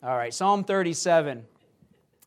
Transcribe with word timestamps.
All 0.00 0.16
right, 0.16 0.32
Psalm 0.32 0.62
37. 0.62 1.44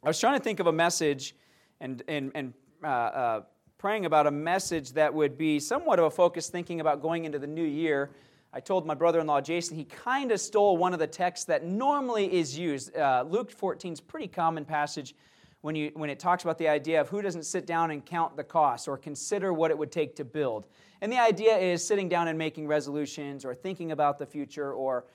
I 0.03 0.07
was 0.07 0.19
trying 0.19 0.37
to 0.37 0.43
think 0.43 0.59
of 0.59 0.67
a 0.67 0.73
message 0.73 1.37
and, 1.79 2.03
and, 2.09 2.29
and 2.35 2.53
uh, 2.83 2.87
uh, 2.87 3.41
praying 3.77 4.05
about 4.05 4.27
a 4.27 4.31
message 4.31 4.91
that 4.91 5.13
would 5.13 5.37
be 5.37 5.57
somewhat 5.57 5.97
of 5.97 6.03
a 6.03 6.11
focus 6.11 6.49
thinking 6.49 6.81
about 6.81 7.01
going 7.01 7.23
into 7.23 7.39
the 7.39 7.47
new 7.47 7.63
year. 7.63 8.11
I 8.51 8.59
told 8.59 8.85
my 8.85 8.93
brother 8.93 9.21
in 9.21 9.27
law 9.27 9.39
Jason 9.39 9.77
he 9.77 9.85
kind 9.85 10.33
of 10.33 10.41
stole 10.41 10.75
one 10.75 10.91
of 10.91 10.99
the 10.99 11.07
texts 11.07 11.45
that 11.45 11.63
normally 11.63 12.33
is 12.33 12.57
used. 12.57 12.93
Uh, 12.93 13.23
Luke 13.25 13.49
14 13.49 13.93
is 13.93 14.01
pretty 14.01 14.27
common 14.27 14.65
passage 14.65 15.15
when, 15.61 15.73
you, 15.73 15.91
when 15.93 16.09
it 16.09 16.19
talks 16.19 16.43
about 16.43 16.57
the 16.57 16.67
idea 16.67 16.99
of 16.99 17.07
who 17.07 17.21
doesn't 17.21 17.45
sit 17.45 17.65
down 17.65 17.91
and 17.91 18.05
count 18.05 18.35
the 18.35 18.43
costs 18.43 18.85
or 18.85 18.97
consider 18.97 19.53
what 19.53 19.71
it 19.71 19.77
would 19.77 19.93
take 19.93 20.17
to 20.17 20.25
build. 20.25 20.67
And 20.99 21.09
the 21.09 21.19
idea 21.19 21.57
is 21.57 21.87
sitting 21.87 22.09
down 22.09 22.27
and 22.27 22.37
making 22.37 22.67
resolutions 22.67 23.45
or 23.45 23.55
thinking 23.55 23.93
about 23.93 24.19
the 24.19 24.25
future 24.25 24.73
or 24.73 25.05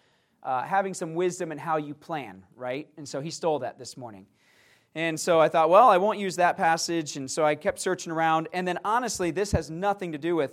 uh, 0.47 0.63
having 0.63 0.95
some 0.95 1.15
wisdom 1.15 1.51
in 1.51 1.59
how 1.59 1.77
you 1.77 1.93
plan, 1.93 2.45
right? 2.55 2.89
And 2.97 3.07
so 3.07 3.21
he 3.21 3.31
stole 3.31 3.59
that 3.59 3.79
this 3.79 3.97
morning. 3.97 4.27
And 4.95 5.19
so 5.19 5.41
I 5.41 5.49
thought, 5.49 5.69
well, 5.69 5.89
I 5.89 5.99
won't 5.99 6.21
use 6.21 6.37
that 6.37 6.57
passage. 6.57 7.17
And 7.17 7.29
so 7.29 7.45
I 7.45 7.57
kept 7.57 7.81
searching 7.81 8.13
around. 8.13 8.49
And 8.53 8.67
then 8.67 8.79
honestly, 8.85 9.33
this 9.33 9.51
has 9.53 9.71
nothing 9.71 10.13
to 10.13 10.19
do 10.19 10.37
with 10.37 10.53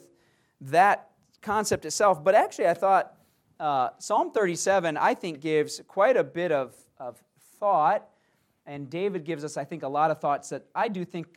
that 0.62 1.12
concept 1.44 1.86
itself. 1.86 2.24
But 2.24 2.34
actually, 2.34 2.68
I 2.68 2.74
thought 2.74 3.16
uh, 3.60 3.90
Psalm 4.00 4.32
37, 4.32 4.98
I 4.98 5.14
think, 5.14 5.40
gives 5.40 5.80
quite 5.88 6.18
a 6.18 6.23
bit 6.23 6.52
of, 6.52 6.76
of 6.98 7.22
thought. 7.60 8.10
And 8.66 8.90
David 8.90 9.23
gives 9.26 9.46
us, 9.46 9.58
I 9.58 9.64
think, 9.64 9.84
a 9.84 9.88
lot 9.88 10.10
of 10.10 10.20
thoughts 10.20 10.50
that 10.50 10.66
I 10.73 10.88
do 10.88 11.06
think 11.06 11.28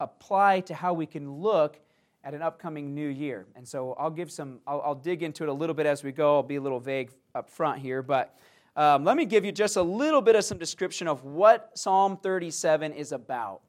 apply 0.00 0.60
to 0.60 0.74
how 0.74 0.94
we 0.94 1.04
can 1.04 1.30
look 1.30 1.78
at 2.24 2.34
an 2.34 2.42
upcoming 2.42 2.94
new 2.94 3.08
year. 3.08 3.46
And 3.54 3.66
so 3.66 3.94
I'll 3.98 4.10
give 4.10 4.30
some, 4.30 4.60
I'll, 4.66 4.82
I'll 4.84 4.94
dig 4.94 5.22
into 5.22 5.44
it 5.44 5.48
a 5.48 5.52
little 5.52 5.74
bit 5.74 5.86
as 5.86 6.02
we 6.02 6.12
go. 6.12 6.36
I'll 6.36 6.42
be 6.42 6.56
a 6.56 6.60
little 6.60 6.80
vague 6.80 7.10
up 7.34 7.48
front 7.48 7.80
here. 7.80 8.02
But 8.02 8.36
um, 8.76 9.04
let 9.04 9.16
me 9.16 9.24
give 9.24 9.44
you 9.44 9.52
just 9.52 9.76
a 9.76 9.82
little 9.82 10.20
bit 10.22 10.36
of 10.36 10.44
some 10.44 10.58
description 10.58 11.08
of 11.08 11.24
what 11.24 11.76
Psalm 11.76 12.16
37 12.16 12.92
is 12.92 13.12
about. 13.12 13.60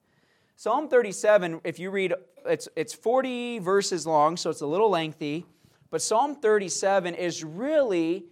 Psalm 0.56 0.90
37, 0.90 1.62
if 1.64 1.80
you 1.80 1.90
read, 1.90 2.14
it's, 2.46 2.68
it's 2.76 2.94
40 2.94 3.60
verses 3.60 4.06
long, 4.06 4.36
so 4.36 4.50
it's 4.50 4.62
a 4.62 4.68
little 4.68 4.90
lengthy. 4.90 5.46
But 5.90 6.02
Psalm 6.02 6.36
37 6.36 7.16
is 7.16 7.44
really 7.44 8.26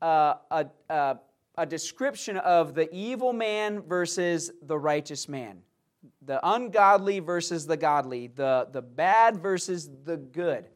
uh, 0.00 0.34
a, 0.50 0.66
a, 0.88 1.18
a 1.58 1.66
description 1.66 2.36
of 2.38 2.74
the 2.74 2.88
evil 2.94 3.32
man 3.32 3.82
versus 3.82 4.52
the 4.62 4.78
righteous 4.78 5.28
man, 5.28 5.58
the 6.24 6.40
ungodly 6.48 7.18
versus 7.18 7.66
the 7.66 7.76
godly, 7.76 8.28
the, 8.28 8.68
the 8.72 8.82
bad 8.82 9.38
versus 9.38 9.90
the 10.04 10.16
good. 10.16 10.68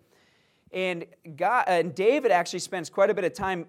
And, 0.73 1.07
God, 1.37 1.65
and 1.69 1.95
David 1.95 2.33
actually 2.33 2.59
spends 2.59 2.91
quite 2.91 3.09
a 3.09 3.15
bit 3.15 3.25
of 3.25 3.33
time 3.33 3.67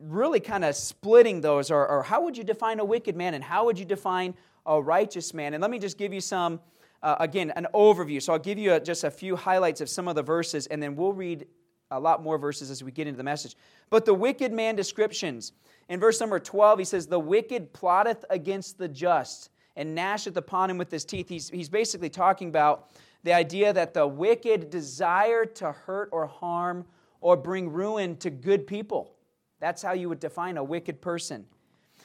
really 0.00 0.40
kind 0.40 0.64
of 0.64 0.74
splitting 0.74 1.40
those, 1.40 1.70
or, 1.70 1.86
or 1.86 2.02
how 2.02 2.22
would 2.24 2.36
you 2.36 2.44
define 2.44 2.80
a 2.80 2.84
wicked 2.84 3.16
man 3.16 3.34
and 3.34 3.44
how 3.44 3.64
would 3.66 3.78
you 3.78 3.84
define 3.84 4.34
a 4.66 4.80
righteous 4.80 5.32
man? 5.32 5.54
And 5.54 5.62
let 5.62 5.70
me 5.70 5.78
just 5.78 5.96
give 5.96 6.12
you 6.12 6.20
some, 6.20 6.60
uh, 7.02 7.16
again, 7.20 7.52
an 7.52 7.68
overview. 7.72 8.20
So 8.20 8.32
I'll 8.32 8.38
give 8.38 8.58
you 8.58 8.74
a, 8.74 8.80
just 8.80 9.04
a 9.04 9.10
few 9.10 9.36
highlights 9.36 9.80
of 9.80 9.88
some 9.88 10.08
of 10.08 10.16
the 10.16 10.22
verses, 10.22 10.66
and 10.66 10.82
then 10.82 10.96
we'll 10.96 11.12
read 11.12 11.46
a 11.92 12.00
lot 12.00 12.22
more 12.22 12.38
verses 12.38 12.70
as 12.70 12.82
we 12.82 12.90
get 12.90 13.06
into 13.06 13.16
the 13.16 13.24
message. 13.24 13.56
But 13.88 14.04
the 14.04 14.14
wicked 14.14 14.52
man 14.52 14.76
descriptions. 14.76 15.52
In 15.88 15.98
verse 15.98 16.20
number 16.20 16.38
12, 16.38 16.80
he 16.80 16.84
says, 16.84 17.06
The 17.06 17.18
wicked 17.18 17.72
plotteth 17.72 18.24
against 18.30 18.78
the 18.78 18.88
just 18.88 19.50
and 19.80 19.96
gnasheth 19.96 20.36
upon 20.36 20.68
him 20.68 20.76
with 20.76 20.90
his 20.90 21.06
teeth. 21.06 21.26
He's, 21.30 21.48
he's 21.48 21.70
basically 21.70 22.10
talking 22.10 22.48
about 22.48 22.90
the 23.24 23.32
idea 23.32 23.72
that 23.72 23.94
the 23.94 24.06
wicked 24.06 24.68
desire 24.68 25.46
to 25.46 25.72
hurt 25.72 26.10
or 26.12 26.26
harm 26.26 26.84
or 27.22 27.34
bring 27.34 27.72
ruin 27.72 28.16
to 28.18 28.28
good 28.28 28.66
people. 28.66 29.14
That's 29.58 29.80
how 29.80 29.92
you 29.92 30.10
would 30.10 30.20
define 30.20 30.58
a 30.58 30.64
wicked 30.64 31.00
person. 31.00 31.46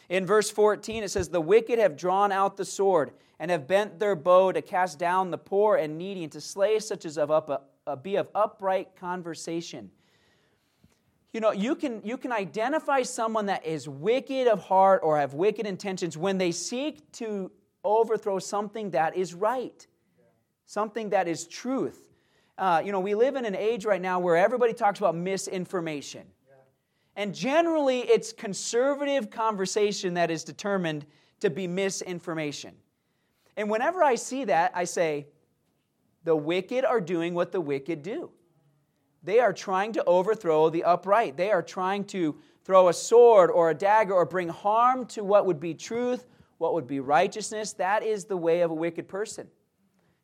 In 0.07 0.25
verse 0.25 0.49
14, 0.49 1.03
it 1.03 1.11
says, 1.11 1.27
The 1.27 1.41
wicked 1.41 1.77
have 1.77 1.97
drawn 1.97 2.31
out 2.31 2.55
the 2.55 2.63
sword 2.63 3.11
and 3.39 3.51
have 3.51 3.67
bent 3.67 3.99
their 3.99 4.15
bow 4.15 4.53
to 4.53 4.61
cast 4.61 4.97
down 4.97 5.29
the 5.29 5.37
poor 5.37 5.75
and 5.75 5.97
needy 5.97 6.23
and 6.23 6.31
to 6.31 6.39
slay 6.39 6.79
such 6.79 7.03
as 7.03 7.17
of 7.17 7.29
up, 7.29 7.71
uh, 7.85 7.95
be 7.97 8.15
of 8.15 8.30
upright 8.33 8.95
conversation. 8.95 9.91
You 11.33 11.41
know, 11.41 11.52
you 11.52 11.75
can, 11.75 12.02
you 12.05 12.17
can 12.17 12.31
identify 12.31 13.02
someone 13.02 13.47
that 13.47 13.65
is 13.65 13.89
wicked 13.89 14.47
of 14.47 14.61
heart 14.61 15.02
or 15.03 15.17
have 15.17 15.33
wicked 15.33 15.65
intentions 15.65 16.17
when 16.17 16.37
they 16.37 16.53
seek 16.53 17.11
to 17.14 17.52
overthrow 17.85 18.39
something 18.39 18.91
that 18.91 19.15
is 19.15 19.33
right 19.33 19.87
something 20.65 21.09
that 21.09 21.27
is 21.27 21.47
truth. 21.47 22.09
Uh, 22.57 22.81
you 22.83 22.91
know, 22.91 22.99
we 22.99 23.15
live 23.15 23.35
in 23.35 23.45
an 23.45 23.55
age 23.55 23.85
right 23.85 24.01
now 24.01 24.19
where 24.19 24.35
everybody 24.35 24.73
talks 24.73 24.99
about 24.99 25.15
misinformation. 25.15 26.25
And 27.17 27.33
generally, 27.33 27.99
it's 28.01 28.33
conservative 28.33 29.29
conversation 29.29 30.15
that 30.15 30.29
is 30.29 30.43
determined 30.43 31.05
to 31.39 31.49
be 31.49 31.65
misinformation. 31.65 32.75
And 33.55 33.69
whenever 33.69 34.03
I 34.03 34.15
see 34.15 34.45
that, 34.45 34.71
I 34.75 34.83
say, 34.83 35.27
the 36.25 36.35
wicked 36.35 36.83
are 36.83 36.99
doing 36.99 37.33
what 37.33 37.53
the 37.53 37.61
wicked 37.61 38.03
do. 38.03 38.31
They 39.23 39.39
are 39.39 39.53
trying 39.53 39.93
to 39.93 40.03
overthrow 40.03 40.69
the 40.69 40.83
upright. 40.83 41.37
They 41.37 41.52
are 41.52 41.61
trying 41.61 42.03
to 42.05 42.35
throw 42.65 42.89
a 42.89 42.93
sword 42.93 43.49
or 43.49 43.69
a 43.69 43.73
dagger 43.73 44.13
or 44.13 44.25
bring 44.25 44.49
harm 44.49 45.05
to 45.07 45.23
what 45.23 45.45
would 45.45 45.59
be 45.59 45.73
truth, 45.73 46.25
what 46.58 46.73
would 46.73 46.88
be 46.88 46.99
righteousness. 46.99 47.73
That 47.73 48.04
is 48.04 48.26
the 48.26 48.38
way 48.38 48.61
of 48.61 48.71
a 48.71 48.76
wicked 48.76 49.08
person. 49.08 49.48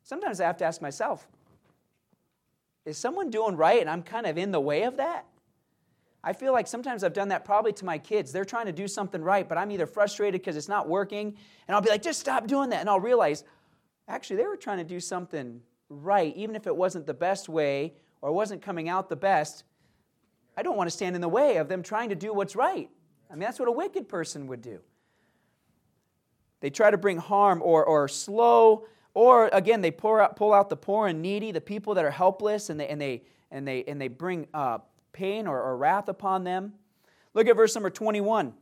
Sometimes 0.02 0.40
I 0.40 0.46
have 0.46 0.56
to 0.58 0.64
ask 0.64 0.82
myself, 0.82 1.26
is 2.84 2.98
someone 2.98 3.30
doing 3.30 3.56
right 3.56 3.80
and 3.80 3.88
I'm 3.88 4.02
kind 4.02 4.26
of 4.26 4.36
in 4.38 4.50
the 4.50 4.60
way 4.60 4.82
of 4.82 4.96
that? 4.96 5.26
I 6.24 6.32
feel 6.32 6.52
like 6.52 6.68
sometimes 6.68 7.02
I've 7.02 7.12
done 7.12 7.28
that 7.28 7.44
probably 7.44 7.72
to 7.74 7.84
my 7.84 7.98
kids. 7.98 8.30
They're 8.30 8.44
trying 8.44 8.66
to 8.66 8.72
do 8.72 8.86
something 8.86 9.22
right, 9.22 9.48
but 9.48 9.58
I'm 9.58 9.72
either 9.72 9.86
frustrated 9.86 10.40
because 10.40 10.56
it's 10.56 10.68
not 10.68 10.88
working, 10.88 11.36
and 11.66 11.74
I'll 11.74 11.80
be 11.80 11.88
like, 11.88 12.02
just 12.02 12.20
stop 12.20 12.46
doing 12.46 12.70
that. 12.70 12.80
And 12.80 12.88
I'll 12.88 13.00
realize, 13.00 13.42
actually, 14.06 14.36
they 14.36 14.46
were 14.46 14.56
trying 14.56 14.78
to 14.78 14.84
do 14.84 15.00
something 15.00 15.60
right, 15.88 16.34
even 16.36 16.54
if 16.54 16.68
it 16.68 16.76
wasn't 16.76 17.06
the 17.06 17.14
best 17.14 17.48
way 17.48 17.94
or 18.20 18.32
wasn't 18.32 18.62
coming 18.62 18.88
out 18.88 19.08
the 19.08 19.16
best. 19.16 19.64
I 20.56 20.62
don't 20.62 20.76
want 20.76 20.88
to 20.88 20.96
stand 20.96 21.16
in 21.16 21.22
the 21.22 21.28
way 21.28 21.56
of 21.56 21.68
them 21.68 21.82
trying 21.82 22.10
to 22.10 22.14
do 22.14 22.32
what's 22.32 22.54
right. 22.54 22.88
I 23.28 23.34
mean, 23.34 23.40
that's 23.40 23.58
what 23.58 23.68
a 23.68 23.72
wicked 23.72 24.08
person 24.08 24.46
would 24.46 24.62
do. 24.62 24.80
They 26.62 26.70
try 26.70 26.90
to 26.90 26.96
bring 26.96 27.18
harm 27.18 27.60
or, 27.62 27.84
or 27.84 28.08
slow 28.08 28.86
or 29.14 29.50
again, 29.52 29.82
they 29.82 29.90
pour 29.90 30.20
out, 30.20 30.36
pull 30.36 30.54
out 30.54 30.70
the 30.70 30.76
poor 30.76 31.06
and 31.06 31.20
needy, 31.20 31.52
the 31.52 31.60
people 31.60 31.94
that 31.94 32.04
are 32.04 32.10
helpless, 32.10 32.70
and 32.70 32.80
they, 32.80 32.88
and 32.88 33.00
they, 33.00 33.22
and 33.50 33.68
they, 33.68 33.84
and 33.84 34.00
they 34.00 34.08
bring 34.08 34.46
uh, 34.54 34.78
pain 35.12 35.46
or, 35.46 35.60
or 35.60 35.76
wrath 35.76 36.08
upon 36.08 36.44
them. 36.44 36.72
Look 37.34 37.46
at 37.46 37.56
verse 37.56 37.74
number 37.74 37.90
21. 37.90 38.54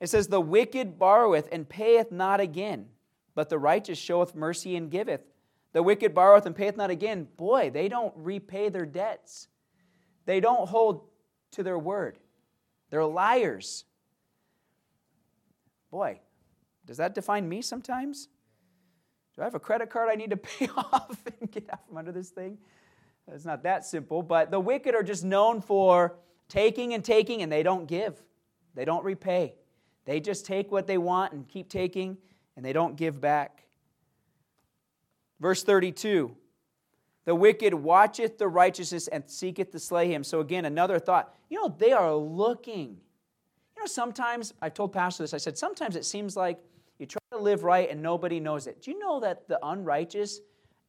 It 0.00 0.08
says, 0.08 0.28
The 0.28 0.40
wicked 0.40 0.98
borroweth 0.98 1.48
and 1.50 1.66
payeth 1.66 2.12
not 2.12 2.40
again, 2.40 2.86
but 3.34 3.48
the 3.48 3.58
righteous 3.58 3.98
showeth 3.98 4.34
mercy 4.34 4.76
and 4.76 4.90
giveth. 4.90 5.22
The 5.72 5.82
wicked 5.82 6.14
borroweth 6.14 6.44
and 6.44 6.54
payeth 6.54 6.76
not 6.76 6.90
again. 6.90 7.28
Boy, 7.36 7.70
they 7.70 7.88
don't 7.88 8.12
repay 8.16 8.68
their 8.68 8.86
debts. 8.86 9.48
They 10.26 10.40
don't 10.40 10.68
hold 10.68 11.06
to 11.52 11.62
their 11.62 11.78
word. 11.78 12.18
They're 12.90 13.04
liars. 13.04 13.84
Boy, 15.90 16.20
does 16.86 16.96
that 16.98 17.14
define 17.14 17.48
me 17.48 17.62
sometimes? 17.62 18.28
Do 19.34 19.42
I 19.42 19.44
have 19.44 19.54
a 19.54 19.60
credit 19.60 19.90
card 19.90 20.08
I 20.10 20.14
need 20.14 20.30
to 20.30 20.36
pay 20.58 20.68
off 20.76 21.22
and 21.40 21.50
get 21.50 21.68
out 21.70 21.86
from 21.86 21.96
under 21.98 22.12
this 22.12 22.30
thing? 22.30 22.58
It's 23.32 23.44
not 23.44 23.64
that 23.64 23.84
simple, 23.84 24.22
but 24.22 24.50
the 24.50 24.60
wicked 24.60 24.94
are 24.94 25.02
just 25.02 25.24
known 25.24 25.60
for 25.60 26.16
taking 26.48 26.94
and 26.94 27.04
taking, 27.04 27.42
and 27.42 27.50
they 27.50 27.62
don't 27.62 27.86
give. 27.86 28.22
They 28.74 28.84
don't 28.84 29.04
repay. 29.04 29.56
They 30.04 30.20
just 30.20 30.46
take 30.46 30.70
what 30.70 30.86
they 30.86 30.96
want 30.96 31.32
and 31.32 31.48
keep 31.48 31.68
taking, 31.68 32.18
and 32.54 32.64
they 32.64 32.72
don't 32.72 32.96
give 32.96 33.20
back. 33.20 33.64
Verse 35.40 35.64
32 35.64 36.34
The 37.24 37.34
wicked 37.34 37.74
watcheth 37.74 38.38
the 38.38 38.46
righteousness 38.46 39.08
and 39.08 39.28
seeketh 39.28 39.72
to 39.72 39.80
slay 39.80 40.12
him. 40.12 40.22
So, 40.22 40.40
again, 40.40 40.64
another 40.64 41.00
thought. 41.00 41.34
You 41.48 41.60
know, 41.60 41.74
they 41.76 41.92
are 41.92 42.14
looking. 42.14 43.00
You 43.76 43.82
know, 43.82 43.86
sometimes, 43.86 44.54
I've 44.62 44.74
told 44.74 44.92
Pastor 44.92 45.24
this, 45.24 45.34
I 45.34 45.38
said, 45.38 45.58
sometimes 45.58 45.96
it 45.96 46.04
seems 46.04 46.36
like 46.36 46.58
you 46.98 47.06
try 47.06 47.20
to 47.32 47.38
live 47.38 47.64
right 47.64 47.90
and 47.90 48.02
nobody 48.02 48.40
knows 48.40 48.66
it. 48.66 48.82
Do 48.82 48.90
you 48.90 48.98
know 48.98 49.20
that 49.20 49.48
the 49.48 49.58
unrighteous 49.62 50.40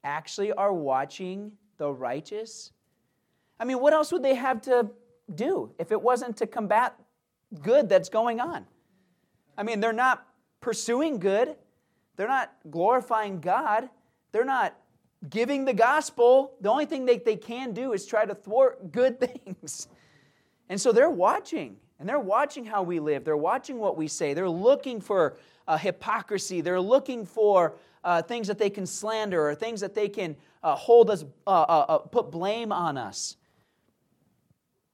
actually 0.03 0.51
are 0.53 0.73
watching 0.73 1.51
the 1.77 1.91
righteous? 1.91 2.71
I 3.59 3.65
mean, 3.65 3.79
what 3.79 3.93
else 3.93 4.11
would 4.11 4.23
they 4.23 4.35
have 4.35 4.61
to 4.63 4.89
do 5.33 5.71
if 5.79 5.91
it 5.91 6.01
wasn't 6.01 6.37
to 6.37 6.47
combat 6.47 6.95
good 7.61 7.89
that's 7.89 8.09
going 8.09 8.39
on? 8.39 8.65
I 9.57 9.63
mean, 9.63 9.79
they're 9.79 9.93
not 9.93 10.25
pursuing 10.61 11.19
good, 11.19 11.55
they're 12.15 12.27
not 12.27 12.53
glorifying 12.69 13.39
God, 13.39 13.89
they're 14.31 14.45
not 14.45 14.75
giving 15.29 15.65
the 15.65 15.73
gospel. 15.73 16.53
The 16.61 16.69
only 16.69 16.85
thing 16.85 17.05
they, 17.05 17.17
they 17.17 17.35
can 17.35 17.73
do 17.73 17.93
is 17.93 18.05
try 18.05 18.25
to 18.25 18.35
thwart 18.35 18.91
good 18.91 19.19
things. 19.45 19.87
And 20.69 20.79
so 20.79 20.91
they're 20.91 21.09
watching, 21.09 21.77
and 21.99 22.07
they're 22.07 22.19
watching 22.19 22.65
how 22.65 22.83
we 22.83 22.99
live, 22.99 23.23
they're 23.23 23.37
watching 23.37 23.79
what 23.79 23.97
we 23.97 24.07
say, 24.07 24.33
they're 24.33 24.49
looking 24.49 25.01
for 25.01 25.37
uh, 25.67 25.77
hypocrisy. 25.77 26.61
They're 26.61 26.81
looking 26.81 27.25
for 27.25 27.75
uh, 28.03 28.21
things 28.21 28.47
that 28.47 28.57
they 28.57 28.69
can 28.69 28.85
slander 28.85 29.49
or 29.49 29.55
things 29.55 29.81
that 29.81 29.93
they 29.93 30.09
can 30.09 30.35
uh, 30.63 30.75
hold 30.75 31.09
us, 31.09 31.23
uh, 31.45 31.49
uh, 31.49 31.85
uh, 31.89 31.97
put 31.99 32.31
blame 32.31 32.71
on 32.71 32.97
us. 32.97 33.35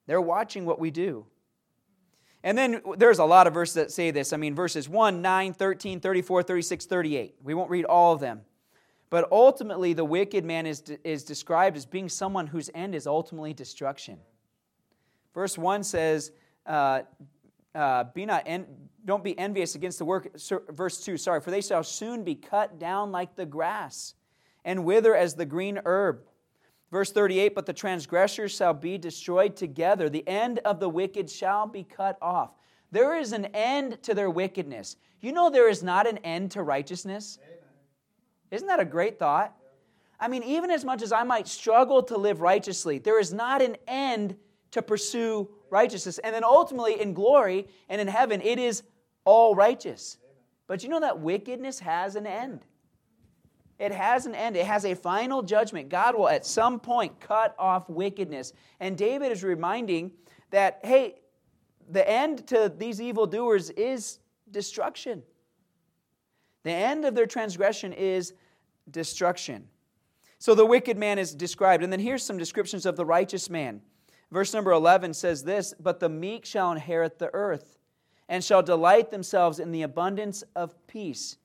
They're 0.07 0.21
watching 0.21 0.65
what 0.65 0.79
we 0.79 0.91
do. 0.91 1.25
And 2.43 2.57
then 2.57 2.81
there's 2.97 3.19
a 3.19 3.25
lot 3.25 3.47
of 3.47 3.53
verses 3.53 3.75
that 3.75 3.91
say 3.91 4.11
this. 4.11 4.33
I 4.33 4.37
mean, 4.37 4.53
verses 4.53 4.89
1, 4.89 5.21
9, 5.21 5.53
13, 5.53 5.99
34, 6.01 6.43
36, 6.43 6.85
38. 6.85 7.35
We 7.41 7.53
won't 7.53 7.69
read 7.69 7.85
all 7.85 8.13
of 8.13 8.19
them. 8.19 8.41
But 9.09 9.31
ultimately, 9.31 9.93
the 9.93 10.03
wicked 10.03 10.43
man 10.43 10.65
is, 10.65 10.81
is 11.03 11.23
described 11.23 11.77
as 11.77 11.85
being 11.85 12.09
someone 12.09 12.47
whose 12.47 12.69
end 12.73 12.95
is 12.95 13.07
ultimately 13.07 13.53
destruction. 13.53 14.17
Verse 15.33 15.57
1 15.57 15.83
says, 15.83 16.31
uh, 16.65 17.01
uh, 17.75 18.05
be 18.13 18.25
not 18.25 18.43
en- 18.45 18.65
don't 19.05 19.23
be 19.23 19.37
envious 19.37 19.75
against 19.75 19.99
the 19.99 20.05
work. 20.05 20.37
Verse 20.69 21.03
2, 21.03 21.17
sorry, 21.17 21.41
for 21.41 21.51
they 21.51 21.61
shall 21.61 21.83
soon 21.83 22.23
be 22.23 22.35
cut 22.35 22.79
down 22.79 23.11
like 23.11 23.35
the 23.35 23.45
grass 23.45 24.15
and 24.65 24.85
wither 24.85 25.15
as 25.15 25.35
the 25.35 25.45
green 25.45 25.79
herb. 25.85 26.21
Verse 26.91 27.11
38 27.11 27.55
But 27.55 27.65
the 27.65 27.73
transgressors 27.73 28.55
shall 28.55 28.73
be 28.73 28.97
destroyed 28.97 29.55
together, 29.55 30.09
the 30.09 30.27
end 30.27 30.59
of 30.59 30.79
the 30.79 30.89
wicked 30.89 31.29
shall 31.29 31.67
be 31.67 31.83
cut 31.83 32.17
off. 32.21 32.51
There 32.91 33.17
is 33.17 33.33
an 33.33 33.45
end 33.45 34.01
to 34.03 34.13
their 34.13 34.29
wickedness. 34.29 34.97
You 35.19 35.31
know, 35.31 35.49
there 35.49 35.69
is 35.69 35.81
not 35.81 36.05
an 36.05 36.19
end 36.19 36.51
to 36.51 36.61
righteousness. 36.61 37.39
Amen. 37.41 37.57
Isn't 38.51 38.67
that 38.67 38.79
a 38.79 38.85
great 38.85 39.17
thought? 39.17 39.55
I 40.19 40.27
mean, 40.27 40.43
even 40.43 40.69
as 40.69 40.85
much 40.85 41.01
as 41.01 41.11
I 41.11 41.23
might 41.23 41.47
struggle 41.47 42.03
to 42.03 42.17
live 42.17 42.39
righteously, 42.39 42.99
there 42.99 43.19
is 43.19 43.33
not 43.33 43.61
an 43.61 43.75
end 43.87 44.35
to 44.71 44.81
pursue 44.81 45.49
righteousness. 45.69 46.19
And 46.19 46.35
then 46.35 46.43
ultimately, 46.43 47.01
in 47.01 47.13
glory 47.13 47.67
and 47.89 47.99
in 47.99 48.07
heaven, 48.07 48.41
it 48.41 48.59
is 48.59 48.83
all 49.25 49.55
righteous. 49.55 50.17
But 50.67 50.83
you 50.83 50.89
know 50.89 50.99
that 50.99 51.19
wickedness 51.19 51.79
has 51.79 52.15
an 52.15 52.25
end. 52.25 52.61
It 53.79 53.91
has 53.91 54.25
an 54.25 54.35
end. 54.35 54.55
It 54.55 54.65
has 54.65 54.85
a 54.85 54.95
final 54.95 55.41
judgment. 55.41 55.89
God 55.89 56.15
will 56.15 56.29
at 56.29 56.45
some 56.45 56.79
point 56.79 57.19
cut 57.19 57.55
off 57.57 57.89
wickedness. 57.89 58.53
And 58.79 58.97
David 58.97 59.31
is 59.31 59.43
reminding 59.43 60.11
that, 60.51 60.79
hey, 60.83 61.15
the 61.89 62.07
end 62.09 62.47
to 62.47 62.71
these 62.75 63.01
evildoers 63.01 63.69
is 63.71 64.19
destruction. 64.51 65.23
The 66.63 66.71
end 66.71 67.03
of 67.03 67.15
their 67.15 67.25
transgression 67.25 67.91
is 67.91 68.33
destruction. 68.89 69.67
So 70.39 70.55
the 70.55 70.65
wicked 70.65 70.97
man 70.97 71.19
is 71.19 71.33
described. 71.33 71.83
And 71.83 71.91
then 71.91 71.99
here's 71.99 72.23
some 72.23 72.37
descriptions 72.37 72.85
of 72.85 72.95
the 72.95 73.05
righteous 73.05 73.49
man. 73.49 73.81
Verse 74.31 74.53
number 74.53 74.71
11 74.71 75.13
says 75.13 75.43
this 75.43 75.73
But 75.79 75.99
the 75.99 76.09
meek 76.09 76.45
shall 76.45 76.71
inherit 76.71 77.19
the 77.19 77.33
earth 77.33 77.77
and 78.29 78.43
shall 78.43 78.63
delight 78.63 79.11
themselves 79.11 79.59
in 79.59 79.71
the 79.71 79.81
abundance 79.81 80.43
of 80.55 80.75
peace. 80.87 81.37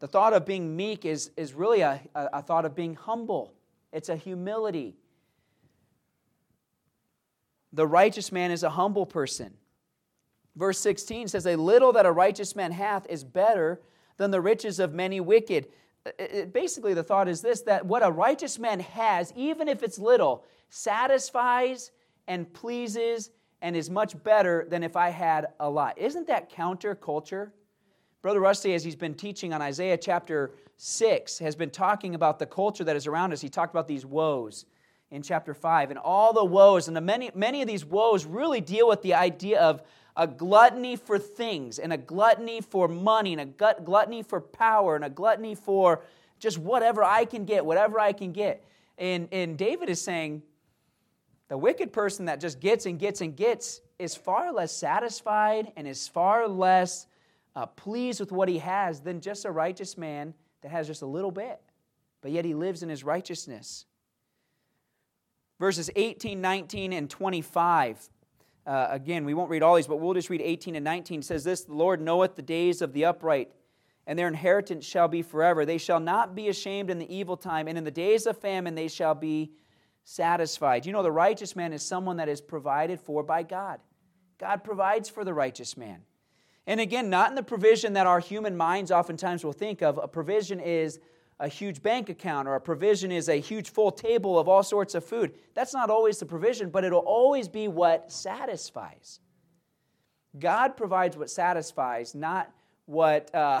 The 0.00 0.06
thought 0.06 0.32
of 0.32 0.46
being 0.46 0.76
meek 0.76 1.04
is, 1.04 1.30
is 1.36 1.54
really 1.54 1.80
a, 1.80 2.00
a, 2.14 2.42
thought 2.42 2.64
of 2.64 2.74
being 2.74 2.94
humble, 2.94 3.54
it's 3.92 4.08
a 4.08 4.16
humility. 4.16 4.96
The 7.72 7.86
righteous 7.86 8.32
man 8.32 8.50
is 8.50 8.62
a 8.62 8.70
humble 8.70 9.04
person. 9.04 9.52
Verse 10.56 10.78
16 10.78 11.28
says, 11.28 11.46
A 11.46 11.56
little 11.56 11.92
that 11.92 12.06
a 12.06 12.12
righteous 12.12 12.56
man 12.56 12.72
hath 12.72 13.06
is 13.08 13.24
better 13.24 13.80
than 14.16 14.30
the 14.30 14.40
riches 14.40 14.78
of 14.80 14.94
many 14.94 15.20
wicked. 15.20 15.68
It, 16.18 16.52
basically, 16.52 16.94
the 16.94 17.02
thought 17.02 17.28
is 17.28 17.42
this 17.42 17.60
that 17.62 17.84
what 17.84 18.04
a 18.04 18.10
righteous 18.10 18.58
man 18.58 18.80
has, 18.80 19.32
even 19.36 19.68
if 19.68 19.82
it's 19.82 19.98
little, 19.98 20.44
satisfies 20.70 21.90
and 22.26 22.52
pleases 22.52 23.30
and 23.60 23.76
is 23.76 23.90
much 23.90 24.20
better 24.22 24.66
than 24.68 24.82
if 24.82 24.96
I 24.96 25.10
had 25.10 25.48
a 25.60 25.68
lot. 25.68 25.98
Isn't 25.98 26.26
that 26.28 26.50
counterculture? 26.50 27.50
Brother 28.22 28.40
Rusty, 28.40 28.74
as 28.74 28.84
he's 28.84 28.96
been 28.96 29.14
teaching 29.14 29.52
on 29.52 29.62
Isaiah 29.62 29.96
chapter 29.96 30.52
6, 30.76 31.38
has 31.38 31.56
been 31.56 31.70
talking 31.70 32.14
about 32.14 32.38
the 32.38 32.46
culture 32.46 32.84
that 32.84 32.96
is 32.96 33.06
around 33.06 33.32
us. 33.32 33.40
He 33.40 33.48
talked 33.48 33.72
about 33.72 33.88
these 33.88 34.04
woes 34.04 34.64
in 35.10 35.22
chapter 35.22 35.54
5 35.54 35.90
and 35.90 35.98
all 35.98 36.32
the 36.32 36.44
woes. 36.44 36.88
And 36.88 36.96
the 36.96 37.00
many, 37.00 37.30
many 37.34 37.62
of 37.62 37.68
these 37.68 37.84
woes 37.84 38.24
really 38.26 38.60
deal 38.60 38.88
with 38.88 39.02
the 39.02 39.14
idea 39.14 39.60
of 39.60 39.82
a 40.16 40.26
gluttony 40.26 40.96
for 40.96 41.18
things 41.18 41.78
and 41.78 41.92
a 41.92 41.96
gluttony 41.96 42.60
for 42.60 42.88
money 42.88 43.32
and 43.32 43.40
a 43.40 43.46
gut, 43.46 43.84
gluttony 43.84 44.22
for 44.22 44.40
power 44.40 44.96
and 44.96 45.04
a 45.04 45.10
gluttony 45.10 45.54
for 45.54 46.02
just 46.40 46.58
whatever 46.58 47.04
I 47.04 47.24
can 47.24 47.44
get, 47.44 47.64
whatever 47.64 48.00
I 48.00 48.12
can 48.12 48.32
get. 48.32 48.64
And, 48.98 49.28
and 49.30 49.56
David 49.56 49.88
is 49.88 50.00
saying 50.00 50.42
the 51.48 51.56
wicked 51.58 51.92
person 51.92 52.26
that 52.26 52.40
just 52.40 52.60
gets 52.60 52.86
and 52.86 52.98
gets 52.98 53.20
and 53.20 53.34
gets 53.36 53.80
is 53.98 54.14
far 54.14 54.52
less 54.52 54.72
satisfied 54.72 55.72
and 55.76 55.88
is 55.88 56.06
far 56.06 56.46
less 56.46 57.06
uh, 57.56 57.66
pleased 57.66 58.20
with 58.20 58.30
what 58.30 58.48
he 58.48 58.58
has 58.58 59.00
than 59.00 59.20
just 59.20 59.44
a 59.44 59.50
righteous 59.50 59.96
man 59.96 60.34
that 60.62 60.70
has 60.70 60.86
just 60.86 61.02
a 61.02 61.06
little 61.06 61.30
bit, 61.30 61.60
but 62.20 62.30
yet 62.30 62.44
he 62.44 62.54
lives 62.54 62.82
in 62.82 62.88
his 62.88 63.02
righteousness. 63.02 63.86
Verses 65.58 65.90
18, 65.96 66.40
19, 66.40 66.92
and 66.92 67.10
25. 67.10 68.10
Uh, 68.66 68.86
again, 68.90 69.24
we 69.24 69.34
won't 69.34 69.50
read 69.50 69.62
all 69.62 69.74
these, 69.74 69.86
but 69.86 69.96
we'll 69.96 70.14
just 70.14 70.30
read 70.30 70.42
18 70.42 70.76
and 70.76 70.84
19. 70.84 71.20
It 71.20 71.24
says 71.24 71.42
this 71.42 71.64
The 71.64 71.74
Lord 71.74 72.00
knoweth 72.00 72.36
the 72.36 72.42
days 72.42 72.82
of 72.82 72.92
the 72.92 73.06
upright, 73.06 73.50
and 74.06 74.18
their 74.18 74.28
inheritance 74.28 74.84
shall 74.84 75.08
be 75.08 75.22
forever. 75.22 75.64
They 75.64 75.78
shall 75.78 76.00
not 76.00 76.34
be 76.34 76.48
ashamed 76.48 76.90
in 76.90 76.98
the 76.98 77.12
evil 77.12 77.36
time, 77.36 77.66
and 77.66 77.78
in 77.78 77.84
the 77.84 77.90
days 77.90 78.26
of 78.26 78.36
famine 78.36 78.74
they 78.74 78.88
shall 78.88 79.14
be 79.14 79.52
satisfied. 80.08 80.86
You 80.86 80.92
know, 80.92 81.02
the 81.02 81.12
righteous 81.12 81.54
man 81.54 81.74
is 81.74 81.82
someone 81.82 82.16
that 82.16 82.30
is 82.30 82.40
provided 82.40 82.98
for 82.98 83.22
by 83.22 83.42
God. 83.42 83.78
God 84.38 84.64
provides 84.64 85.10
for 85.10 85.22
the 85.22 85.34
righteous 85.34 85.76
man. 85.76 86.00
And 86.66 86.80
again, 86.80 87.10
not 87.10 87.28
in 87.28 87.34
the 87.34 87.42
provision 87.42 87.92
that 87.92 88.06
our 88.06 88.18
human 88.18 88.56
minds 88.56 88.90
oftentimes 88.90 89.44
will 89.44 89.52
think 89.52 89.82
of. 89.82 89.98
A 89.98 90.08
provision 90.08 90.60
is 90.60 90.98
a 91.38 91.46
huge 91.46 91.82
bank 91.82 92.08
account, 92.08 92.48
or 92.48 92.54
a 92.54 92.60
provision 92.60 93.12
is 93.12 93.28
a 93.28 93.38
huge 93.38 93.68
full 93.70 93.92
table 93.92 94.38
of 94.38 94.48
all 94.48 94.62
sorts 94.62 94.94
of 94.94 95.04
food. 95.04 95.34
That's 95.54 95.74
not 95.74 95.90
always 95.90 96.18
the 96.18 96.26
provision, 96.26 96.70
but 96.70 96.84
it'll 96.84 97.00
always 97.00 97.46
be 97.46 97.68
what 97.68 98.10
satisfies. 98.10 99.20
God 100.38 100.76
provides 100.76 101.18
what 101.18 101.28
satisfies, 101.28 102.14
not 102.14 102.50
what 102.86 103.32
uh, 103.34 103.60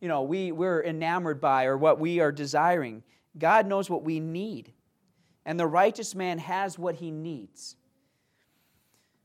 you 0.00 0.08
know 0.08 0.22
we, 0.22 0.52
we're 0.52 0.82
enamored 0.82 1.40
by 1.40 1.64
or 1.64 1.78
what 1.78 1.98
we 1.98 2.20
are 2.20 2.32
desiring. 2.32 3.02
God 3.38 3.66
knows 3.66 3.88
what 3.88 4.04
we 4.04 4.20
need. 4.20 4.74
And 5.50 5.58
the 5.58 5.66
righteous 5.66 6.14
man 6.14 6.38
has 6.38 6.78
what 6.78 6.94
he 6.94 7.10
needs. 7.10 7.74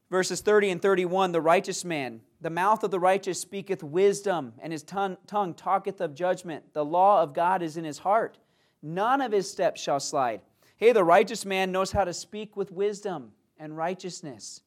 Verses 0.09 0.41
30 0.41 0.71
and 0.71 0.81
31 0.81 1.33
The 1.33 1.39
righteous 1.39 1.85
man 1.85 2.21
the 2.41 2.49
mouth 2.49 2.83
of 2.83 2.89
the 2.89 2.99
righteous 2.99 3.39
speaketh 3.39 3.83
wisdom, 3.83 4.53
and 4.57 4.73
his 4.73 4.81
tongue, 4.81 5.17
tongue 5.27 5.53
talketh 5.53 6.01
of 6.01 6.15
judgment. 6.15 6.73
The 6.73 6.83
law 6.83 7.21
of 7.21 7.35
God 7.35 7.61
is 7.61 7.77
in 7.77 7.83
his 7.83 7.99
heart. 7.99 8.39
None 8.81 9.21
of 9.21 9.31
his 9.31 9.47
steps 9.47 9.79
shall 9.79 9.99
slide. 9.99 10.41
Hey, 10.77 10.93
the 10.93 11.03
righteous 11.03 11.45
man 11.45 11.71
knows 11.71 11.91
how 11.91 12.03
to 12.03 12.11
speak 12.11 12.57
with 12.57 12.71
wisdom 12.71 13.31
and 13.59 13.77
righteousness. 13.77 14.61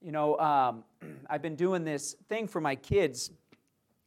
You 0.00 0.12
know, 0.12 0.38
um, 0.38 0.84
I've 1.28 1.42
been 1.42 1.54
doing 1.54 1.84
this 1.84 2.16
thing 2.30 2.48
for 2.48 2.62
my 2.62 2.76
kids. 2.76 3.30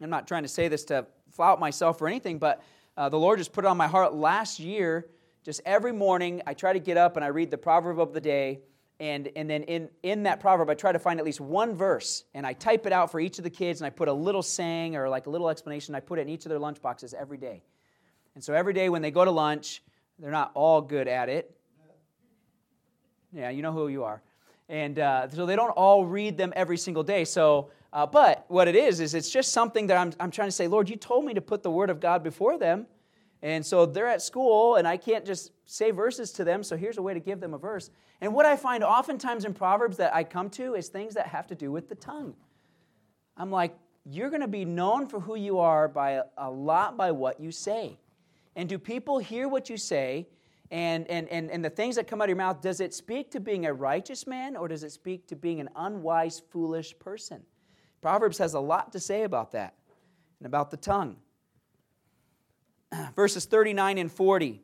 I'm 0.01 0.09
not 0.09 0.27
trying 0.27 0.41
to 0.41 0.49
say 0.49 0.67
this 0.67 0.83
to 0.85 1.05
flout 1.29 1.59
myself 1.59 2.01
or 2.01 2.07
anything, 2.07 2.39
but 2.39 2.63
uh, 2.97 3.07
the 3.07 3.19
Lord 3.19 3.37
just 3.37 3.53
put 3.53 3.65
it 3.65 3.67
on 3.67 3.77
my 3.77 3.87
heart 3.87 4.15
last 4.15 4.59
year. 4.59 5.05
Just 5.43 5.61
every 5.65 5.91
morning, 5.91 6.41
I 6.45 6.53
try 6.53 6.71
to 6.73 6.79
get 6.79 6.97
up 6.97 7.15
and 7.15 7.25
I 7.25 7.29
read 7.29 7.49
the 7.49 7.57
proverb 7.57 7.99
of 7.99 8.13
the 8.13 8.21
day. 8.21 8.59
And, 8.99 9.29
and 9.35 9.49
then 9.49 9.63
in, 9.63 9.89
in 10.03 10.23
that 10.23 10.39
proverb 10.39 10.69
i 10.69 10.75
try 10.75 10.91
to 10.91 10.99
find 10.99 11.19
at 11.19 11.25
least 11.25 11.41
one 11.41 11.73
verse 11.73 12.25
and 12.35 12.45
i 12.45 12.53
type 12.53 12.85
it 12.85 12.93
out 12.93 13.11
for 13.11 13.19
each 13.19 13.39
of 13.39 13.43
the 13.43 13.49
kids 13.49 13.81
and 13.81 13.87
i 13.87 13.89
put 13.89 14.07
a 14.07 14.13
little 14.13 14.43
saying 14.43 14.95
or 14.95 15.09
like 15.09 15.25
a 15.25 15.29
little 15.31 15.49
explanation. 15.49 15.95
I 15.95 16.01
put 16.01 16.19
it 16.19 16.23
in 16.23 16.29
each 16.29 16.45
of 16.45 16.49
their 16.49 16.59
lunch 16.59 16.79
boxes 16.83 17.15
every 17.15 17.39
day. 17.39 17.63
And 18.35 18.43
so 18.43 18.53
every 18.53 18.73
day 18.73 18.89
when 18.89 19.01
they 19.01 19.09
go 19.09 19.25
to 19.25 19.31
lunch 19.31 19.81
they're 20.19 20.29
not 20.29 20.51
all 20.53 20.81
good 20.81 21.07
at 21.07 21.29
it. 21.29 21.51
Yeah 23.33 23.49
you 23.49 23.63
know 23.63 23.71
who 23.71 23.87
you 23.87 24.03
are. 24.03 24.21
And 24.69 24.99
uh, 24.99 25.27
so 25.29 25.47
they 25.47 25.55
don't 25.55 25.71
all 25.71 26.05
read 26.05 26.37
them 26.37 26.53
every 26.55 26.77
single 26.77 27.01
day. 27.01 27.25
So 27.25 27.71
uh, 27.93 28.05
but 28.05 28.45
what 28.49 28.67
it 28.67 28.75
is 28.75 28.99
is 28.99 29.15
it's 29.15 29.31
just 29.31 29.51
something 29.51 29.87
that 29.87 29.97
I'm, 29.97 30.13
I'm 30.19 30.29
trying 30.29 30.49
to 30.49 30.53
say 30.53 30.67
lord 30.67 30.87
you 30.89 30.95
told 30.95 31.25
me 31.25 31.33
to 31.33 31.41
put 31.41 31.63
the 31.63 31.71
word 31.71 31.89
of 31.89 31.99
god 31.99 32.21
before 32.21 32.59
them 32.59 32.85
and 33.41 33.65
so 33.65 33.85
they're 33.85 34.07
at 34.07 34.21
school, 34.21 34.75
and 34.75 34.87
I 34.87 34.97
can't 34.97 35.25
just 35.25 35.51
say 35.65 35.91
verses 35.91 36.31
to 36.33 36.43
them, 36.43 36.63
so 36.63 36.77
here's 36.77 36.97
a 36.97 37.01
way 37.01 37.13
to 37.13 37.19
give 37.19 37.39
them 37.39 37.53
a 37.53 37.57
verse. 37.57 37.89
And 38.19 38.33
what 38.33 38.45
I 38.45 38.55
find 38.55 38.83
oftentimes 38.83 39.45
in 39.45 39.53
Proverbs 39.53 39.97
that 39.97 40.13
I 40.13 40.23
come 40.23 40.49
to 40.51 40.75
is 40.75 40.89
things 40.89 41.15
that 41.15 41.27
have 41.27 41.47
to 41.47 41.55
do 41.55 41.71
with 41.71 41.89
the 41.89 41.95
tongue. 41.95 42.35
I'm 43.35 43.49
like, 43.49 43.75
you're 44.05 44.29
going 44.29 44.41
to 44.41 44.47
be 44.47 44.65
known 44.65 45.07
for 45.07 45.19
who 45.19 45.35
you 45.35 45.59
are 45.59 45.87
by 45.87 46.21
a, 46.37 46.49
lot 46.49 46.97
by 46.97 47.11
what 47.11 47.39
you 47.39 47.51
say. 47.51 47.97
And 48.55 48.69
do 48.69 48.77
people 48.77 49.17
hear 49.17 49.47
what 49.47 49.69
you 49.69 49.77
say? 49.77 50.27
And, 50.69 51.07
and, 51.07 51.27
and, 51.29 51.49
and 51.49 51.65
the 51.65 51.69
things 51.69 51.95
that 51.95 52.07
come 52.07 52.21
out 52.21 52.25
of 52.25 52.29
your 52.29 52.37
mouth, 52.37 52.61
does 52.61 52.79
it 52.79 52.93
speak 52.93 53.31
to 53.31 53.39
being 53.39 53.65
a 53.65 53.73
righteous 53.73 54.27
man 54.27 54.55
or 54.55 54.67
does 54.67 54.83
it 54.83 54.91
speak 54.91 55.27
to 55.27 55.35
being 55.35 55.59
an 55.59 55.69
unwise, 55.75 56.41
foolish 56.51 56.97
person? 56.99 57.41
Proverbs 58.01 58.37
has 58.37 58.53
a 58.53 58.59
lot 58.59 58.91
to 58.93 58.99
say 58.99 59.23
about 59.23 59.51
that 59.51 59.75
and 60.39 60.45
about 60.45 60.71
the 60.71 60.77
tongue. 60.77 61.17
verses 63.15 63.45
39 63.45 63.97
and 63.97 64.11
40. 64.11 64.61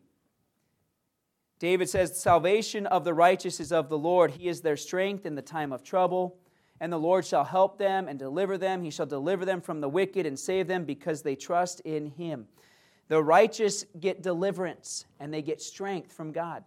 David 1.60 1.90
says, 1.90 2.20
Salvation 2.20 2.86
of 2.86 3.04
the 3.04 3.14
righteous 3.14 3.60
is 3.60 3.72
of 3.72 3.90
the 3.90 3.98
Lord. 3.98 4.32
He 4.32 4.48
is 4.48 4.62
their 4.62 4.78
strength 4.78 5.26
in 5.26 5.36
the 5.36 5.42
time 5.42 5.72
of 5.72 5.84
trouble. 5.84 6.38
And 6.80 6.94
the 6.94 7.00
Lord 7.00 7.26
shall 7.26 7.44
help 7.44 7.80
them 7.80 8.08
and 8.08 8.20
deliver 8.20 8.58
them. 8.58 8.84
He 8.84 8.92
shall 8.92 9.08
deliver 9.08 9.46
them 9.46 9.62
from 9.62 9.82
the 9.82 9.90
wicked 9.90 10.28
and 10.28 10.38
save 10.38 10.68
them 10.68 10.86
because 10.86 11.24
they 11.24 11.36
trust 11.36 11.80
in 11.82 12.12
him. 12.12 12.48
The 13.08 13.24
righteous 13.24 13.86
get 14.00 14.22
deliverance 14.22 15.06
and 15.20 15.34
they 15.34 15.42
get 15.42 15.62
strength 15.62 16.12
from 16.12 16.32
God. 16.32 16.64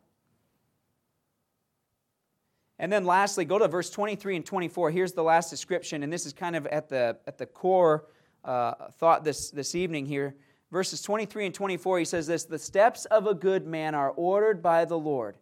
And 2.80 2.90
then 2.90 3.04
lastly, 3.04 3.44
go 3.44 3.58
to 3.58 3.68
verse 3.68 3.90
23 3.90 4.36
and 4.36 4.46
24. 4.46 4.90
Here's 4.90 5.12
the 5.12 5.22
last 5.22 5.50
description, 5.50 6.02
and 6.02 6.10
this 6.10 6.24
is 6.24 6.32
kind 6.32 6.56
of 6.56 6.66
at 6.68 6.88
the, 6.88 7.18
at 7.26 7.36
the 7.36 7.44
core 7.44 8.06
uh, 8.42 8.88
thought 8.92 9.22
this, 9.22 9.50
this 9.50 9.74
evening 9.74 10.06
here. 10.06 10.34
Verses 10.70 11.02
23 11.02 11.46
and 11.46 11.54
24, 11.54 11.98
he 11.98 12.04
says 12.04 12.26
this 12.26 12.44
The 12.44 12.58
steps 12.58 13.04
of 13.06 13.26
a 13.26 13.34
good 13.34 13.66
man 13.66 13.94
are 13.94 14.10
ordered 14.10 14.62
by 14.62 14.84
the 14.84 14.98
Lord, 14.98 15.36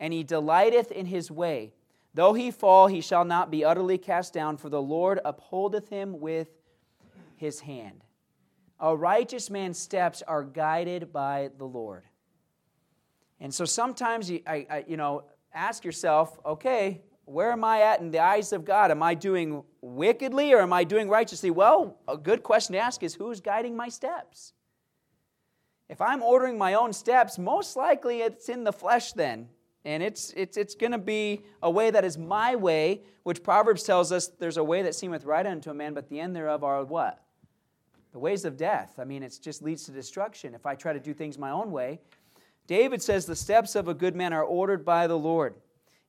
and 0.00 0.12
he 0.12 0.24
delighteth 0.24 0.90
in 0.90 1.06
his 1.06 1.30
way. 1.30 1.72
Though 2.12 2.32
he 2.32 2.50
fall, 2.50 2.86
he 2.86 3.00
shall 3.00 3.24
not 3.24 3.50
be 3.50 3.64
utterly 3.64 3.98
cast 3.98 4.32
down, 4.32 4.56
for 4.56 4.68
the 4.68 4.82
Lord 4.82 5.20
upholdeth 5.24 5.88
him 5.88 6.20
with 6.20 6.48
his 7.36 7.60
hand. 7.60 8.02
A 8.80 8.94
righteous 8.96 9.50
man's 9.50 9.78
steps 9.78 10.22
are 10.22 10.42
guided 10.42 11.12
by 11.12 11.50
the 11.58 11.64
Lord. 11.64 12.04
And 13.40 13.52
so 13.52 13.64
sometimes 13.64 14.30
you, 14.30 14.42
I, 14.46 14.66
I, 14.70 14.84
you 14.88 14.96
know, 14.96 15.24
ask 15.52 15.84
yourself, 15.84 16.38
okay, 16.44 17.02
where 17.24 17.52
am 17.52 17.64
I 17.64 17.82
at 17.82 18.00
in 18.00 18.10
the 18.10 18.18
eyes 18.18 18.52
of 18.52 18.64
God? 18.64 18.90
Am 18.90 19.02
I 19.02 19.14
doing 19.14 19.62
wickedly 19.80 20.52
or 20.52 20.60
am 20.60 20.72
I 20.72 20.84
doing 20.84 21.08
righteously? 21.08 21.50
Well, 21.50 21.98
a 22.06 22.16
good 22.16 22.42
question 22.42 22.74
to 22.74 22.78
ask 22.78 23.02
is 23.02 23.14
who's 23.14 23.40
guiding 23.40 23.76
my 23.76 23.88
steps? 23.88 24.52
If 25.94 26.00
I'm 26.00 26.24
ordering 26.24 26.58
my 26.58 26.74
own 26.74 26.92
steps, 26.92 27.38
most 27.38 27.76
likely 27.76 28.22
it's 28.22 28.48
in 28.48 28.64
the 28.64 28.72
flesh 28.72 29.12
then. 29.12 29.48
And 29.84 30.02
it's, 30.02 30.32
it's, 30.36 30.56
it's 30.56 30.74
going 30.74 30.90
to 30.90 30.98
be 30.98 31.42
a 31.62 31.70
way 31.70 31.92
that 31.92 32.04
is 32.04 32.18
my 32.18 32.56
way, 32.56 33.02
which 33.22 33.44
Proverbs 33.44 33.84
tells 33.84 34.10
us 34.10 34.26
there's 34.26 34.56
a 34.56 34.64
way 34.64 34.82
that 34.82 34.96
seemeth 34.96 35.24
right 35.24 35.46
unto 35.46 35.70
a 35.70 35.74
man, 35.74 35.94
but 35.94 36.08
the 36.08 36.18
end 36.18 36.34
thereof 36.34 36.64
are 36.64 36.82
what? 36.82 37.22
The 38.10 38.18
ways 38.18 38.44
of 38.44 38.56
death. 38.56 38.94
I 38.98 39.04
mean, 39.04 39.22
it 39.22 39.38
just 39.40 39.62
leads 39.62 39.84
to 39.84 39.92
destruction 39.92 40.52
if 40.52 40.66
I 40.66 40.74
try 40.74 40.92
to 40.92 40.98
do 40.98 41.14
things 41.14 41.38
my 41.38 41.50
own 41.50 41.70
way. 41.70 42.00
David 42.66 43.00
says, 43.00 43.24
The 43.24 43.36
steps 43.36 43.76
of 43.76 43.86
a 43.86 43.94
good 43.94 44.16
man 44.16 44.32
are 44.32 44.42
ordered 44.42 44.84
by 44.84 45.06
the 45.06 45.16
Lord. 45.16 45.54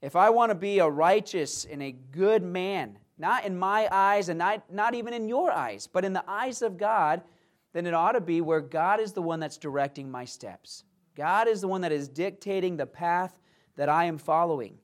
If 0.02 0.16
I 0.16 0.32
want 0.32 0.50
to 0.50 0.56
be 0.56 0.80
a 0.80 0.90
righteous 0.90 1.64
and 1.64 1.84
a 1.84 1.92
good 1.92 2.42
man, 2.42 2.98
not 3.20 3.46
in 3.46 3.56
my 3.56 3.88
eyes 3.92 4.30
and 4.30 4.40
not, 4.40 4.64
not 4.74 4.96
even 4.96 5.14
in 5.14 5.30
your 5.30 5.52
eyes, 5.52 5.86
but 5.86 6.04
in 6.04 6.14
the 6.14 6.28
eyes 6.28 6.64
of 6.64 6.76
God, 6.76 7.22
then 7.76 7.86
it 7.86 7.94
ought 7.94 8.14
to 8.14 8.22
be 8.22 8.40
where 8.40 8.62
God 8.62 9.02
is 9.02 9.12
the 9.12 9.22
one 9.22 9.42
that's 9.42 9.58
directing 9.58 10.10
my 10.10 10.24
steps. 10.24 10.86
God 11.14 11.50
is 11.50 11.60
the 11.60 11.68
one 11.68 11.82
that 11.82 11.92
is 11.92 12.08
dictating 12.08 12.78
the 12.78 12.86
path 12.86 13.38
that 13.76 13.90
I 13.90 14.06
am 14.06 14.18
following. 14.18 14.78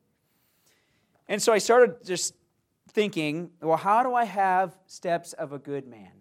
And 1.29 1.41
so 1.41 1.53
I 1.53 1.59
started 1.59 2.03
just 2.05 2.35
thinking, 2.89 3.51
well, 3.61 3.77
how 3.77 4.03
do 4.03 4.13
I 4.13 4.25
have 4.25 4.77
steps 4.87 5.31
of 5.31 5.53
a 5.53 5.57
good 5.57 5.87
man? 5.87 6.11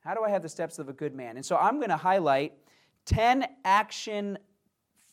How 0.00 0.14
do 0.14 0.22
I 0.24 0.30
have 0.30 0.40
the 0.40 0.48
steps 0.48 0.78
of 0.78 0.88
a 0.88 0.94
good 0.94 1.14
man? 1.14 1.36
And 1.36 1.44
so 1.44 1.58
I'm 1.58 1.76
going 1.76 1.90
to 1.90 1.98
highlight 1.98 2.54
10 3.04 3.46
action 3.66 4.38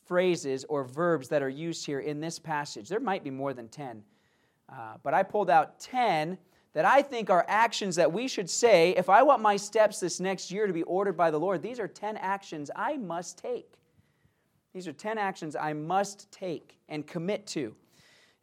phrases 0.05 0.63
or 0.69 0.85
verbs 0.85 1.27
that 1.27 1.43
are 1.43 1.49
used 1.49 1.85
here 1.85 1.99
in 1.99 2.21
this 2.21 2.39
passage. 2.39 2.87
There 2.87 3.01
might 3.01 3.25
be 3.25 3.31
more 3.31 3.53
than 3.53 3.67
10, 3.67 4.01
uh, 4.69 4.93
but 5.03 5.13
I 5.13 5.23
pulled 5.23 5.49
out 5.49 5.77
10 5.81 6.37
that 6.73 6.85
I 6.85 7.01
think 7.01 7.29
are 7.29 7.45
actions 7.47 7.95
that 7.97 8.11
we 8.11 8.27
should 8.27 8.49
say 8.49 8.91
if 8.91 9.09
I 9.09 9.23
want 9.23 9.41
my 9.41 9.57
steps 9.57 9.99
this 9.99 10.19
next 10.19 10.51
year 10.51 10.67
to 10.67 10.73
be 10.73 10.83
ordered 10.83 11.17
by 11.17 11.31
the 11.31 11.39
Lord, 11.39 11.61
these 11.61 11.79
are 11.79 11.87
10 11.87 12.17
actions 12.17 12.71
I 12.75 12.97
must 12.97 13.37
take. 13.37 13.73
These 14.73 14.87
are 14.87 14.93
10 14.93 15.17
actions 15.17 15.55
I 15.55 15.73
must 15.73 16.31
take 16.31 16.79
and 16.87 17.05
commit 17.05 17.45
to. 17.47 17.75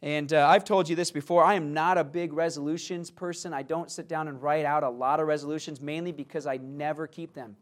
And 0.02 0.32
uh, 0.32 0.47
I've 0.47 0.64
told 0.64 0.88
you 0.88 0.94
this 0.94 1.11
before. 1.11 1.42
I 1.42 1.54
am 1.54 1.73
not 1.73 1.99
a 1.99 2.04
big 2.04 2.32
resolutions 2.32 3.11
person. 3.11 3.52
I 3.52 3.62
don't 3.62 3.90
sit 3.90 4.08
down 4.08 4.28
and 4.28 4.40
write 4.40 4.64
out 4.64 4.85
a 4.85 4.90
lot 4.90 5.18
of 5.20 5.26
resolutions, 5.26 5.80
mainly 5.80 6.12
because 6.12 6.47
I 6.47 6.58
never 6.58 7.06
keep 7.06 7.35
them. 7.35 7.56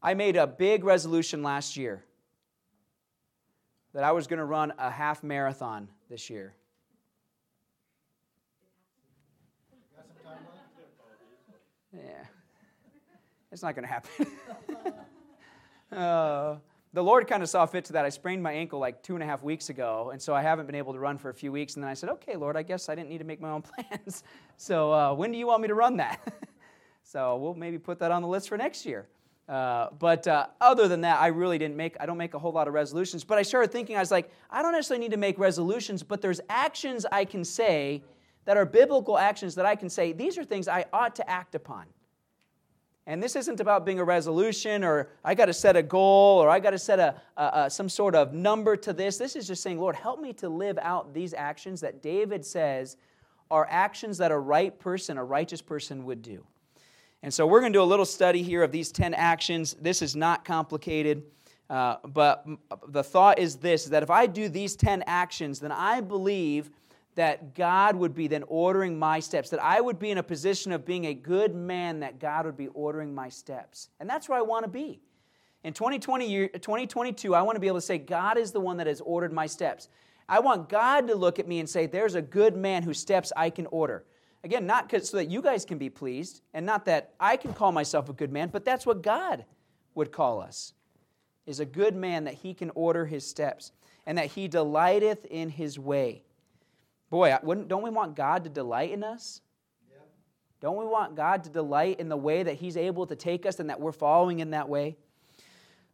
I 0.00 0.14
made 0.14 0.36
a 0.36 0.46
big 0.46 0.84
resolution 0.84 1.42
last 1.42 1.76
year 1.76 2.04
that 3.92 4.04
I 4.04 4.12
was 4.12 4.26
going 4.26 4.38
to 4.38 4.44
run 4.44 4.72
a 4.78 4.90
half 4.90 5.22
marathon 5.22 5.88
this 6.08 6.30
year. 6.30 6.54
It's 13.50 13.62
not 13.62 13.74
going 13.74 13.86
to 13.86 13.92
happen. 13.92 14.26
uh, 15.98 16.56
the 16.92 17.02
Lord 17.02 17.26
kind 17.26 17.42
of 17.42 17.48
saw 17.48 17.66
fit 17.66 17.84
to 17.86 17.92
that. 17.94 18.04
I 18.04 18.08
sprained 18.08 18.42
my 18.42 18.52
ankle 18.52 18.78
like 18.78 19.02
two 19.02 19.14
and 19.14 19.22
a 19.22 19.26
half 19.26 19.42
weeks 19.42 19.70
ago, 19.70 20.10
and 20.12 20.20
so 20.20 20.34
I 20.34 20.42
haven't 20.42 20.66
been 20.66 20.74
able 20.74 20.92
to 20.92 20.98
run 20.98 21.18
for 21.18 21.30
a 21.30 21.34
few 21.34 21.52
weeks. 21.52 21.74
And 21.74 21.82
then 21.82 21.90
I 21.90 21.94
said, 21.94 22.10
okay, 22.10 22.36
Lord, 22.36 22.56
I 22.56 22.62
guess 22.62 22.88
I 22.88 22.94
didn't 22.94 23.08
need 23.08 23.18
to 23.18 23.24
make 23.24 23.40
my 23.40 23.50
own 23.50 23.62
plans. 23.90 24.22
so 24.56 24.92
uh, 24.92 25.14
when 25.14 25.32
do 25.32 25.38
you 25.38 25.46
want 25.46 25.62
me 25.62 25.68
to 25.68 25.74
run 25.74 25.96
that? 25.98 26.20
so 27.02 27.36
we'll 27.36 27.54
maybe 27.54 27.78
put 27.78 27.98
that 28.00 28.10
on 28.10 28.22
the 28.22 28.28
list 28.28 28.48
for 28.48 28.56
next 28.56 28.84
year. 28.84 29.06
Uh, 29.48 29.88
but 29.98 30.26
uh, 30.26 30.46
other 30.60 30.88
than 30.88 31.00
that, 31.00 31.20
I 31.20 31.28
really 31.28 31.56
didn't 31.56 31.76
make, 31.76 31.96
I 32.00 32.04
don't 32.04 32.18
make 32.18 32.34
a 32.34 32.38
whole 32.38 32.52
lot 32.52 32.68
of 32.68 32.74
resolutions. 32.74 33.24
But 33.24 33.38
I 33.38 33.42
started 33.42 33.72
thinking, 33.72 33.96
I 33.96 34.00
was 34.00 34.10
like, 34.10 34.30
I 34.50 34.60
don't 34.60 34.72
necessarily 34.72 35.04
need 35.04 35.12
to 35.12 35.18
make 35.18 35.38
resolutions, 35.38 36.02
but 36.02 36.20
there's 36.20 36.40
actions 36.50 37.06
I 37.10 37.24
can 37.24 37.44
say 37.44 38.02
that 38.44 38.58
are 38.58 38.66
biblical 38.66 39.18
actions 39.18 39.54
that 39.54 39.64
I 39.64 39.74
can 39.74 39.88
say, 39.88 40.12
these 40.12 40.36
are 40.36 40.44
things 40.44 40.68
I 40.68 40.84
ought 40.92 41.14
to 41.16 41.30
act 41.30 41.54
upon. 41.54 41.86
And 43.08 43.22
this 43.22 43.36
isn't 43.36 43.58
about 43.58 43.86
being 43.86 44.00
a 44.00 44.04
resolution 44.04 44.84
or 44.84 45.08
I 45.24 45.34
got 45.34 45.46
to 45.46 45.54
set 45.54 45.76
a 45.76 45.82
goal 45.82 46.42
or 46.42 46.50
I 46.50 46.60
got 46.60 46.70
to 46.70 46.78
set 46.78 46.98
a, 46.98 47.14
a, 47.38 47.50
a, 47.54 47.70
some 47.70 47.88
sort 47.88 48.14
of 48.14 48.34
number 48.34 48.76
to 48.76 48.92
this. 48.92 49.16
This 49.16 49.34
is 49.34 49.46
just 49.46 49.62
saying, 49.62 49.80
Lord, 49.80 49.96
help 49.96 50.20
me 50.20 50.34
to 50.34 50.48
live 50.50 50.78
out 50.82 51.14
these 51.14 51.32
actions 51.32 51.80
that 51.80 52.02
David 52.02 52.44
says 52.44 52.98
are 53.50 53.66
actions 53.70 54.18
that 54.18 54.30
a 54.30 54.38
right 54.38 54.78
person, 54.78 55.16
a 55.16 55.24
righteous 55.24 55.62
person 55.62 56.04
would 56.04 56.20
do. 56.20 56.44
And 57.22 57.32
so 57.32 57.46
we're 57.46 57.60
going 57.60 57.72
to 57.72 57.78
do 57.78 57.82
a 57.82 57.84
little 57.84 58.04
study 58.04 58.42
here 58.42 58.62
of 58.62 58.72
these 58.72 58.92
10 58.92 59.14
actions. 59.14 59.74
This 59.80 60.02
is 60.02 60.14
not 60.14 60.44
complicated, 60.44 61.22
uh, 61.70 61.96
but 62.06 62.46
the 62.88 63.02
thought 63.02 63.38
is 63.38 63.56
this 63.56 63.86
that 63.86 64.02
if 64.02 64.10
I 64.10 64.26
do 64.26 64.50
these 64.50 64.76
10 64.76 65.02
actions, 65.06 65.60
then 65.60 65.72
I 65.72 66.02
believe 66.02 66.70
that 67.18 67.56
God 67.56 67.96
would 67.96 68.14
be 68.14 68.28
then 68.28 68.44
ordering 68.46 68.96
my 68.96 69.18
steps, 69.18 69.50
that 69.50 69.60
I 69.60 69.80
would 69.80 69.98
be 69.98 70.12
in 70.12 70.18
a 70.18 70.22
position 70.22 70.70
of 70.70 70.86
being 70.86 71.06
a 71.06 71.14
good 71.14 71.52
man, 71.52 71.98
that 71.98 72.20
God 72.20 72.46
would 72.46 72.56
be 72.56 72.68
ordering 72.68 73.12
my 73.12 73.28
steps. 73.28 73.88
And 73.98 74.08
that's 74.08 74.28
where 74.28 74.38
I 74.38 74.42
want 74.42 74.64
to 74.64 74.70
be. 74.70 75.00
In 75.64 75.72
2020, 75.72 76.46
2022, 76.50 77.34
I 77.34 77.42
want 77.42 77.56
to 77.56 77.60
be 77.60 77.66
able 77.66 77.78
to 77.78 77.84
say, 77.84 77.98
God 77.98 78.38
is 78.38 78.52
the 78.52 78.60
one 78.60 78.76
that 78.76 78.86
has 78.86 79.00
ordered 79.00 79.32
my 79.32 79.48
steps. 79.48 79.88
I 80.28 80.38
want 80.38 80.68
God 80.68 81.08
to 81.08 81.16
look 81.16 81.40
at 81.40 81.48
me 81.48 81.58
and 81.58 81.68
say, 81.68 81.86
there's 81.86 82.14
a 82.14 82.22
good 82.22 82.56
man 82.56 82.84
whose 82.84 83.00
steps 83.00 83.32
I 83.36 83.50
can 83.50 83.66
order. 83.66 84.04
Again, 84.44 84.64
not 84.64 84.88
so 85.02 85.16
that 85.16 85.28
you 85.28 85.42
guys 85.42 85.64
can 85.64 85.76
be 85.76 85.90
pleased, 85.90 86.42
and 86.54 86.64
not 86.64 86.84
that 86.84 87.14
I 87.18 87.36
can 87.36 87.52
call 87.52 87.72
myself 87.72 88.08
a 88.08 88.12
good 88.12 88.30
man, 88.30 88.50
but 88.52 88.64
that's 88.64 88.86
what 88.86 89.02
God 89.02 89.44
would 89.96 90.12
call 90.12 90.40
us 90.40 90.72
is 91.46 91.58
a 91.58 91.64
good 91.64 91.96
man 91.96 92.22
that 92.24 92.34
he 92.34 92.54
can 92.54 92.70
order 92.76 93.06
his 93.06 93.26
steps 93.26 93.72
and 94.06 94.18
that 94.18 94.26
he 94.26 94.46
delighteth 94.46 95.24
in 95.24 95.48
his 95.48 95.80
way. 95.80 96.22
Boy, 97.10 97.34
don't 97.42 97.82
we 97.82 97.90
want 97.90 98.16
God 98.16 98.44
to 98.44 98.50
delight 98.50 98.90
in 98.90 99.02
us? 99.02 99.40
Don't 100.60 100.76
we 100.76 100.84
want 100.84 101.14
God 101.14 101.44
to 101.44 101.50
delight 101.50 102.00
in 102.00 102.08
the 102.08 102.16
way 102.16 102.42
that 102.42 102.54
He's 102.54 102.76
able 102.76 103.06
to 103.06 103.14
take 103.14 103.46
us 103.46 103.60
and 103.60 103.70
that 103.70 103.80
we're 103.80 103.92
following 103.92 104.40
in 104.40 104.50
that 104.50 104.68
way? 104.68 104.96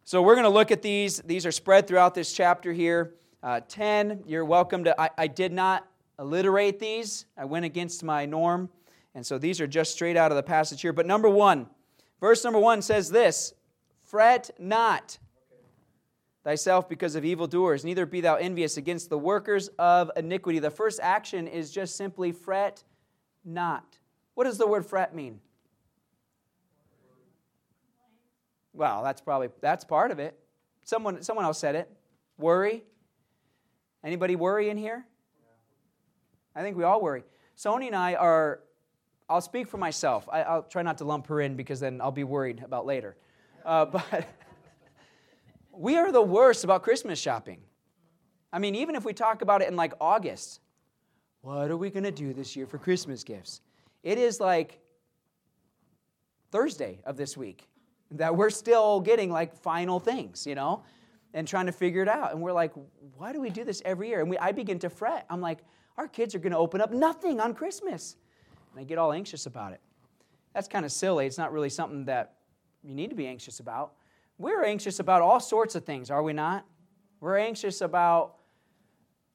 So 0.04 0.23
we're 0.23 0.35
going 0.35 0.44
to 0.44 0.50
look 0.50 0.71
at 0.71 0.83
these. 0.83 1.18
These 1.18 1.44
are 1.47 1.52
spread 1.52 1.87
throughout 1.87 2.14
this 2.14 2.33
chapter 2.33 2.73
here. 2.73 3.14
Uh, 3.42 3.61
10, 3.68 4.25
you're 4.26 4.44
welcome 4.44 4.85
to. 4.85 4.99
I, 4.99 5.11
I 5.18 5.26
did 5.26 5.52
not 5.52 5.87
alliterate 6.18 6.78
these. 6.78 7.26
I 7.37 7.44
went 7.44 7.64
against 7.66 8.02
my 8.02 8.25
norm. 8.25 8.71
And 9.14 9.25
so 9.25 9.38
these 9.38 9.61
are 9.61 9.66
just 9.66 9.92
straight 9.92 10.16
out 10.16 10.33
of 10.33 10.37
the 10.37 10.42
passage 10.42 10.80
here. 10.80 10.92
But 10.92 11.06
number 11.06 11.28
one, 11.28 11.66
verse 12.21 12.42
number 12.42 12.59
one 12.59 12.83
says 12.83 13.11
this 13.11 13.52
Fret 14.02 14.50
not 14.59 15.18
thyself 16.44 16.88
because 16.88 17.16
of 17.16 17.24
evildoers, 17.24 17.84
neither 17.84 18.06
be 18.06 18.20
thou 18.20 18.36
envious 18.36 18.76
against 18.76 19.10
the 19.10 19.18
workers 19.18 19.68
of 19.78 20.10
iniquity. 20.16 20.58
The 20.58 20.70
first 20.70 21.00
action 21.02 21.48
is 21.48 21.70
just 21.70 21.96
simply 21.96 22.32
fret 22.32 22.84
not. 23.44 23.98
What 24.34 24.44
does 24.44 24.58
the 24.58 24.66
word 24.66 24.86
fret 24.86 25.14
mean? 25.14 25.40
Well, 28.72 29.02
that's 29.02 29.20
probably 29.20 29.48
that's 29.60 29.84
part 29.84 30.10
of 30.10 30.18
it. 30.18 30.38
Someone 30.84 31.22
someone 31.22 31.44
else 31.44 31.58
said 31.58 31.74
it. 31.74 31.90
Worry. 32.38 32.84
Anybody 34.02 34.36
worry 34.36 34.68
in 34.68 34.76
here? 34.76 35.06
I 36.54 36.62
think 36.62 36.76
we 36.76 36.84
all 36.84 37.00
worry. 37.00 37.24
Sonia 37.54 37.88
and 37.88 37.96
I 37.96 38.14
are, 38.14 38.60
I'll 39.28 39.40
speak 39.40 39.66
for 39.68 39.78
myself. 39.78 40.28
I, 40.30 40.56
will 40.56 40.62
try 40.62 40.82
not 40.82 40.98
to 40.98 41.04
lump 41.04 41.26
her 41.28 41.40
in 41.40 41.56
because 41.56 41.80
then 41.80 42.00
I'll 42.00 42.12
be 42.12 42.24
worried 42.24 42.62
about 42.62 42.86
later. 42.86 43.16
Uh, 43.64 43.84
but 44.12 44.26
we 45.76 45.97
are 45.97 46.12
the 46.12 46.23
worst 46.23 46.64
about 46.64 46.83
Christmas 46.83 47.19
shopping. 47.19 47.61
I 48.52 48.59
mean, 48.59 48.75
even 48.75 48.95
if 48.95 49.04
we 49.04 49.12
talk 49.12 49.43
about 49.43 49.62
it 49.62 49.69
in 49.69 49.76
like 49.76 49.93
August, 50.00 50.61
what 51.40 51.71
are 51.71 51.76
we 51.76 51.90
going 51.90 52.04
to 52.04 52.12
do 52.12 52.33
this 52.33 52.57
year 52.57 52.66
for 52.66 52.78
Christmas 52.78 53.25
gifts? 53.25 53.61
It 54.02 54.19
is 54.19 54.40
like 54.40 54.81
Thursday 56.50 57.00
of 57.04 57.16
this 57.16 57.37
week 57.37 57.69
that 58.12 58.35
we're 58.37 58.50
still 58.50 59.00
getting 59.00 59.31
like 59.31 59.57
final 59.57 59.99
things, 59.99 60.47
you 60.47 60.54
know, 60.54 60.85
and 61.33 61.49
trying 61.49 61.66
to 61.66 61.73
figure 61.73 62.02
it 62.02 62.09
out. 62.09 62.33
And 62.33 62.40
we're 62.40 62.52
like, 62.52 62.73
why 63.16 63.33
do 63.33 63.40
we 63.40 63.50
do 63.50 63.64
this 63.64 63.83
every 63.85 64.09
year? 64.09 64.21
And 64.21 64.31
we, 64.31 64.38
I 64.38 64.52
begin 64.52 64.78
to 64.81 64.90
fret. 64.90 65.26
I'm 65.28 65.40
like, 65.40 65.59
our 65.97 66.07
kids 66.07 66.35
are 66.35 66.38
going 66.38 66.52
to 66.52 66.59
open 66.59 66.81
up 66.81 66.93
nothing 66.93 67.40
on 67.40 67.54
Christmas. 67.54 68.16
And 68.73 68.81
I 68.81 68.85
get 68.85 68.99
all 68.99 69.12
anxious 69.12 69.47
about 69.47 69.73
it. 69.73 69.81
That's 70.54 70.69
kind 70.69 70.85
of 70.85 70.93
silly. 70.93 71.26
It's 71.26 71.38
not 71.38 71.52
really 71.52 71.71
something 71.71 72.04
that 72.04 72.35
you 72.85 72.95
need 72.95 73.11
to 73.11 73.16
be 73.16 73.26
anxious 73.26 73.59
about. 73.59 73.95
We're 74.38 74.64
anxious 74.64 74.99
about 74.99 75.23
all 75.23 75.41
sorts 75.41 75.75
of 75.75 75.85
things, 75.85 76.11
are 76.11 76.23
we 76.23 76.33
not? 76.33 76.67
We're 77.21 77.38
anxious 77.38 77.81
about 77.81 78.37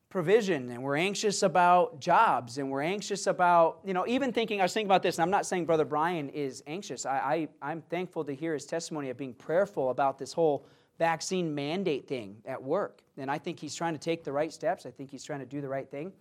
provision 0.09 0.71
and 0.71 0.83
we're 0.83 0.97
anxious 0.97 1.43
about 1.43 2.01
jobs 2.01 2.57
and 2.57 2.69
we're 2.69 2.81
anxious 2.81 3.27
about, 3.27 3.79
you 3.85 3.93
know, 3.93 4.05
even 4.07 4.33
thinking, 4.33 4.59
I 4.59 4.63
was 4.63 4.73
thinking 4.73 4.87
about 4.87 5.03
this, 5.03 5.17
and 5.17 5.23
I'm 5.23 5.29
not 5.29 5.45
saying 5.45 5.65
Brother 5.65 5.85
Brian 5.85 6.29
is 6.29 6.63
anxious. 6.67 7.05
I, 7.05 7.47
I, 7.61 7.71
am 7.71 7.81
thankful 7.83 8.25
to 8.25 8.33
hear 8.33 8.53
his 8.53 8.65
testimony 8.65 9.09
of 9.09 9.17
being 9.17 9.33
prayerful 9.33 9.91
about 9.91 10.17
this 10.17 10.33
whole 10.33 10.65
vaccine 10.97 11.53
mandate 11.55 12.07
thing 12.07 12.37
at 12.45 12.61
work. 12.61 13.01
And 13.17 13.29
I 13.29 13.37
think 13.37 13.59
he's 13.59 13.75
trying 13.75 13.93
to 13.93 13.99
take 13.99 14.23
the 14.23 14.31
right 14.31 14.51
steps. 14.51 14.85
I 14.85 14.91
think 14.91 15.11
he's 15.11 15.23
trying 15.23 15.39
to 15.39 15.45
do 15.45 15.61
the 15.61 15.69
right 15.69 15.89
thing. 15.89 16.11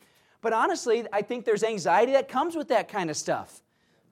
But 0.41 0.53
honestly, 0.53 1.05
I 1.13 1.23
think 1.23 1.45
there's 1.45 1.65
anxiety 1.65 2.13
that 2.13 2.29
comes 2.29 2.55
with 2.55 2.69
that 2.69 2.89
kind 2.89 3.11
of 3.11 3.17
stuff. 3.17 3.63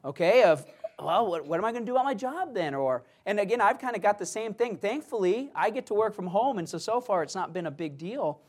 Okay, 0.04 0.42
of, 0.44 0.64
well, 0.98 1.26
what, 1.26 1.46
what 1.46 1.58
am 1.58 1.64
I 1.64 1.72
going 1.72 1.84
to 1.84 1.86
do 1.86 1.92
about 1.92 2.04
my 2.04 2.14
job 2.14 2.54
then? 2.54 2.74
Or, 2.74 3.04
and 3.26 3.38
again, 3.38 3.60
I've 3.60 3.78
kind 3.78 3.94
of 3.94 4.02
got 4.02 4.18
the 4.18 4.26
same 4.26 4.54
thing. 4.54 4.76
Thankfully, 4.76 5.50
I 5.54 5.70
get 5.70 5.86
to 5.86 5.94
work 5.94 6.14
from 6.14 6.26
home, 6.26 6.58
and 6.58 6.68
so 6.68 6.78
so 6.78 7.00
far 7.00 7.22
it's 7.22 7.34
not 7.34 7.52
been 7.52 7.66
a 7.66 7.70
big 7.70 7.98
deal 7.98 8.40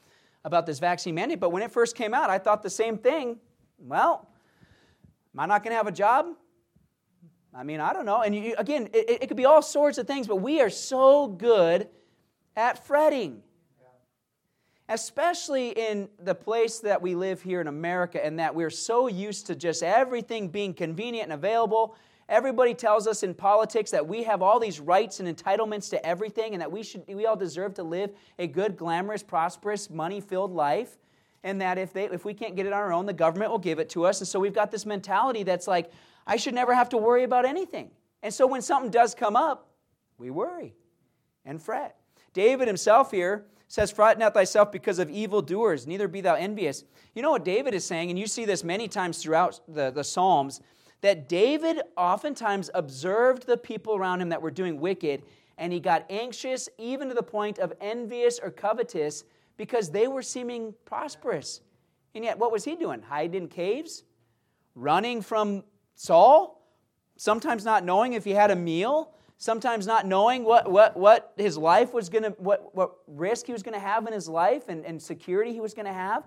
about 0.46 0.66
this 0.66 0.80
vaccine 0.80 1.16
mandate. 1.16 1.40
But 1.40 1.52
when 1.52 1.62
it 1.62 1.72
first 1.72 1.96
came 1.96 2.14
out, 2.14 2.30
I 2.30 2.38
thought 2.38 2.64
the 2.64 2.70
same 2.70 2.98
thing. 2.98 3.38
Well, 3.78 4.30
am 5.34 5.40
I 5.42 5.46
not 5.46 5.64
going 5.64 5.72
to 5.72 5.78
have 5.78 5.88
a 5.88 5.92
job? 5.92 6.28
I 7.54 7.64
mean, 7.64 7.82
I 7.82 7.92
don't 7.92 8.06
know. 8.06 8.22
And 8.22 8.34
you, 8.34 8.56
again, 8.58 8.90
it, 8.94 9.24
it 9.24 9.28
could 9.28 9.38
be 9.38 9.46
all 9.46 9.62
sorts 9.62 9.98
of 9.98 10.08
things, 10.08 10.28
but 10.28 10.38
we 10.38 10.62
are 10.62 10.70
so 10.70 11.28
good 11.28 11.90
at 12.56 12.86
fretting. 12.86 13.42
Especially 14.90 15.72
in 15.72 16.08
the 16.18 16.34
place 16.34 16.80
that 16.80 17.02
we 17.02 17.14
live 17.14 17.42
here 17.42 17.60
in 17.60 17.68
America, 17.68 18.26
and 18.26 18.40
that 18.40 18.56
we're 18.56 18.70
so 18.70 19.08
used 19.08 19.48
to 19.48 19.56
just 19.56 19.84
everything 19.84 20.48
being 20.48 20.74
convenient 20.74 21.26
and 21.26 21.34
available 21.34 21.98
Everybody 22.30 22.74
tells 22.74 23.08
us 23.08 23.24
in 23.24 23.34
politics 23.34 23.92
that 23.92 24.06
we 24.06 24.24
have 24.24 24.42
all 24.42 24.60
these 24.60 24.82
rights 24.82 25.22
and 25.22 25.38
entitlements 25.38 25.90
to 25.92 26.06
everything 26.06 26.54
and 26.54 26.62
that 26.62 26.72
we, 26.72 26.84
should, 26.84 27.06
we 27.08 27.26
all 27.26 27.38
deserve 27.38 27.74
to 27.76 27.84
live 27.84 28.12
a 28.38 28.48
good, 28.48 28.76
glamorous, 28.76 29.24
prosperous, 29.24 29.90
money 29.90 30.20
filled 30.20 30.52
life. 30.52 30.98
And 31.44 31.62
that 31.62 31.78
if, 31.78 31.94
they, 31.94 32.06
if 32.06 32.26
we 32.26 32.34
can't 32.34 32.58
get 32.58 32.66
it 32.66 32.74
on 32.74 32.80
our 32.80 32.92
own, 32.92 33.06
the 33.06 33.14
government 33.14 33.52
will 33.52 33.60
give 33.60 33.80
it 33.80 33.90
to 33.92 34.06
us. 34.06 34.20
And 34.20 34.28
so 34.28 34.40
we've 34.40 34.54
got 34.54 34.72
this 34.72 34.86
mentality 34.86 35.44
that's 35.44 35.68
like, 35.68 35.90
I 36.26 36.36
should 36.36 36.54
never 36.54 36.74
have 36.74 36.90
to 36.90 36.98
worry 36.98 37.24
about 37.24 37.46
anything. 37.46 37.92
And 38.22 38.34
so 38.34 38.46
when 38.46 38.62
something 38.62 38.92
does 38.92 39.16
come 39.16 39.38
up, 39.38 39.70
we 40.18 40.30
worry 40.30 40.74
and 41.46 41.62
fret. 41.62 41.96
David 42.34 42.68
himself 42.68 43.12
here 43.12 43.46
says, 43.70 43.92
Fret 43.92 44.20
not 44.20 44.34
thyself 44.34 44.72
because 44.72 45.00
of 45.00 45.10
evildoers, 45.10 45.88
neither 45.88 46.08
be 46.08 46.22
thou 46.22 46.36
envious. 46.36 46.84
You 47.14 47.22
know 47.22 47.32
what 47.32 47.46
David 47.46 47.74
is 47.74 47.86
saying, 47.86 48.10
and 48.10 48.20
you 48.20 48.28
see 48.28 48.46
this 48.46 48.64
many 48.64 48.88
times 48.88 49.22
throughout 49.22 49.60
the, 49.68 49.92
the 49.92 50.04
Psalms 50.04 50.62
that 51.02 51.30
David 51.30 51.82
oftentimes 51.96 52.70
observed 52.74 53.46
the 53.46 53.58
people 53.58 53.96
around 53.96 54.22
him 54.22 54.30
that 54.30 54.42
were 54.42 54.52
doing 54.52 54.80
wicked, 54.80 55.24
and 55.58 55.72
he 55.72 55.80
got 55.80 56.06
anxious, 56.10 56.70
even 56.78 57.10
to 57.10 57.14
the 57.14 57.24
point 57.24 57.60
of 57.60 57.74
envious 57.82 58.40
or 58.40 58.52
covetous, 58.52 59.24
because 59.58 59.90
they 59.90 60.08
were 60.08 60.22
seeming 60.22 60.74
prosperous. 60.86 61.62
And 62.16 62.24
yet, 62.24 62.38
what 62.38 62.52
was 62.52 62.64
he 62.64 62.76
doing? 62.76 63.02
Hiding 63.02 63.44
in 63.44 63.48
caves? 63.48 64.04
Running 64.76 65.22
from 65.22 65.64
Saul? 65.96 66.64
Sometimes 67.16 67.66
not 67.66 67.84
knowing 67.84 68.14
if 68.14 68.24
he 68.24 68.32
had 68.32 68.52
a 68.52 68.56
meal? 68.56 69.14
Sometimes 69.40 69.86
not 69.86 70.08
knowing 70.08 70.44
what, 70.44 70.70
what, 70.70 70.98
what 70.98 71.34
his 71.38 71.58
life 71.58 71.94
was 71.94 72.10
going 72.10 72.24
to, 72.24 72.30
what, 72.40 72.76
what 72.76 72.96
risk 73.08 73.46
he 73.46 73.54
was 73.54 73.62
going 73.62 73.74
to 73.74 73.80
have 73.80 74.08
in 74.08 74.14
his 74.14 74.28
life 74.28 74.68
and, 74.68 74.84
and 74.84 75.02
security 75.02 75.54
he 75.54 75.60
was 75.60 75.76
going 75.76 75.86
to 75.86 75.94
have. 75.94 76.24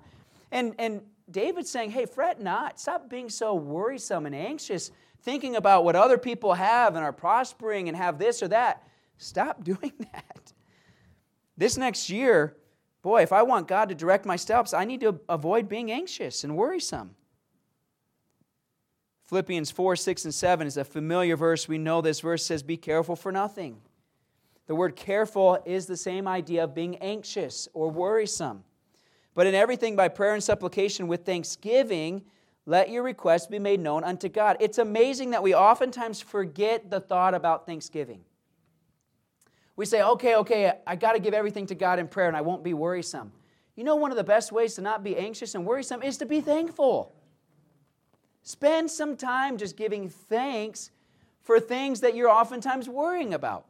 And, 0.52 0.74
and 0.78 1.02
David's 1.30 1.70
saying, 1.70 1.90
hey, 1.90 2.06
fret 2.06 2.40
not. 2.40 2.80
Stop 2.80 3.08
being 3.08 3.28
so 3.28 3.54
worrisome 3.54 4.26
and 4.26 4.34
anxious, 4.34 4.90
thinking 5.22 5.56
about 5.56 5.84
what 5.84 5.96
other 5.96 6.18
people 6.18 6.54
have 6.54 6.96
and 6.96 7.04
are 7.04 7.12
prospering 7.12 7.88
and 7.88 7.96
have 7.96 8.18
this 8.18 8.42
or 8.42 8.48
that. 8.48 8.82
Stop 9.18 9.64
doing 9.64 9.92
that. 10.12 10.52
This 11.56 11.76
next 11.76 12.08
year, 12.10 12.56
boy, 13.02 13.22
if 13.22 13.32
I 13.32 13.42
want 13.42 13.68
God 13.68 13.90
to 13.90 13.94
direct 13.94 14.24
my 14.24 14.36
steps, 14.36 14.72
I 14.72 14.84
need 14.84 15.00
to 15.00 15.20
avoid 15.28 15.68
being 15.68 15.90
anxious 15.90 16.44
and 16.44 16.56
worrisome. 16.56 17.14
Philippians 19.26 19.70
4, 19.70 19.94
6, 19.94 20.24
and 20.24 20.34
7 20.34 20.66
is 20.66 20.76
a 20.76 20.84
familiar 20.84 21.36
verse. 21.36 21.68
We 21.68 21.78
know 21.78 22.00
this 22.00 22.20
verse 22.20 22.44
says, 22.44 22.64
Be 22.64 22.76
careful 22.76 23.14
for 23.14 23.30
nothing. 23.30 23.80
The 24.66 24.74
word 24.74 24.96
careful 24.96 25.62
is 25.64 25.86
the 25.86 25.96
same 25.96 26.26
idea 26.26 26.64
of 26.64 26.74
being 26.74 26.96
anxious 26.96 27.68
or 27.72 27.90
worrisome. 27.90 28.64
But 29.40 29.46
in 29.46 29.54
everything 29.54 29.96
by 29.96 30.08
prayer 30.08 30.34
and 30.34 30.44
supplication 30.44 31.08
with 31.08 31.24
thanksgiving, 31.24 32.24
let 32.66 32.90
your 32.90 33.02
requests 33.02 33.46
be 33.46 33.58
made 33.58 33.80
known 33.80 34.04
unto 34.04 34.28
God. 34.28 34.58
It's 34.60 34.76
amazing 34.76 35.30
that 35.30 35.42
we 35.42 35.54
oftentimes 35.54 36.20
forget 36.20 36.90
the 36.90 37.00
thought 37.00 37.32
about 37.32 37.64
thanksgiving. 37.64 38.20
We 39.76 39.86
say, 39.86 40.02
okay, 40.02 40.36
okay, 40.36 40.74
I 40.86 40.94
got 40.94 41.12
to 41.12 41.20
give 41.20 41.32
everything 41.32 41.64
to 41.68 41.74
God 41.74 41.98
in 41.98 42.06
prayer 42.06 42.28
and 42.28 42.36
I 42.36 42.42
won't 42.42 42.62
be 42.62 42.74
worrisome. 42.74 43.32
You 43.76 43.84
know, 43.84 43.96
one 43.96 44.10
of 44.10 44.18
the 44.18 44.24
best 44.24 44.52
ways 44.52 44.74
to 44.74 44.82
not 44.82 45.02
be 45.02 45.16
anxious 45.16 45.54
and 45.54 45.64
worrisome 45.64 46.02
is 46.02 46.18
to 46.18 46.26
be 46.26 46.42
thankful. 46.42 47.14
Spend 48.42 48.90
some 48.90 49.16
time 49.16 49.56
just 49.56 49.74
giving 49.74 50.10
thanks 50.10 50.90
for 51.40 51.58
things 51.58 52.00
that 52.00 52.14
you're 52.14 52.28
oftentimes 52.28 52.90
worrying 52.90 53.32
about. 53.32 53.64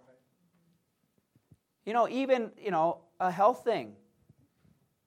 You 1.87 1.93
know, 1.93 2.09
even, 2.09 2.51
you 2.61 2.73
know, 2.73 3.03
a 3.21 3.31
health 3.31 3.63
thing. 3.63 3.95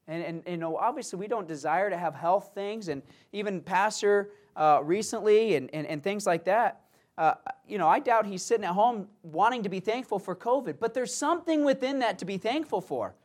And, 0.08 0.24
and, 0.24 0.44
you 0.46 0.58
know, 0.58 0.78
obviously, 0.78 1.18
we 1.18 1.28
don't 1.28 1.48
desire 1.48 1.90
to 1.90 1.98
have 1.98 2.14
health 2.14 2.52
things, 2.54 2.90
and 2.90 3.02
even 3.32 3.62
Pastor 3.62 4.32
uh, 4.56 4.82
recently 4.84 5.56
and, 5.56 5.70
and, 5.74 5.88
and 5.88 6.04
things 6.04 6.26
like 6.26 6.44
that. 6.46 6.82
Uh, 7.18 7.36
you 7.68 7.78
know, 7.78 7.88
I 7.88 8.00
doubt 8.00 8.26
he's 8.26 8.44
sitting 8.44 8.66
at 8.66 8.72
home 8.72 9.08
wanting 9.22 9.64
to 9.64 9.70
be 9.70 9.80
thankful 9.80 10.20
for 10.20 10.36
COVID, 10.36 10.78
but 10.80 10.94
there's 10.94 11.14
something 11.14 11.64
within 11.64 12.00
that 12.00 12.20
to 12.20 12.26
be 12.26 12.38
thankful 12.38 12.82
for. 12.82 13.16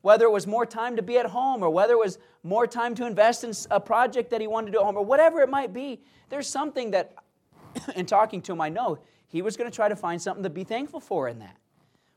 Whether 0.00 0.26
it 0.26 0.30
was 0.30 0.46
more 0.46 0.66
time 0.66 0.96
to 0.96 1.02
be 1.02 1.18
at 1.18 1.26
home, 1.26 1.62
or 1.62 1.70
whether 1.70 1.94
it 1.94 1.98
was 1.98 2.18
more 2.42 2.66
time 2.66 2.94
to 2.96 3.06
invest 3.06 3.44
in 3.44 3.52
a 3.70 3.80
project 3.80 4.30
that 4.30 4.40
he 4.40 4.46
wanted 4.46 4.66
to 4.66 4.72
do 4.72 4.78
at 4.80 4.84
home, 4.84 4.96
or 4.96 5.04
whatever 5.04 5.40
it 5.40 5.48
might 5.48 5.72
be, 5.72 6.00
there's 6.30 6.46
something 6.46 6.90
that, 6.90 7.14
in 7.96 8.06
talking 8.06 8.42
to 8.42 8.52
him, 8.52 8.60
I 8.60 8.68
know 8.68 8.98
he 9.28 9.40
was 9.40 9.56
going 9.56 9.70
to 9.70 9.74
try 9.74 9.88
to 9.88 9.96
find 9.96 10.20
something 10.20 10.42
to 10.42 10.50
be 10.50 10.64
thankful 10.64 11.00
for 11.00 11.28
in 11.28 11.38
that. 11.38 11.56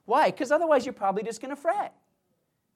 Why? 0.05 0.31
Because 0.31 0.51
otherwise, 0.51 0.85
you're 0.85 0.93
probably 0.93 1.23
just 1.23 1.41
going 1.41 1.55
to 1.55 1.61
fret. 1.61 1.93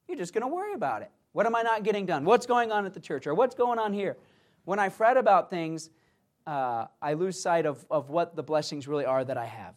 You're 0.08 0.17
just 0.17 0.34
going 0.34 0.41
to 0.41 0.47
worry 0.47 0.73
about 0.73 1.01
it. 1.01 1.12
What 1.34 1.46
am 1.46 1.56
I 1.56 1.62
not 1.62 1.84
getting 1.84 2.06
done? 2.06 2.26
What's 2.26 2.46
going 2.46 2.72
on 2.72 2.86
at 2.86 2.94
the 2.94 3.00
church? 3.00 3.26
Or 3.28 3.34
what's 3.34 3.56
going 3.56 3.80
on 3.80 3.94
here? 3.94 4.17
When 4.65 4.80
I 4.80 4.89
fret 4.89 5.17
about 5.17 5.50
things, 5.50 5.89
uh, 6.46 6.86
I 7.02 7.13
lose 7.13 7.41
sight 7.41 7.65
of, 7.65 7.86
of 7.89 8.10
what 8.10 8.36
the 8.36 8.44
blessings 8.44 8.88
really 8.88 9.06
are 9.06 9.24
that 9.24 9.38
I 9.38 9.46
have. 9.46 9.76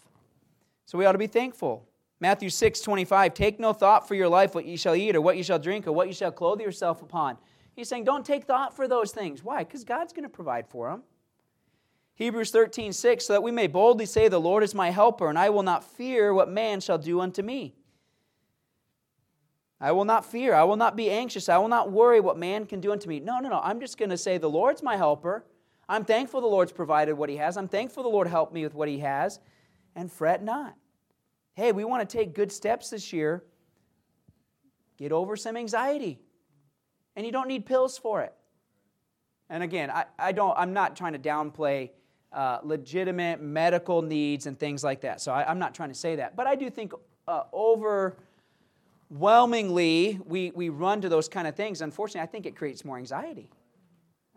So 0.87 0.99
we 0.99 1.07
ought 1.07 1.13
to 1.13 1.19
be 1.19 1.27
thankful. 1.27 1.89
Matthew 2.21 2.49
6 2.51 2.81
25, 2.81 3.35
take 3.35 3.61
no 3.61 3.73
thought 3.73 4.07
for 4.09 4.15
your 4.15 4.29
life, 4.29 4.55
what 4.55 4.65
ye 4.65 4.77
shall 4.77 4.95
eat, 4.95 5.15
or 5.15 5.21
what 5.21 5.37
ye 5.37 5.43
shall 5.43 5.59
drink, 5.59 5.87
or 5.87 5.93
what 5.93 6.09
ye 6.09 6.15
shall 6.15 6.33
clothe 6.33 6.61
yourself 6.61 7.03
upon. 7.03 7.37
He's 7.75 7.89
saying, 7.89 8.05
don't 8.05 8.25
take 8.25 8.45
thought 8.45 8.75
for 8.75 8.87
those 8.87 9.13
things. 9.13 9.43
Why? 9.43 9.65
Because 9.65 9.85
God's 9.85 10.13
going 10.13 10.23
to 10.23 10.29
provide 10.29 10.69
for 10.69 10.91
them. 10.91 11.03
Hebrews 12.15 12.51
13 12.51 12.93
6, 12.93 13.27
so 13.27 13.33
that 13.33 13.43
we 13.43 13.51
may 13.51 13.67
boldly 13.67 14.07
say, 14.07 14.29
The 14.29 14.41
Lord 14.41 14.63
is 14.63 14.75
my 14.75 14.91
helper, 14.91 15.29
and 15.29 15.39
I 15.39 15.51
will 15.51 15.65
not 15.65 15.83
fear 15.83 16.33
what 16.33 16.49
man 16.49 16.81
shall 16.81 16.99
do 16.99 17.21
unto 17.21 17.43
me. 17.43 17.75
I 19.85 19.93
will 19.93 20.07
not 20.07 20.25
fear. 20.25 20.55
I 20.55 20.65
will 20.65 20.77
not 20.77 20.97
be 20.97 21.11
anxious. 21.11 21.51
I 21.51 21.59
will 21.59 21.69
not 21.69 21.93
worry 21.93 22.19
what 22.19 22.39
man 22.39 22.65
can 22.65 22.81
do 22.81 22.91
unto 22.91 23.07
me. 23.07 23.21
No, 23.21 23.39
no, 23.39 23.51
no. 23.51 23.61
I'm 23.63 23.81
just 23.81 23.99
going 23.99 24.09
to 24.09 24.17
say, 24.17 24.39
The 24.39 24.49
Lord's 24.49 24.83
my 24.83 24.97
helper. 24.97 25.45
I'm 25.91 26.07
thankful 26.07 26.41
the 26.41 26.47
Lord's 26.47 26.73
provided 26.73 27.13
what 27.13 27.29
He 27.29 27.37
has. 27.37 27.59
I'm 27.59 27.69
thankful 27.69 28.03
the 28.03 28.09
Lord 28.09 28.27
helped 28.27 28.55
me 28.55 28.63
with 28.63 28.73
what 28.73 28.89
He 28.89 29.01
has. 29.01 29.41
And 29.95 30.11
fret 30.11 30.43
not. 30.43 30.75
Hey, 31.53 31.71
we 31.73 31.85
want 31.85 32.09
to 32.09 32.17
take 32.17 32.35
good 32.35 32.51
steps 32.51 32.89
this 32.89 33.13
year. 33.13 33.45
Get 34.97 35.13
over 35.13 35.37
some 35.37 35.55
anxiety. 35.55 36.19
And 37.15 37.27
you 37.27 37.31
don't 37.31 37.47
need 37.47 37.67
pills 37.67 37.99
for 37.99 38.23
it. 38.23 38.33
And 39.51 39.63
again, 39.63 39.91
I, 39.91 40.07
I 40.19 40.33
don't, 40.33 40.57
I'm 40.57 40.73
not 40.73 40.97
trying 40.97 41.13
to 41.13 41.19
downplay 41.19 41.91
uh, 42.33 42.61
legitimate 42.63 43.43
medical 43.43 44.01
needs 44.01 44.47
and 44.47 44.59
things 44.59 44.83
like 44.83 45.03
that. 45.03 45.21
So 45.21 45.31
I, 45.31 45.51
am 45.51 45.59
not 45.59 45.75
trying 45.75 45.91
to 45.91 45.95
say 45.95 46.17
that. 46.17 46.37
But 46.37 46.47
I 46.47 46.55
do 46.55 46.71
think 46.71 46.95
uh, 47.29 47.43
over 47.53 48.17
overwhelmingly 49.11 50.21
we, 50.25 50.51
we 50.55 50.69
run 50.69 51.01
to 51.01 51.09
those 51.09 51.29
kind 51.29 51.47
of 51.47 51.55
things, 51.55 51.81
unfortunately, 51.81 52.23
I 52.23 52.27
think 52.27 52.47
it 52.47 52.57
creates 52.57 52.85
more 52.85 52.99
anxiety. 52.99 53.51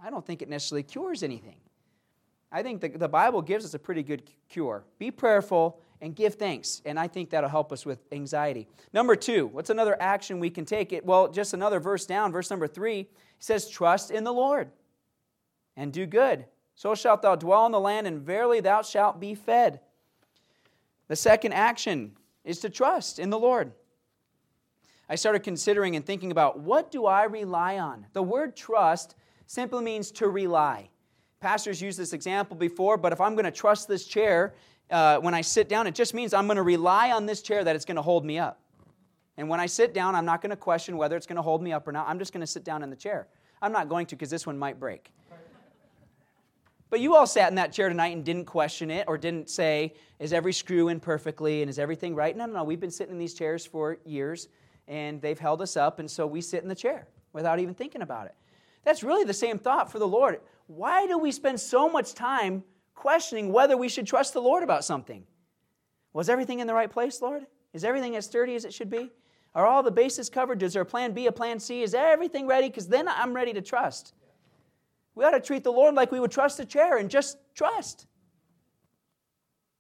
I 0.04 0.10
don't 0.10 0.26
think 0.26 0.42
it 0.42 0.50
necessarily 0.50 0.84
cures 0.84 1.24
anything. 1.24 1.58
I 2.52 2.64
think 2.64 2.82
the, 2.82 2.90
the 2.90 3.10
Bible 3.10 3.42
gives 3.42 3.66
us 3.66 3.74
a 3.74 3.80
pretty 3.80 4.04
good 4.04 4.24
cure. 4.50 4.84
Be 5.00 5.12
prayerful 5.12 5.82
and 6.02 6.16
give 6.16 6.36
thanks. 6.36 6.82
And 6.86 7.00
I 7.00 7.08
think 7.08 7.32
that'll 7.32 7.50
help 7.50 7.72
us 7.72 7.86
with 7.86 8.00
anxiety. 8.12 8.68
Number 8.94 9.16
two, 9.16 9.48
what's 9.48 9.70
another 9.70 9.98
action 10.00 10.40
we 10.40 10.50
can 10.50 10.64
take? 10.64 10.94
It 10.94 11.06
well, 11.06 11.28
just 11.28 11.54
another 11.54 11.80
verse 11.80 12.06
down, 12.06 12.32
verse 12.32 12.50
number 12.50 12.68
three 12.68 13.08
says, 13.40 13.68
Trust 13.68 14.12
in 14.12 14.24
the 14.24 14.32
Lord 14.32 14.70
and 15.76 15.92
do 15.92 16.06
good. 16.06 16.46
So 16.76 16.94
shalt 16.94 17.24
thou 17.24 17.36
dwell 17.36 17.66
in 17.66 17.72
the 17.72 17.80
land, 17.80 18.06
and 18.06 18.22
verily 18.22 18.60
thou 18.60 18.84
shalt 18.84 19.20
be 19.20 19.34
fed. 19.34 19.80
The 21.08 21.16
second 21.16 21.54
action 21.54 22.12
is 22.44 22.60
to 22.60 22.70
trust 22.70 23.18
in 23.18 23.32
the 23.32 23.40
Lord. 23.40 23.72
I 25.10 25.16
started 25.16 25.40
considering 25.40 25.96
and 25.96 26.06
thinking 26.06 26.32
about 26.32 26.60
what 26.60 26.92
do 26.92 27.06
I 27.06 27.24
rely 27.24 27.80
on? 27.80 28.06
The 28.14 28.24
word 28.24 28.56
trust 28.56 29.16
simply 29.46 29.84
means 29.84 30.12
to 30.12 30.28
rely. 30.28 30.90
Pastors 31.40 31.82
used 31.82 31.98
this 31.98 32.14
example 32.14 32.58
before, 32.58 32.98
but 32.98 33.14
if 33.14 33.22
I'm 33.22 33.34
going 33.34 33.46
to 33.46 33.52
trust 33.52 33.88
this 33.88 34.06
chair 34.06 34.54
uh, 34.90 35.18
when 35.20 35.34
I 35.34 35.42
sit 35.42 35.70
down, 35.70 35.88
it 35.88 35.96
just 35.96 36.14
means 36.14 36.34
I'm 36.34 36.48
going 36.48 36.58
to 36.58 36.64
rely 36.64 37.12
on 37.12 37.26
this 37.26 37.42
chair 37.42 37.64
that 37.64 37.76
it's 37.76 37.86
going 37.86 37.96
to 37.96 38.02
hold 38.02 38.26
me 38.26 38.38
up. 38.38 38.60
And 39.38 39.48
when 39.48 39.60
I 39.60 39.68
sit 39.68 39.94
down, 39.94 40.16
I'm 40.16 40.26
not 40.26 40.42
going 40.42 40.50
to 40.50 40.56
question 40.58 40.98
whether 40.98 41.16
it's 41.16 41.28
going 41.28 41.36
to 41.36 41.42
hold 41.42 41.62
me 41.62 41.72
up 41.72 41.88
or 41.88 41.92
not. 41.92 42.08
I'm 42.10 42.20
just 42.20 42.34
going 42.34 42.42
to 42.42 42.48
sit 42.48 42.64
down 42.64 42.84
in 42.84 42.90
the 42.90 42.96
chair. 42.96 43.28
I'm 43.62 43.72
not 43.72 43.88
going 43.88 44.08
to 44.08 44.16
because 44.16 44.30
this 44.30 44.46
one 44.46 44.58
might 44.58 44.80
break. 44.80 45.12
But 46.90 47.02
you 47.02 47.16
all 47.16 47.28
sat 47.28 47.50
in 47.50 47.56
that 47.56 47.74
chair 47.74 47.90
tonight 47.90 48.16
and 48.16 48.24
didn't 48.24 48.46
question 48.46 48.90
it 48.90 49.06
or 49.08 49.18
didn't 49.18 49.50
say, 49.50 49.94
is 50.20 50.32
every 50.32 50.54
screw 50.54 50.88
in 50.88 51.00
perfectly 51.00 51.62
and 51.62 51.70
is 51.70 51.80
everything 51.80 52.16
right? 52.16 52.36
No, 52.36 52.46
no, 52.46 52.54
no. 52.54 52.64
We've 52.64 52.80
been 52.80 52.92
sitting 52.92 53.14
in 53.14 53.20
these 53.20 53.34
chairs 53.34 53.66
for 53.66 53.98
years 54.06 54.48
and 54.88 55.22
they've 55.22 55.40
held 55.40 55.62
us 55.62 55.78
up, 55.78 56.00
and 56.00 56.10
so 56.10 56.26
we 56.26 56.42
sit 56.42 56.64
in 56.64 56.70
the 56.70 56.76
chair 56.76 57.08
without 57.34 57.60
even 57.60 57.74
thinking 57.74 58.02
about 58.02 58.28
it. 58.28 58.36
That's 58.84 59.04
really 59.04 59.26
the 59.26 59.34
same 59.34 59.60
thought 59.60 59.92
for 59.92 60.00
the 60.00 60.08
Lord. 60.08 60.40
Why 60.68 61.08
do 61.08 61.18
we 61.18 61.32
spend 61.32 61.60
so 61.60 61.90
much 61.90 62.14
time 62.14 62.64
questioning 62.96 63.52
whether 63.52 63.76
we 63.78 63.90
should 63.90 64.08
trust 64.08 64.34
the 64.34 64.42
Lord 64.42 64.64
about 64.64 64.86
something? 64.86 65.26
Was 66.14 66.30
everything 66.30 66.60
in 66.60 66.68
the 66.68 66.74
right 66.74 66.90
place, 66.90 67.22
Lord? 67.22 67.46
Is 67.74 67.84
everything 67.84 68.16
as 68.16 68.26
sturdy 68.26 68.56
as 68.56 68.66
it 68.66 68.74
should 68.74 68.90
be? 68.90 69.12
Are 69.54 69.66
all 69.66 69.84
the 69.84 69.92
bases 69.92 70.30
covered? 70.30 70.62
Is 70.64 70.74
there 70.74 70.82
a 70.84 70.86
plan 70.86 71.14
B, 71.14 71.28
a 71.28 71.32
plan 71.32 71.60
C? 71.60 71.82
Is 71.82 71.94
everything 71.94 72.48
ready? 72.48 72.70
Because 72.70 72.88
then 72.88 73.08
I'm 73.08 73.34
ready 73.34 73.54
to 73.54 73.62
trust. 73.62 74.14
We 75.16 75.26
ought 75.26 75.32
to 75.32 75.40
treat 75.40 75.64
the 75.64 75.72
Lord 75.72 75.96
like 75.96 76.12
we 76.12 76.20
would 76.20 76.32
trust 76.32 76.60
a 76.60 76.66
chair 76.66 76.98
and 76.98 77.10
just 77.10 77.38
trust. 77.56 78.08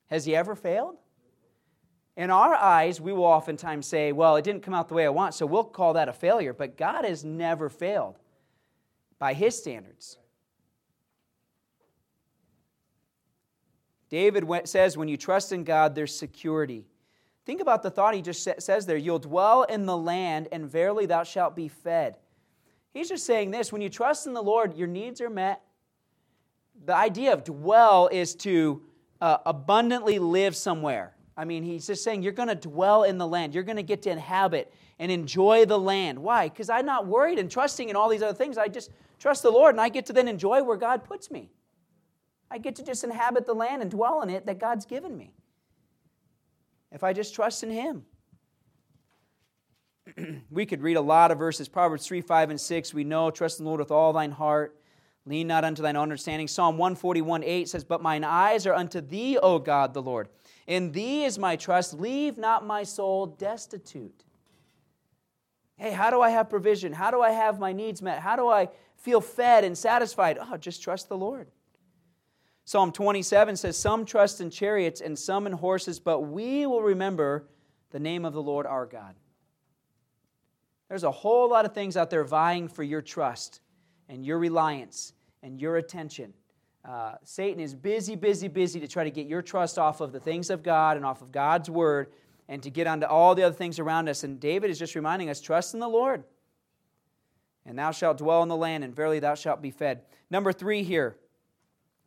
Has 0.07 0.25
he 0.25 0.35
ever 0.35 0.55
failed? 0.55 0.97
In 2.17 2.31
our 2.31 2.55
eyes, 2.55 2.99
we 2.99 3.13
will 3.13 3.25
oftentimes 3.25 3.85
say, 3.85 4.11
well, 4.11 4.37
it 4.37 4.43
didn't 4.43 4.63
come 4.63 4.73
out 4.73 4.87
the 4.87 4.95
way 4.95 5.05
I 5.05 5.09
want, 5.09 5.35
so 5.35 5.45
we'll 5.45 5.63
call 5.63 5.93
that 5.93 6.09
a 6.09 6.13
failure. 6.13 6.51
But 6.51 6.75
God 6.75 7.05
has 7.05 7.23
never 7.23 7.69
failed 7.69 8.17
by 9.19 9.33
his 9.33 9.55
standards. 9.55 10.17
David 14.09 14.45
says, 14.67 14.97
when 14.97 15.07
you 15.07 15.15
trust 15.15 15.51
in 15.51 15.63
God, 15.63 15.93
there's 15.93 16.15
security. 16.15 16.87
Think 17.45 17.61
about 17.61 17.83
the 17.83 17.91
thought 17.91 18.15
he 18.15 18.23
just 18.23 18.47
says 18.59 18.85
there. 18.87 18.97
You'll 18.97 19.19
dwell 19.19 19.63
in 19.63 19.85
the 19.85 19.95
land, 19.95 20.47
and 20.51 20.67
verily 20.67 21.05
thou 21.05 21.23
shalt 21.23 21.55
be 21.55 21.67
fed. 21.67 22.17
He's 22.93 23.09
just 23.09 23.27
saying 23.27 23.51
this 23.51 23.71
when 23.71 23.81
you 23.81 23.89
trust 23.89 24.25
in 24.25 24.33
the 24.33 24.41
Lord, 24.41 24.75
your 24.75 24.87
needs 24.87 25.21
are 25.21 25.29
met. 25.29 25.61
The 26.83 26.95
idea 26.95 27.33
of 27.33 27.43
dwell 27.43 28.09
is 28.11 28.33
to 28.37 28.81
uh, 29.21 29.37
abundantly 29.45 30.17
live 30.17 30.55
somewhere. 30.55 31.13
I 31.37 31.45
mean, 31.45 31.61
he's 31.61 31.85
just 31.85 32.03
saying 32.03 32.23
you're 32.23 32.31
going 32.31 32.49
to 32.49 32.55
dwell 32.55 33.03
in 33.03 33.19
the 33.19 33.27
land. 33.27 33.53
You're 33.53 33.63
going 33.63 33.77
to 33.77 33.83
get 33.83 34.01
to 34.01 34.09
inhabit 34.09 34.73
and 34.97 35.11
enjoy 35.11 35.65
the 35.65 35.77
land. 35.77 36.17
Why? 36.17 36.49
Because 36.49 36.69
I'm 36.69 36.87
not 36.87 37.05
worried 37.05 37.37
and 37.37 37.49
trusting 37.49 37.89
in 37.89 37.95
all 37.95 38.09
these 38.09 38.23
other 38.23 38.35
things. 38.35 38.57
I 38.57 38.67
just 38.67 38.91
trust 39.19 39.43
the 39.43 39.51
Lord 39.51 39.75
and 39.75 39.81
I 39.81 39.89
get 39.89 40.07
to 40.07 40.13
then 40.13 40.27
enjoy 40.27 40.63
where 40.63 40.77
God 40.77 41.03
puts 41.03 41.29
me. 41.29 41.51
I 42.49 42.57
get 42.57 42.75
to 42.77 42.83
just 42.83 43.03
inhabit 43.03 43.45
the 43.45 43.53
land 43.53 43.83
and 43.83 43.91
dwell 43.91 44.23
in 44.23 44.31
it 44.31 44.47
that 44.47 44.57
God's 44.57 44.85
given 44.85 45.15
me. 45.15 45.33
If 46.91 47.03
I 47.03 47.13
just 47.13 47.35
trust 47.35 47.63
in 47.63 47.69
Him. 47.69 48.05
we 50.49 50.65
could 50.65 50.81
read 50.81 50.97
a 50.97 51.01
lot 51.01 51.31
of 51.31 51.37
verses 51.37 51.67
Proverbs 51.67 52.07
3, 52.07 52.21
5, 52.21 52.49
and 52.51 52.59
6. 52.59 52.93
We 52.93 53.03
know, 53.03 53.29
trust 53.29 53.59
in 53.59 53.65
the 53.65 53.69
Lord 53.69 53.79
with 53.79 53.91
all 53.91 54.13
thine 54.13 54.31
heart. 54.31 54.79
Lean 55.25 55.47
not 55.47 55.65
unto 55.65 55.81
thine 55.81 55.97
understanding. 55.97 56.47
Psalm 56.47 56.77
141, 56.77 57.43
8 57.43 57.67
says, 57.67 57.83
But 57.83 58.01
mine 58.01 58.23
eyes 58.23 58.65
are 58.65 58.73
unto 58.73 59.01
thee, 59.01 59.37
O 59.37 59.59
God 59.59 59.93
the 59.93 60.01
Lord. 60.01 60.29
In 60.67 60.91
thee 60.91 61.23
is 61.23 61.39
my 61.39 61.55
trust. 61.55 61.93
Leave 61.93 62.37
not 62.37 62.65
my 62.65 62.83
soul 62.83 63.25
destitute. 63.25 64.25
Hey, 65.77 65.91
how 65.91 66.09
do 66.09 66.21
I 66.21 66.29
have 66.29 66.49
provision? 66.49 66.91
How 66.91 67.09
do 67.09 67.21
I 67.21 67.31
have 67.31 67.59
my 67.59 67.71
needs 67.71 68.01
met? 68.01 68.19
How 68.19 68.35
do 68.35 68.47
I 68.49 68.69
feel 68.97 69.21
fed 69.21 69.63
and 69.63 69.77
satisfied? 69.77 70.37
Oh, 70.39 70.57
just 70.57 70.83
trust 70.83 71.07
the 71.07 71.17
Lord. 71.17 71.47
Psalm 72.65 72.91
27 72.91 73.55
says, 73.55 73.77
Some 73.77 74.03
trust 74.03 74.41
in 74.41 74.49
chariots 74.49 74.99
and 74.99 75.17
some 75.17 75.47
in 75.47 75.53
horses, 75.53 75.99
but 75.99 76.21
we 76.21 76.65
will 76.65 76.81
remember 76.81 77.47
the 77.91 77.99
name 77.99 78.25
of 78.25 78.33
the 78.33 78.41
Lord 78.41 78.65
our 78.65 78.85
God. 78.85 79.15
There's 80.89 81.03
a 81.03 81.11
whole 81.11 81.49
lot 81.49 81.65
of 81.65 81.73
things 81.73 81.95
out 81.95 82.09
there 82.09 82.23
vying 82.23 82.67
for 82.67 82.83
your 82.83 83.01
trust 83.01 83.61
and 84.09 84.25
your 84.25 84.39
reliance 84.39 85.13
and 85.43 85.61
your 85.61 85.77
attention. 85.77 86.33
Uh, 86.87 87.15
Satan 87.25 87.59
is 87.59 87.73
busy, 87.75 88.15
busy, 88.15 88.47
busy 88.47 88.79
to 88.79 88.87
try 88.87 89.03
to 89.03 89.11
get 89.11 89.27
your 89.27 89.41
trust 89.41 89.77
off 89.77 89.99
of 89.99 90.13
the 90.13 90.21
things 90.21 90.49
of 90.49 90.63
God 90.63 90.95
and 90.95 91.05
off 91.05 91.21
of 91.21 91.33
God's 91.33 91.69
word 91.69 92.13
and 92.47 92.63
to 92.63 92.69
get 92.69 92.87
onto 92.87 93.05
all 93.05 93.35
the 93.35 93.43
other 93.43 93.55
things 93.55 93.77
around 93.77 94.07
us. 94.07 94.23
And 94.23 94.39
David 94.39 94.69
is 94.69 94.79
just 94.79 94.95
reminding 94.95 95.29
us 95.29 95.41
trust 95.41 95.73
in 95.73 95.81
the 95.81 95.89
Lord. 95.89 96.23
And 97.65 97.77
thou 97.77 97.91
shalt 97.91 98.19
dwell 98.19 98.41
in 98.43 98.47
the 98.47 98.55
land, 98.55 98.85
and 98.85 98.95
verily 98.95 99.19
thou 99.19 99.35
shalt 99.35 99.61
be 99.61 99.71
fed. 99.71 100.03
Number 100.29 100.53
three 100.53 100.83
here, 100.83 101.17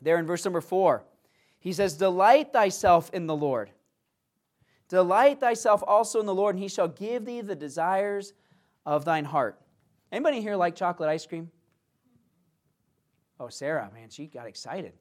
there 0.01 0.19
in 0.19 0.25
verse 0.25 0.47
number 0.47 0.63
four, 0.63 1.05
he 1.59 1.75
says, 1.75 1.99
Delight 1.99 2.55
thyself 2.55 3.11
in 3.13 3.27
the 3.27 3.37
Lord. 3.37 3.71
Delight 4.89 5.41
thyself 5.41 5.85
also 5.87 6.19
in 6.19 6.25
the 6.25 6.35
Lord, 6.35 6.55
and 6.55 6.63
he 6.63 6.69
shall 6.69 6.89
give 6.89 7.27
thee 7.27 7.43
the 7.43 7.55
desires 7.55 8.33
of 8.87 9.05
thine 9.05 9.27
heart. 9.27 9.61
Anybody 10.11 10.41
here 10.41 10.57
like 10.57 10.75
chocolate 10.75 11.11
ice 11.11 11.27
cream? 11.27 11.51
Oh, 13.41 13.49
Sarah, 13.49 13.91
man, 13.95 14.11
she 14.11 14.27
got 14.27 14.47
excited. 14.47 14.93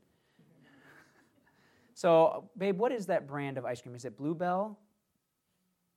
So, 1.93 2.49
babe, 2.58 2.80
what 2.80 2.93
is 2.93 3.08
that 3.08 3.28
brand 3.28 3.58
of 3.58 3.65
ice 3.65 3.82
cream? 3.82 3.93
Is 3.93 4.06
it 4.06 4.15
Blue 4.15 4.34
Bell? 4.34 4.80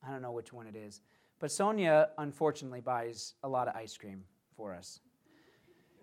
I 0.05 0.11
don't 0.11 0.21
know 0.21 0.33
which 0.33 0.53
one 0.53 0.67
it 0.67 0.75
is. 0.75 1.01
But 1.39 1.53
Sonia, 1.53 2.09
unfortunately, 2.19 2.81
buys 2.81 3.35
a 3.45 3.49
lot 3.49 3.69
of 3.69 3.77
ice 3.77 3.97
cream 3.97 4.25
for 4.57 4.75
us. 4.75 4.99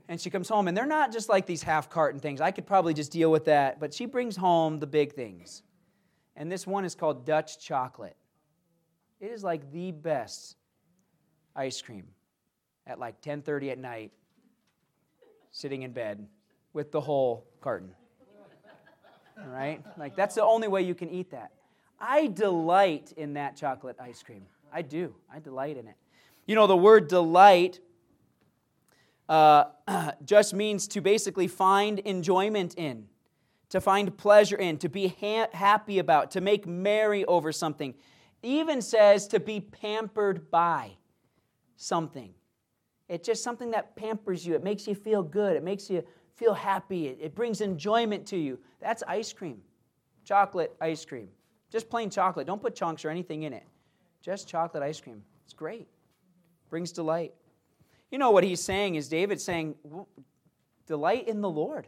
And 0.08 0.20
she 0.20 0.30
comes 0.30 0.48
home, 0.48 0.70
and 0.70 0.78
they're 0.78 0.86
not 0.86 1.12
just 1.12 1.28
like 1.28 1.46
these 1.46 1.62
half 1.62 1.90
carton 1.90 2.22
things. 2.22 2.40
I 2.40 2.52
could 2.52 2.66
probably 2.66 2.94
just 2.94 3.12
deal 3.12 3.30
with 3.30 3.44
that, 3.46 3.82
but 3.82 3.94
she 3.94 4.06
brings 4.06 4.38
home 4.38 4.80
the 4.80 4.88
big 4.88 5.12
things. 5.14 5.64
And 6.38 6.50
this 6.50 6.66
one 6.66 6.86
is 6.86 6.96
called 6.96 7.26
Dutch 7.26 7.60
chocolate. 7.60 8.16
It 9.20 9.32
is 9.32 9.44
like 9.44 9.70
the 9.74 9.92
best 9.92 10.56
ice 11.54 11.82
cream 11.82 12.08
at 12.88 12.98
like 12.98 13.22
10:30 13.22 13.72
at 13.72 13.78
night 13.78 14.14
sitting 15.52 15.84
in 15.84 15.92
bed 15.92 16.28
with 16.74 16.92
the 16.92 17.02
whole 17.02 17.46
carton. 17.62 17.92
Right? 19.48 19.84
Like 19.98 20.16
that's 20.16 20.36
the 20.36 20.44
only 20.44 20.68
way 20.68 20.82
you 20.82 20.96
can 20.96 21.10
eat 21.10 21.32
that. 21.32 21.52
I 22.00 22.28
delight 22.28 23.14
in 23.18 23.34
that 23.34 23.56
chocolate 23.56 23.98
ice 24.00 24.24
cream. 24.24 24.46
I 24.72 24.82
do. 24.82 25.16
I 25.34 25.40
delight 25.40 25.78
in 25.78 25.88
it. 25.88 25.96
You 26.46 26.56
know, 26.56 26.68
the 26.68 26.78
word 26.78 27.08
delight 27.08 27.80
uh, 29.28 29.66
just 30.26 30.54
means 30.54 30.88
to 30.90 31.02
basically 31.02 31.48
find 31.48 32.00
enjoyment 32.00 32.76
in, 32.76 33.06
to 33.70 33.80
find 33.80 34.18
pleasure 34.18 34.58
in, 34.58 34.78
to 34.80 34.90
be 34.90 35.16
ha- 35.22 35.50
happy 35.54 36.00
about, 36.00 36.32
to 36.32 36.42
make 36.42 36.66
merry 36.66 37.24
over 37.26 37.52
something. 37.52 37.94
Even 38.42 38.82
says 38.82 39.28
to 39.28 39.40
be 39.40 39.60
pampered 39.60 40.50
by 40.50 40.94
something. 41.76 42.34
It's 43.10 43.26
just 43.26 43.44
something 43.44 43.72
that 43.72 43.96
pampers 43.96 44.46
you. 44.46 44.54
It 44.54 44.64
makes 44.64 44.88
you 44.88 44.96
feel 44.96 45.24
good. 45.24 45.56
It 45.56 45.64
makes 45.64 45.90
you 45.90 46.04
feel 46.36 46.54
happy. 46.54 47.08
It, 47.08 47.18
it 47.20 47.36
brings 47.36 47.60
enjoyment 47.60 48.26
to 48.28 48.38
you. 48.38 48.60
That's 48.80 49.04
ice 49.08 49.34
cream, 49.34 49.60
chocolate 50.24 50.76
ice 50.80 51.04
cream. 51.04 51.28
Just 51.72 51.90
plain 51.90 52.10
chocolate. 52.10 52.48
Don't 52.48 52.62
put 52.62 52.76
chunks 52.76 53.04
or 53.04 53.10
anything 53.10 53.44
in 53.44 53.54
it. 53.54 53.64
Just 54.22 54.48
chocolate 54.48 54.84
ice 54.84 55.02
cream. 55.02 55.24
It's 55.44 55.54
great. 55.54 55.88
Brings 56.70 56.92
delight. 56.92 57.34
You 58.12 58.18
know 58.18 58.32
what 58.32 58.44
he's 58.44 58.62
saying 58.62 58.96
is 58.96 59.08
David 59.08 59.42
saying, 59.42 59.76
delight 60.88 61.28
in 61.28 61.42
the 61.42 61.50
Lord. 61.50 61.88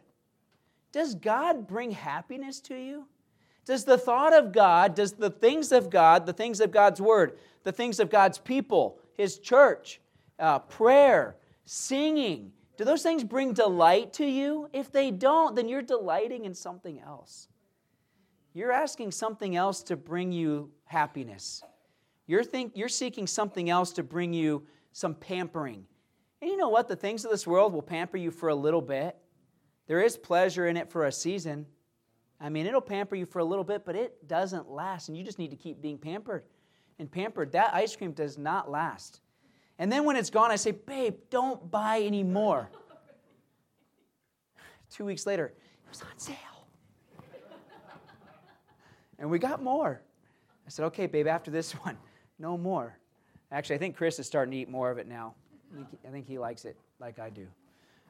Does 0.91 1.15
God 1.15 1.67
bring 1.67 1.91
happiness 1.91 2.60
to 2.62 2.75
you? 2.75 3.05
Does 3.65 3.86
the 3.86 3.97
thought 3.97 4.34
of 4.34 4.51
God, 4.51 4.95
does 4.95 5.13
the 5.13 5.29
things 5.29 5.71
of 5.71 5.89
God, 5.89 6.25
the 6.25 6.34
things 6.34 6.60
of 6.60 6.71
God's 6.71 6.99
word, 6.99 7.38
the 7.63 7.71
things 7.71 7.99
of 7.99 8.10
God's 8.10 8.38
people, 8.38 8.99
his 9.15 9.38
church, 9.38 10.01
uh, 10.41 10.60
prayer, 10.60 11.38
singing, 11.65 12.51
do 12.77 12.84
those 12.84 13.04
things 13.04 13.23
bring 13.23 13.54
delight 13.54 14.12
to 14.13 14.25
you? 14.25 14.67
If 14.73 14.91
they 14.91 15.12
don't, 15.12 15.56
then 15.56 15.69
you're 15.69 15.82
delighting 15.82 16.45
in 16.45 16.54
something 16.54 16.99
else. 16.99 17.47
You're 18.54 18.71
asking 18.71 19.12
something 19.12 19.56
else 19.56 19.84
to 19.84 19.95
bring 19.95 20.32
you 20.32 20.71
happiness. 20.86 21.63
You're, 22.27 22.43
think, 22.43 22.73
you're 22.75 22.89
seeking 22.89 23.27
something 23.27 23.69
else 23.69 23.91
to 23.93 24.04
bring 24.04 24.34
you 24.34 24.63
some 24.93 25.13
pampering. 25.13 25.86
And 26.41 26.49
you 26.49 26.58
know 26.58 26.69
what? 26.69 26.88
The 26.88 26.95
things 26.95 27.23
of 27.23 27.32
this 27.32 27.45
world 27.45 27.71
will 27.71 27.82
pamper 27.82 28.17
you 28.17 28.32
for 28.32 28.49
a 28.49 28.56
little 28.56 28.82
bit. 28.82 29.15
There 29.88 30.01
is 30.01 30.17
pleasure 30.17 30.67
in 30.67 30.75
it 30.75 30.89
for 30.89 31.06
a 31.06 31.12
season. 31.12 31.65
I 32.39 32.49
mean, 32.49 32.65
it'll 32.65 32.82
pamper 32.82 33.15
you 33.15 33.25
for 33.25 33.39
a 33.39 33.45
little 33.45 33.63
bit, 33.63 33.86
but 33.86 33.95
it 33.95 34.27
doesn't 34.27 34.69
last, 34.69 35.08
and 35.08 35.17
you 35.17 35.23
just 35.23 35.38
need 35.38 35.51
to 35.51 35.56
keep 35.56 35.82
being 35.82 35.99
pampered 35.99 36.45
and 36.97 37.12
pampered. 37.12 37.51
That 37.51 37.73
ice 37.73 37.95
cream 37.95 38.12
does 38.12 38.38
not 38.38 38.71
last. 38.71 39.21
And 39.82 39.91
then 39.91 40.06
when 40.06 40.15
it's 40.15 40.30
gone, 40.30 40.52
I 40.52 40.58
say, 40.58 40.70
Babe, 40.70 41.15
don't 41.32 41.72
buy 41.72 42.02
any 42.02 42.22
more. 42.22 42.70
Two 44.91 45.06
weeks 45.06 45.26
later, 45.26 45.48
it 45.48 45.89
was 45.89 46.04
on 46.04 46.17
sale. 46.17 46.38
and 49.17 49.28
we 49.28 49.39
got 49.39 49.63
more. 49.63 50.00
I 50.67 50.70
said, 50.70 50.86
Okay, 50.86 51.08
babe, 51.08 51.26
after 51.26 51.50
this 51.50 51.72
one, 51.84 51.98
no 52.38 52.60
more. 52.60 52.96
Actually, 53.52 53.78
I 53.78 53.80
think 53.80 53.98
Chris 53.98 54.20
is 54.20 54.28
starting 54.28 54.52
to 54.52 54.58
eat 54.58 54.70
more 54.70 54.91
of 54.91 55.00
it 55.00 55.08
now. 55.08 55.34
I 56.08 56.12
think, 56.12 56.28
he 56.28 56.38
likes 56.38 56.65
it 56.65 56.78
like 57.00 57.17
I 57.17 57.32
do. 57.32 57.48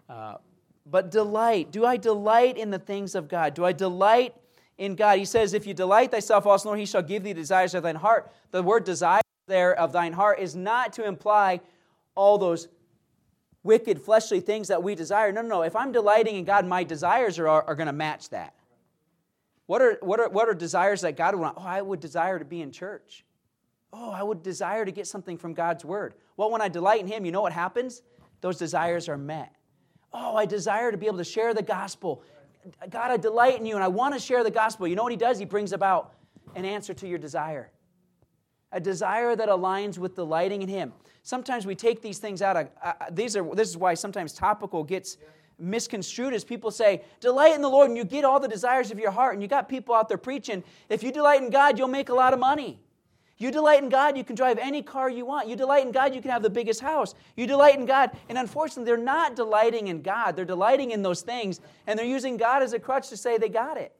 Uh, 0.09 0.35
but 0.87 1.09
delight. 1.09 1.71
Do 1.71 1.85
I 1.85 1.95
delight 1.95 2.57
in 2.57 2.69
the 2.69 2.79
things 2.79 3.15
of 3.15 3.29
God? 3.29 3.53
Do 3.53 3.63
I 3.63 3.71
delight 3.71 4.35
in 4.77 4.95
God? 4.95 5.19
He 5.19 5.25
says, 5.25 5.53
If 5.53 5.65
you 5.65 5.73
delight 5.73 6.11
thyself 6.11 6.45
also, 6.45 6.67
Lord, 6.67 6.79
he 6.79 6.85
shall 6.85 7.01
give 7.01 7.23
thee 7.23 7.31
desires 7.31 7.73
of 7.73 7.83
thine 7.83 7.95
heart. 7.95 8.29
The 8.51 8.61
word 8.61 8.83
desire 8.83 9.21
there 9.51 9.77
of 9.77 9.91
thine 9.91 10.13
heart 10.13 10.39
is 10.39 10.55
not 10.55 10.93
to 10.93 11.05
imply 11.05 11.61
all 12.15 12.37
those 12.37 12.67
wicked 13.63 14.01
fleshly 14.01 14.39
things 14.39 14.69
that 14.69 14.81
we 14.81 14.95
desire. 14.95 15.31
No, 15.31 15.41
no, 15.41 15.47
no. 15.47 15.61
If 15.61 15.75
I'm 15.75 15.91
delighting 15.91 16.35
in 16.35 16.45
God, 16.45 16.65
my 16.65 16.83
desires 16.83 17.37
are, 17.37 17.47
are, 17.47 17.63
are 17.67 17.75
going 17.75 17.87
to 17.87 17.93
match 17.93 18.29
that. 18.29 18.55
What 19.67 19.81
are, 19.81 19.97
what, 20.01 20.19
are, 20.19 20.29
what 20.29 20.49
are 20.49 20.53
desires 20.53 21.01
that 21.01 21.15
God 21.15 21.35
would 21.35 21.41
want? 21.41 21.57
Oh, 21.57 21.63
I 21.63 21.81
would 21.81 21.99
desire 21.99 22.39
to 22.39 22.45
be 22.45 22.61
in 22.61 22.71
church. 22.71 23.23
Oh, 23.93 24.09
I 24.09 24.23
would 24.23 24.41
desire 24.41 24.85
to 24.85 24.91
get 24.91 25.07
something 25.07 25.37
from 25.37 25.53
God's 25.53 25.85
word. 25.85 26.15
Well, 26.37 26.49
when 26.49 26.61
I 26.61 26.67
delight 26.67 27.01
in 27.01 27.07
Him, 27.07 27.25
you 27.25 27.31
know 27.31 27.41
what 27.41 27.53
happens? 27.53 28.01
Those 28.41 28.57
desires 28.57 29.07
are 29.07 29.17
met. 29.17 29.53
Oh, 30.13 30.35
I 30.35 30.45
desire 30.45 30.91
to 30.91 30.97
be 30.97 31.07
able 31.07 31.19
to 31.19 31.23
share 31.23 31.53
the 31.53 31.61
gospel. 31.61 32.23
God, 32.89 33.11
I 33.11 33.17
delight 33.17 33.59
in 33.59 33.65
you 33.65 33.75
and 33.75 33.83
I 33.83 33.87
want 33.87 34.13
to 34.13 34.19
share 34.19 34.43
the 34.43 34.51
gospel. 34.51 34.87
You 34.87 34.95
know 34.95 35.03
what 35.03 35.11
He 35.11 35.17
does? 35.17 35.37
He 35.39 35.45
brings 35.45 35.71
about 35.71 36.13
an 36.55 36.65
answer 36.65 36.93
to 36.95 37.07
your 37.07 37.19
desire. 37.19 37.71
A 38.71 38.79
desire 38.79 39.35
that 39.35 39.49
aligns 39.49 39.97
with 39.97 40.15
delighting 40.15 40.61
in 40.61 40.69
Him. 40.69 40.93
Sometimes 41.23 41.65
we 41.65 41.75
take 41.75 42.01
these 42.01 42.19
things 42.19 42.41
out. 42.41 42.57
Of, 42.57 42.69
uh, 42.83 42.93
these 43.11 43.35
are, 43.35 43.55
this 43.55 43.69
is 43.69 43.77
why 43.77 43.93
sometimes 43.93 44.33
topical 44.33 44.83
gets 44.83 45.17
misconstrued 45.59 46.33
as 46.33 46.43
people 46.43 46.71
say, 46.71 47.03
delight 47.19 47.53
in 47.53 47.61
the 47.61 47.69
Lord 47.69 47.89
and 47.89 47.97
you 47.97 48.03
get 48.03 48.25
all 48.25 48.39
the 48.39 48.47
desires 48.47 48.91
of 48.91 48.99
your 48.99 49.11
heart. 49.11 49.33
And 49.33 49.41
you 49.41 49.47
got 49.47 49.69
people 49.69 49.93
out 49.93 50.07
there 50.07 50.17
preaching, 50.17 50.63
if 50.89 51.03
you 51.03 51.11
delight 51.11 51.41
in 51.41 51.49
God, 51.49 51.77
you'll 51.77 51.87
make 51.87 52.09
a 52.09 52.13
lot 52.13 52.33
of 52.33 52.39
money. 52.39 52.79
You 53.37 53.49
delight 53.49 53.81
in 53.81 53.89
God, 53.89 54.15
you 54.17 54.23
can 54.23 54.35
drive 54.35 54.59
any 54.59 54.83
car 54.83 55.09
you 55.09 55.25
want. 55.25 55.47
You 55.47 55.55
delight 55.55 55.83
in 55.83 55.91
God, 55.91 56.13
you 56.13 56.21
can 56.21 56.29
have 56.29 56.43
the 56.43 56.49
biggest 56.49 56.79
house. 56.79 57.15
You 57.35 57.47
delight 57.47 57.75
in 57.79 57.87
God, 57.87 58.11
and 58.29 58.37
unfortunately, 58.37 58.85
they're 58.85 59.03
not 59.03 59.35
delighting 59.35 59.87
in 59.87 60.03
God. 60.03 60.35
They're 60.35 60.45
delighting 60.45 60.91
in 60.91 61.01
those 61.01 61.23
things, 61.23 61.59
and 61.87 61.97
they're 61.97 62.05
using 62.05 62.37
God 62.37 62.61
as 62.61 62.73
a 62.73 62.79
crutch 62.79 63.09
to 63.09 63.17
say 63.17 63.39
they 63.39 63.49
got 63.49 63.77
it. 63.77 63.93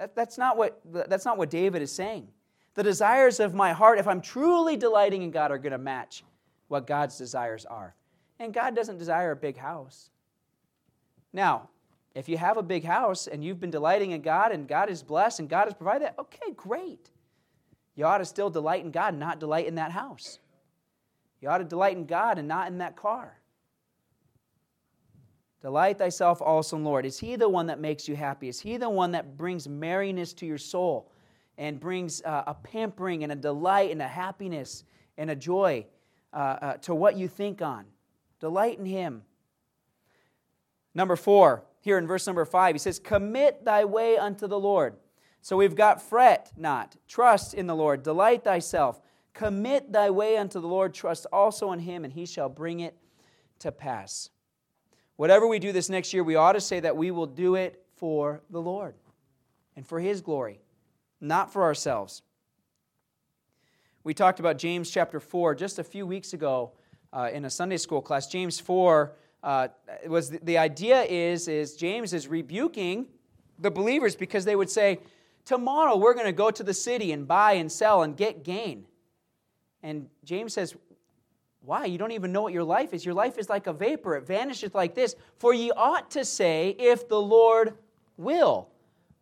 That, 0.00 0.16
that's, 0.16 0.38
not 0.38 0.56
what, 0.56 0.80
that's 0.90 1.26
not 1.26 1.36
what 1.36 1.50
David 1.50 1.82
is 1.82 1.92
saying. 1.92 2.26
The 2.72 2.82
desires 2.82 3.38
of 3.38 3.52
my 3.52 3.74
heart, 3.74 3.98
if 3.98 4.08
I'm 4.08 4.22
truly 4.22 4.74
delighting 4.74 5.22
in 5.22 5.30
God, 5.30 5.50
are 5.50 5.58
going 5.58 5.72
to 5.72 5.78
match 5.78 6.24
what 6.68 6.86
God's 6.86 7.18
desires 7.18 7.66
are. 7.66 7.94
And 8.38 8.54
God 8.54 8.74
doesn't 8.74 8.96
desire 8.96 9.32
a 9.32 9.36
big 9.36 9.58
house. 9.58 10.08
Now, 11.34 11.68
if 12.14 12.30
you 12.30 12.38
have 12.38 12.56
a 12.56 12.62
big 12.62 12.82
house 12.82 13.26
and 13.26 13.44
you've 13.44 13.60
been 13.60 13.70
delighting 13.70 14.12
in 14.12 14.22
God 14.22 14.52
and 14.52 14.66
God 14.66 14.88
is 14.88 15.02
blessed 15.02 15.40
and 15.40 15.50
God 15.50 15.66
has 15.66 15.74
provided 15.74 16.06
that, 16.06 16.18
okay, 16.18 16.52
great. 16.56 17.10
You 17.94 18.06
ought 18.06 18.18
to 18.18 18.24
still 18.24 18.48
delight 18.48 18.82
in 18.82 18.90
God, 18.90 19.14
not 19.14 19.38
delight 19.38 19.66
in 19.66 19.74
that 19.74 19.92
house. 19.92 20.38
You 21.42 21.50
ought 21.50 21.58
to 21.58 21.64
delight 21.64 21.98
in 21.98 22.06
God 22.06 22.38
and 22.38 22.48
not 22.48 22.68
in 22.68 22.78
that 22.78 22.96
car. 22.96 23.39
Delight 25.60 25.98
thyself 25.98 26.40
also 26.40 26.76
in 26.76 26.84
Lord. 26.84 27.04
Is 27.04 27.18
He 27.18 27.36
the 27.36 27.48
one 27.48 27.66
that 27.66 27.80
makes 27.80 28.08
you 28.08 28.16
happy? 28.16 28.48
Is 28.48 28.60
He 28.60 28.76
the 28.76 28.88
one 28.88 29.12
that 29.12 29.36
brings 29.36 29.68
merriness 29.68 30.32
to 30.34 30.46
your 30.46 30.58
soul 30.58 31.10
and 31.58 31.78
brings 31.78 32.22
uh, 32.22 32.44
a 32.46 32.54
pampering 32.54 33.22
and 33.22 33.32
a 33.32 33.36
delight 33.36 33.90
and 33.90 34.00
a 34.00 34.08
happiness 34.08 34.84
and 35.18 35.30
a 35.30 35.36
joy 35.36 35.86
uh, 36.32 36.36
uh, 36.36 36.72
to 36.78 36.94
what 36.94 37.16
you 37.16 37.28
think 37.28 37.60
on? 37.60 37.84
Delight 38.40 38.78
in 38.78 38.86
Him. 38.86 39.22
Number 40.94 41.16
four, 41.16 41.64
here 41.80 41.98
in 41.98 42.06
verse 42.06 42.26
number 42.26 42.44
five. 42.44 42.74
He 42.74 42.78
says, 42.78 42.98
Commit 42.98 43.64
thy 43.64 43.84
way 43.84 44.16
unto 44.16 44.46
the 44.46 44.58
Lord. 44.58 44.96
So 45.42 45.56
we've 45.56 45.74
got 45.74 46.02
fret 46.02 46.52
not, 46.56 46.96
trust 47.08 47.54
in 47.54 47.66
the 47.66 47.74
Lord, 47.74 48.02
delight 48.02 48.44
thyself, 48.44 49.00
commit 49.32 49.90
thy 49.90 50.10
way 50.10 50.36
unto 50.36 50.60
the 50.60 50.68
Lord, 50.68 50.92
trust 50.92 51.26
also 51.32 51.72
in 51.72 51.78
him, 51.78 52.04
and 52.04 52.12
he 52.12 52.26
shall 52.26 52.50
bring 52.50 52.80
it 52.80 52.96
to 53.60 53.72
pass. 53.72 54.28
Whatever 55.20 55.46
we 55.46 55.58
do 55.58 55.70
this 55.70 55.90
next 55.90 56.14
year, 56.14 56.24
we 56.24 56.36
ought 56.36 56.52
to 56.52 56.62
say 56.62 56.80
that 56.80 56.96
we 56.96 57.10
will 57.10 57.26
do 57.26 57.54
it 57.54 57.84
for 57.96 58.40
the 58.48 58.58
Lord 58.58 58.94
and 59.76 59.86
for 59.86 60.00
his 60.00 60.22
glory, 60.22 60.60
not 61.20 61.52
for 61.52 61.62
ourselves. 61.62 62.22
We 64.02 64.14
talked 64.14 64.40
about 64.40 64.56
James 64.56 64.90
chapter 64.90 65.20
4 65.20 65.54
just 65.56 65.78
a 65.78 65.84
few 65.84 66.06
weeks 66.06 66.32
ago 66.32 66.72
uh, 67.12 67.28
in 67.30 67.44
a 67.44 67.50
Sunday 67.50 67.76
school 67.76 68.00
class. 68.00 68.28
James 68.28 68.60
4 68.60 69.12
uh, 69.42 69.68
was 70.06 70.30
the, 70.30 70.38
the 70.38 70.56
idea 70.56 71.02
is 71.02 71.48
is 71.48 71.76
James 71.76 72.14
is 72.14 72.26
rebuking 72.26 73.06
the 73.58 73.70
believers 73.70 74.16
because 74.16 74.46
they 74.46 74.56
would 74.56 74.70
say, 74.70 75.00
tomorrow 75.44 75.98
we're 75.98 76.14
going 76.14 76.24
to 76.24 76.32
go 76.32 76.50
to 76.50 76.62
the 76.62 76.72
city 76.72 77.12
and 77.12 77.28
buy 77.28 77.52
and 77.52 77.70
sell 77.70 78.04
and 78.04 78.16
get 78.16 78.42
gain. 78.42 78.86
And 79.82 80.08
James 80.24 80.54
says, 80.54 80.74
why? 81.62 81.84
You 81.84 81.98
don't 81.98 82.12
even 82.12 82.32
know 82.32 82.42
what 82.42 82.52
your 82.52 82.64
life 82.64 82.94
is. 82.94 83.04
Your 83.04 83.14
life 83.14 83.36
is 83.38 83.48
like 83.48 83.66
a 83.66 83.72
vapor, 83.72 84.16
it 84.16 84.26
vanisheth 84.26 84.74
like 84.74 84.94
this. 84.94 85.14
For 85.38 85.52
ye 85.52 85.70
ought 85.72 86.10
to 86.12 86.24
say, 86.24 86.74
if 86.78 87.08
the 87.08 87.20
Lord 87.20 87.74
will, 88.16 88.68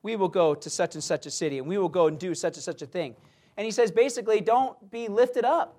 we 0.02 0.16
will 0.16 0.28
go 0.28 0.54
to 0.54 0.70
such 0.70 0.94
and 0.94 1.02
such 1.02 1.26
a 1.26 1.30
city, 1.30 1.58
and 1.58 1.66
we 1.66 1.78
will 1.78 1.88
go 1.88 2.06
and 2.06 2.18
do 2.18 2.34
such 2.34 2.54
and 2.54 2.62
such 2.62 2.82
a 2.82 2.86
thing. 2.86 3.16
And 3.56 3.64
he 3.64 3.70
says 3.70 3.90
basically, 3.90 4.40
don't 4.40 4.90
be 4.90 5.08
lifted 5.08 5.44
up 5.44 5.76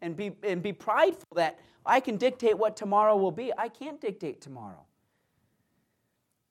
and 0.00 0.16
be, 0.16 0.32
and 0.42 0.62
be 0.62 0.72
prideful 0.72 1.28
that 1.36 1.58
I 1.84 2.00
can 2.00 2.16
dictate 2.16 2.56
what 2.56 2.76
tomorrow 2.76 3.16
will 3.16 3.30
be. 3.30 3.52
I 3.56 3.68
can't 3.68 4.00
dictate 4.00 4.40
tomorrow. 4.40 4.84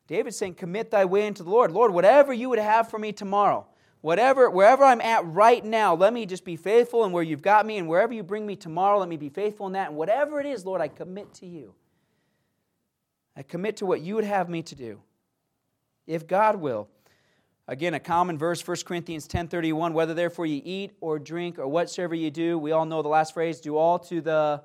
David's 0.07 0.37
saying, 0.37 0.55
Commit 0.55 0.91
thy 0.91 1.05
way 1.05 1.25
into 1.25 1.41
the 1.41 1.49
Lord. 1.49 1.71
Lord, 1.71 1.93
whatever 1.93 2.31
you 2.33 2.49
would 2.49 2.59
have 2.59 2.89
for 2.89 2.99
me 2.99 3.11
tomorrow, 3.11 3.65
whatever, 4.01 4.49
wherever 4.49 4.83
I'm 4.83 5.01
at 5.01 5.25
right 5.25 5.63
now, 5.63 5.95
let 5.95 6.13
me 6.13 6.25
just 6.25 6.43
be 6.43 6.55
faithful 6.55 7.05
in 7.05 7.11
where 7.11 7.23
you've 7.23 7.41
got 7.41 7.65
me, 7.65 7.77
and 7.77 7.87
wherever 7.87 8.13
you 8.13 8.23
bring 8.23 8.45
me 8.45 8.55
tomorrow, 8.55 8.99
let 8.99 9.09
me 9.09 9.17
be 9.17 9.29
faithful 9.29 9.67
in 9.67 9.73
that. 9.73 9.87
And 9.89 9.97
whatever 9.97 10.39
it 10.39 10.45
is, 10.45 10.65
Lord, 10.65 10.81
I 10.81 10.87
commit 10.87 11.33
to 11.35 11.45
you. 11.45 11.73
I 13.35 13.43
commit 13.43 13.77
to 13.77 13.85
what 13.85 14.01
you 14.01 14.15
would 14.15 14.25
have 14.25 14.49
me 14.49 14.61
to 14.63 14.75
do. 14.75 14.99
If 16.05 16.27
God 16.27 16.57
will. 16.57 16.89
Again, 17.67 17.93
a 17.93 17.99
common 17.99 18.37
verse, 18.37 18.61
1 18.61 18.85
Corinthians 18.85 19.27
10:31, 19.27 19.93
whether 19.93 20.13
therefore 20.13 20.45
you 20.45 20.61
eat 20.65 20.91
or 20.99 21.19
drink 21.19 21.57
or 21.57 21.67
whatsoever 21.67 22.13
you 22.13 22.29
do, 22.29 22.57
we 22.57 22.73
all 22.73 22.85
know 22.85 23.01
the 23.01 23.07
last 23.07 23.33
phrase, 23.33 23.61
do 23.61 23.77
all 23.77 23.97
to 23.99 24.19
the 24.19 24.61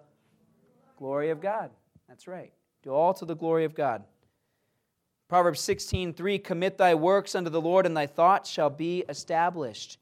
Glory 0.96 1.30
of 1.30 1.40
God. 1.40 1.70
That's 2.08 2.26
right. 2.26 2.52
Do 2.82 2.90
all 2.90 3.12
to 3.14 3.24
the 3.24 3.36
glory 3.36 3.64
of 3.64 3.74
God. 3.74 4.04
Proverbs 5.28 5.60
16, 5.60 6.14
3, 6.14 6.38
commit 6.38 6.78
thy 6.78 6.94
works 6.94 7.34
unto 7.34 7.50
the 7.50 7.60
Lord, 7.60 7.84
and 7.84 7.96
thy 7.96 8.06
thoughts 8.06 8.48
shall 8.48 8.70
be 8.70 9.04
established. 9.08 9.98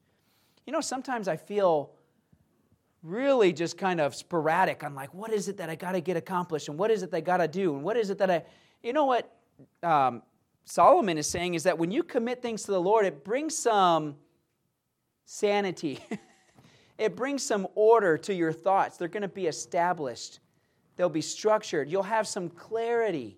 You 0.67 0.73
know, 0.73 0.81
sometimes 0.81 1.27
I 1.27 1.35
feel 1.35 1.91
really 3.01 3.51
just 3.51 3.77
kind 3.77 3.99
of 3.99 4.13
sporadic 4.13 4.83
on 4.83 4.93
like, 4.93 5.13
what 5.13 5.31
is 5.31 5.47
it 5.47 5.57
that 5.57 5.69
I 5.69 5.75
got 5.75 5.93
to 5.93 6.01
get 6.01 6.15
accomplished, 6.15 6.69
and 6.69 6.77
what 6.77 6.91
is 6.91 7.01
it 7.01 7.09
that 7.11 7.17
I 7.17 7.21
got 7.21 7.37
to 7.37 7.47
do, 7.47 7.73
and 7.73 7.83
what 7.83 7.97
is 7.97 8.11
it 8.11 8.19
that 8.19 8.29
I, 8.29 8.43
you 8.83 8.93
know 8.93 9.05
what 9.05 9.35
um, 9.81 10.21
Solomon 10.65 11.17
is 11.17 11.27
saying 11.27 11.55
is 11.55 11.63
that 11.63 11.77
when 11.77 11.89
you 11.89 12.03
commit 12.03 12.41
things 12.41 12.63
to 12.63 12.71
the 12.71 12.81
Lord, 12.81 13.05
it 13.05 13.23
brings 13.23 13.57
some 13.57 14.15
sanity, 15.25 15.99
it 16.99 17.15
brings 17.15 17.41
some 17.41 17.67
order 17.73 18.17
to 18.19 18.33
your 18.33 18.51
thoughts. 18.53 18.97
They're 18.97 19.07
going 19.07 19.21
to 19.21 19.27
be 19.27 19.47
established. 19.47 20.39
They'll 20.95 21.09
be 21.09 21.21
structured. 21.21 21.89
You'll 21.89 22.03
have 22.03 22.27
some 22.27 22.49
clarity 22.49 23.37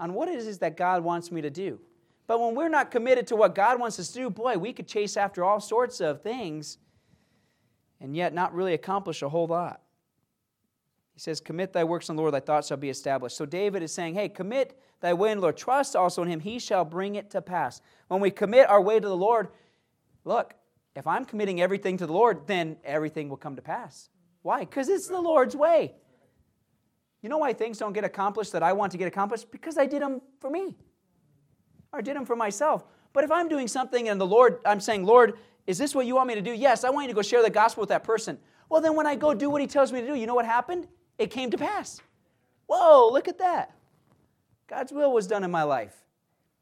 on 0.00 0.14
what 0.14 0.28
it 0.28 0.36
is 0.36 0.58
that 0.58 0.76
God 0.76 1.02
wants 1.02 1.30
me 1.32 1.40
to 1.40 1.50
do. 1.50 1.80
But 2.26 2.40
when 2.40 2.54
we're 2.54 2.68
not 2.68 2.90
committed 2.90 3.26
to 3.28 3.36
what 3.36 3.54
God 3.54 3.80
wants 3.80 3.98
us 3.98 4.08
to 4.08 4.18
do, 4.18 4.30
boy, 4.30 4.58
we 4.58 4.72
could 4.72 4.86
chase 4.86 5.16
after 5.16 5.44
all 5.44 5.60
sorts 5.60 6.00
of 6.00 6.22
things 6.22 6.78
and 8.00 8.14
yet 8.14 8.34
not 8.34 8.54
really 8.54 8.74
accomplish 8.74 9.22
a 9.22 9.28
whole 9.28 9.46
lot. 9.46 9.80
He 11.14 11.20
says, 11.20 11.40
Commit 11.40 11.72
thy 11.72 11.84
works 11.84 12.10
on 12.10 12.16
the 12.16 12.22
Lord, 12.22 12.34
thy 12.34 12.40
thoughts 12.40 12.68
shall 12.68 12.76
be 12.76 12.90
established. 12.90 13.36
So 13.36 13.46
David 13.46 13.82
is 13.82 13.92
saying, 13.92 14.14
Hey, 14.14 14.28
commit 14.28 14.78
thy 15.00 15.14
way 15.14 15.32
in 15.32 15.38
the 15.38 15.42
Lord. 15.42 15.56
Trust 15.56 15.96
also 15.96 16.22
in 16.22 16.28
him, 16.28 16.40
he 16.40 16.58
shall 16.58 16.84
bring 16.84 17.16
it 17.16 17.30
to 17.30 17.42
pass. 17.42 17.80
When 18.08 18.20
we 18.20 18.30
commit 18.30 18.68
our 18.68 18.80
way 18.80 19.00
to 19.00 19.08
the 19.08 19.16
Lord, 19.16 19.48
look, 20.24 20.54
if 20.94 21.06
I'm 21.06 21.24
committing 21.24 21.60
everything 21.60 21.96
to 21.96 22.06
the 22.06 22.12
Lord, 22.12 22.46
then 22.46 22.76
everything 22.84 23.28
will 23.28 23.36
come 23.36 23.56
to 23.56 23.62
pass. 23.62 24.10
Why? 24.42 24.60
Because 24.60 24.88
it's 24.88 25.08
the 25.08 25.20
Lord's 25.20 25.56
way. 25.56 25.94
You 27.22 27.28
know 27.28 27.38
why 27.38 27.52
things 27.52 27.78
don't 27.78 27.92
get 27.92 28.04
accomplished 28.04 28.52
that 28.52 28.62
I 28.62 28.72
want 28.72 28.92
to 28.92 28.98
get 28.98 29.08
accomplished? 29.08 29.50
Because 29.50 29.76
I 29.76 29.86
did 29.86 30.02
them 30.02 30.20
for 30.40 30.50
me. 30.50 30.76
Or 31.92 31.98
I 31.98 32.02
did 32.02 32.16
them 32.16 32.24
for 32.24 32.36
myself. 32.36 32.84
But 33.12 33.24
if 33.24 33.30
I'm 33.30 33.48
doing 33.48 33.66
something 33.66 34.08
and 34.08 34.20
the 34.20 34.26
Lord, 34.26 34.60
I'm 34.64 34.80
saying, 34.80 35.04
Lord, 35.04 35.38
is 35.66 35.78
this 35.78 35.94
what 35.94 36.06
you 36.06 36.14
want 36.14 36.28
me 36.28 36.34
to 36.34 36.42
do? 36.42 36.52
Yes, 36.52 36.84
I 36.84 36.90
want 36.90 37.04
you 37.04 37.12
to 37.12 37.14
go 37.14 37.22
share 37.22 37.42
the 37.42 37.50
gospel 37.50 37.82
with 37.82 37.88
that 37.88 38.04
person. 38.04 38.38
Well, 38.68 38.80
then 38.80 38.94
when 38.94 39.06
I 39.06 39.16
go 39.16 39.34
do 39.34 39.50
what 39.50 39.60
he 39.60 39.66
tells 39.66 39.92
me 39.92 40.00
to 40.00 40.06
do, 40.06 40.14
you 40.14 40.26
know 40.26 40.34
what 40.34 40.46
happened? 40.46 40.86
It 41.18 41.30
came 41.30 41.50
to 41.50 41.58
pass. 41.58 42.00
Whoa, 42.66 43.10
look 43.12 43.28
at 43.28 43.38
that. 43.38 43.74
God's 44.68 44.92
will 44.92 45.12
was 45.12 45.26
done 45.26 45.42
in 45.42 45.50
my 45.50 45.62
life. 45.62 45.94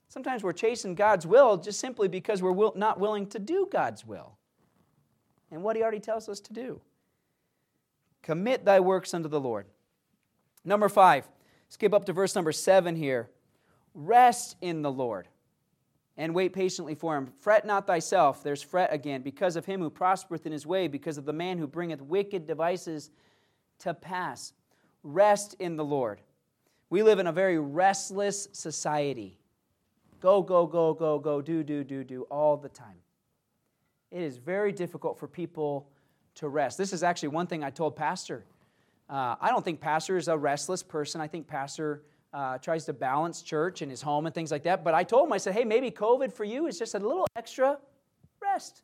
Sometimes 0.09 0.43
we're 0.43 0.53
chasing 0.53 0.95
God's 0.95 1.27
will 1.27 1.57
just 1.57 1.81
simply 1.81 2.09
because 2.09 2.41
we're 2.41 2.53
will, 2.53 2.73
not 2.77 3.01
willing 3.01 3.27
to 3.29 3.39
do 3.39 3.69
God's 3.71 4.07
will 4.07 4.39
and 5.51 5.63
what 5.63 5.77
he 5.77 5.83
already 5.83 6.01
tells 6.01 6.29
us 6.29 6.41
to 6.41 6.53
do. 6.53 6.81
Commit 8.23 8.65
thy 8.65 8.81
works 8.81 9.15
unto 9.15 9.29
the 9.29 9.41
Lord. 9.41 9.67
Number 10.67 10.89
five, 10.89 11.27
skip 11.69 11.95
up 11.95 12.05
to 12.07 12.13
verse 12.13 12.35
number 12.35 12.53
seven 12.53 12.97
here. 12.97 13.31
Rest 13.95 14.57
in 14.61 14.83
the 14.83 14.91
Lord 14.91 15.29
and 16.17 16.35
wait 16.35 16.53
patiently 16.53 16.95
for 16.95 17.17
him. 17.17 17.33
Fret 17.39 17.65
not 17.65 17.87
thyself, 17.87 18.43
there's 18.43 18.63
fret 18.63 18.93
again, 18.93 19.23
because 19.23 19.57
of 19.57 19.65
him 19.65 19.81
who 19.81 19.89
prospereth 19.89 20.45
in 20.45 20.53
his 20.53 20.67
way, 20.67 20.89
because 20.89 21.19
of 21.19 21.25
the 21.25 21.33
man 21.33 21.57
who 21.57 21.67
bringeth 21.67 22.03
wicked 22.03 22.47
devices 22.47 23.11
to 23.79 23.95
pass. 23.95 24.53
Rest 25.03 25.55
in 25.61 25.77
the 25.77 25.85
Lord. 25.85 26.21
We 26.91 27.03
live 27.03 27.19
in 27.19 27.27
a 27.27 27.33
very 27.33 27.59
restless 27.59 28.49
society. 28.53 29.39
Go, 30.21 30.43
go, 30.43 30.67
go, 30.67 30.95
go, 30.95 31.19
go, 31.19 31.41
do, 31.41 31.63
do, 31.63 31.85
do, 31.85 32.03
do, 32.03 32.23
all 32.23 32.57
the 32.57 32.69
time. 32.69 32.97
It 34.11 34.23
is 34.23 34.39
very 34.39 34.73
difficult 34.73 35.19
for 35.19 35.29
people 35.29 35.91
to 36.37 36.49
rest. 36.49 36.79
This 36.79 36.93
is 36.93 37.03
actually 37.03 37.29
one 37.29 37.47
thing 37.47 37.63
I 37.63 37.71
told 37.71 37.95
Pastor 37.95 38.45
Uh, 39.09 39.37
I 39.41 39.51
don't 39.51 39.65
think 39.65 39.81
pastor 39.81 40.17
is 40.17 40.29
a 40.29 40.37
restless 40.37 40.83
person. 40.83 41.21
I 41.21 41.29
think 41.29 41.47
pastor 41.47 42.03
uh, 42.33 42.59
tries 42.59 42.85
to 42.87 42.93
balance 42.93 43.43
church 43.43 43.83
and 43.83 43.91
his 43.91 44.03
home 44.03 44.27
and 44.27 44.35
things 44.35 44.51
like 44.51 44.65
that. 44.65 44.83
But 44.83 44.95
I 44.95 45.05
told 45.05 45.27
him, 45.27 45.33
I 45.33 45.39
said, 45.39 45.55
hey, 45.55 45.65
maybe 45.65 45.91
COVID 45.91 46.33
for 46.33 46.45
you 46.45 46.67
is 46.67 46.79
just 46.79 46.95
a 46.95 46.99
little 46.99 47.27
extra 47.37 47.79
rest, 48.43 48.83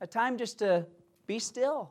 a 0.00 0.06
time 0.06 0.38
just 0.38 0.58
to 0.60 0.86
be 1.26 1.38
still, 1.38 1.90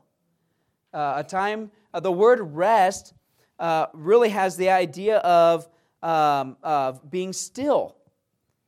uh, 0.93 1.15
a 1.17 1.23
time. 1.23 1.71
Uh, 1.93 1.99
the 1.99 2.11
word 2.11 2.39
rest 2.41 3.13
uh, 3.59 3.87
really 3.93 4.29
has 4.29 4.55
the 4.55 4.69
idea 4.69 5.17
of, 5.17 5.67
um, 6.01 6.57
of 6.63 7.11
being 7.11 7.33
still. 7.33 7.97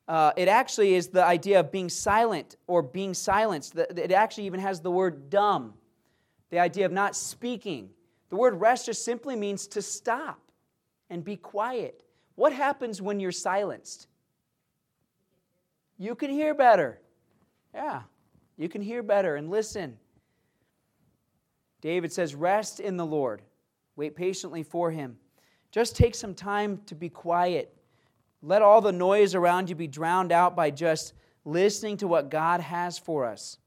Uh, 0.08 0.32
it 0.38 0.47
actually 0.47 0.93
is 0.93 1.08
the 1.08 1.23
idea 1.23 1.60
of 1.60 1.71
being 1.71 1.89
silent 1.89 2.58
or 2.67 2.82
being 2.82 3.13
silenced. 3.13 3.75
It 3.77 4.12
actually 4.12 4.45
even 4.45 4.60
has 4.60 4.82
the 4.82 4.91
word 4.91 5.30
dumb, 5.30 5.73
the 6.49 6.60
idea 6.60 6.86
of 6.86 6.91
not 6.91 7.15
speaking. 7.15 7.89
The 8.29 8.35
word 8.35 8.59
rest 8.59 8.87
just 8.87 9.05
simply 9.05 9.35
means 9.35 9.67
to 9.67 9.81
stop 9.81 10.39
and 11.09 11.23
be 11.23 11.35
quiet. 11.35 12.03
What 12.35 12.53
happens 12.53 13.01
when 13.01 13.19
you're 13.19 13.31
silenced? 13.31 14.07
You 15.97 16.13
can 16.15 16.29
hear 16.29 16.53
better. 16.53 16.99
Yeah, 17.73 18.01
you 18.57 18.69
can 18.69 18.81
hear 18.81 19.01
better 19.01 19.35
and 19.35 19.49
listen. 19.49 19.97
David 21.81 22.11
says, 22.11 22.35
Rest 22.35 22.79
in 22.79 22.97
the 22.97 23.05
Lord, 23.05 23.41
wait 23.95 24.15
patiently 24.15 24.63
for 24.63 24.91
him. 24.91 25.17
Just 25.71 25.95
take 25.95 26.15
some 26.15 26.33
time 26.33 26.81
to 26.85 26.95
be 26.95 27.09
quiet. 27.09 27.73
Let 28.41 28.61
all 28.61 28.81
the 28.81 28.91
noise 28.91 29.35
around 29.35 29.69
you 29.69 29.75
be 29.75 29.87
drowned 29.87 30.31
out 30.31 30.55
by 30.55 30.71
just 30.71 31.13
listening 31.45 31.97
to 31.97 32.07
what 32.07 32.29
God 32.29 32.61
has 32.61 32.97
for 32.97 33.25
us. 33.25 33.57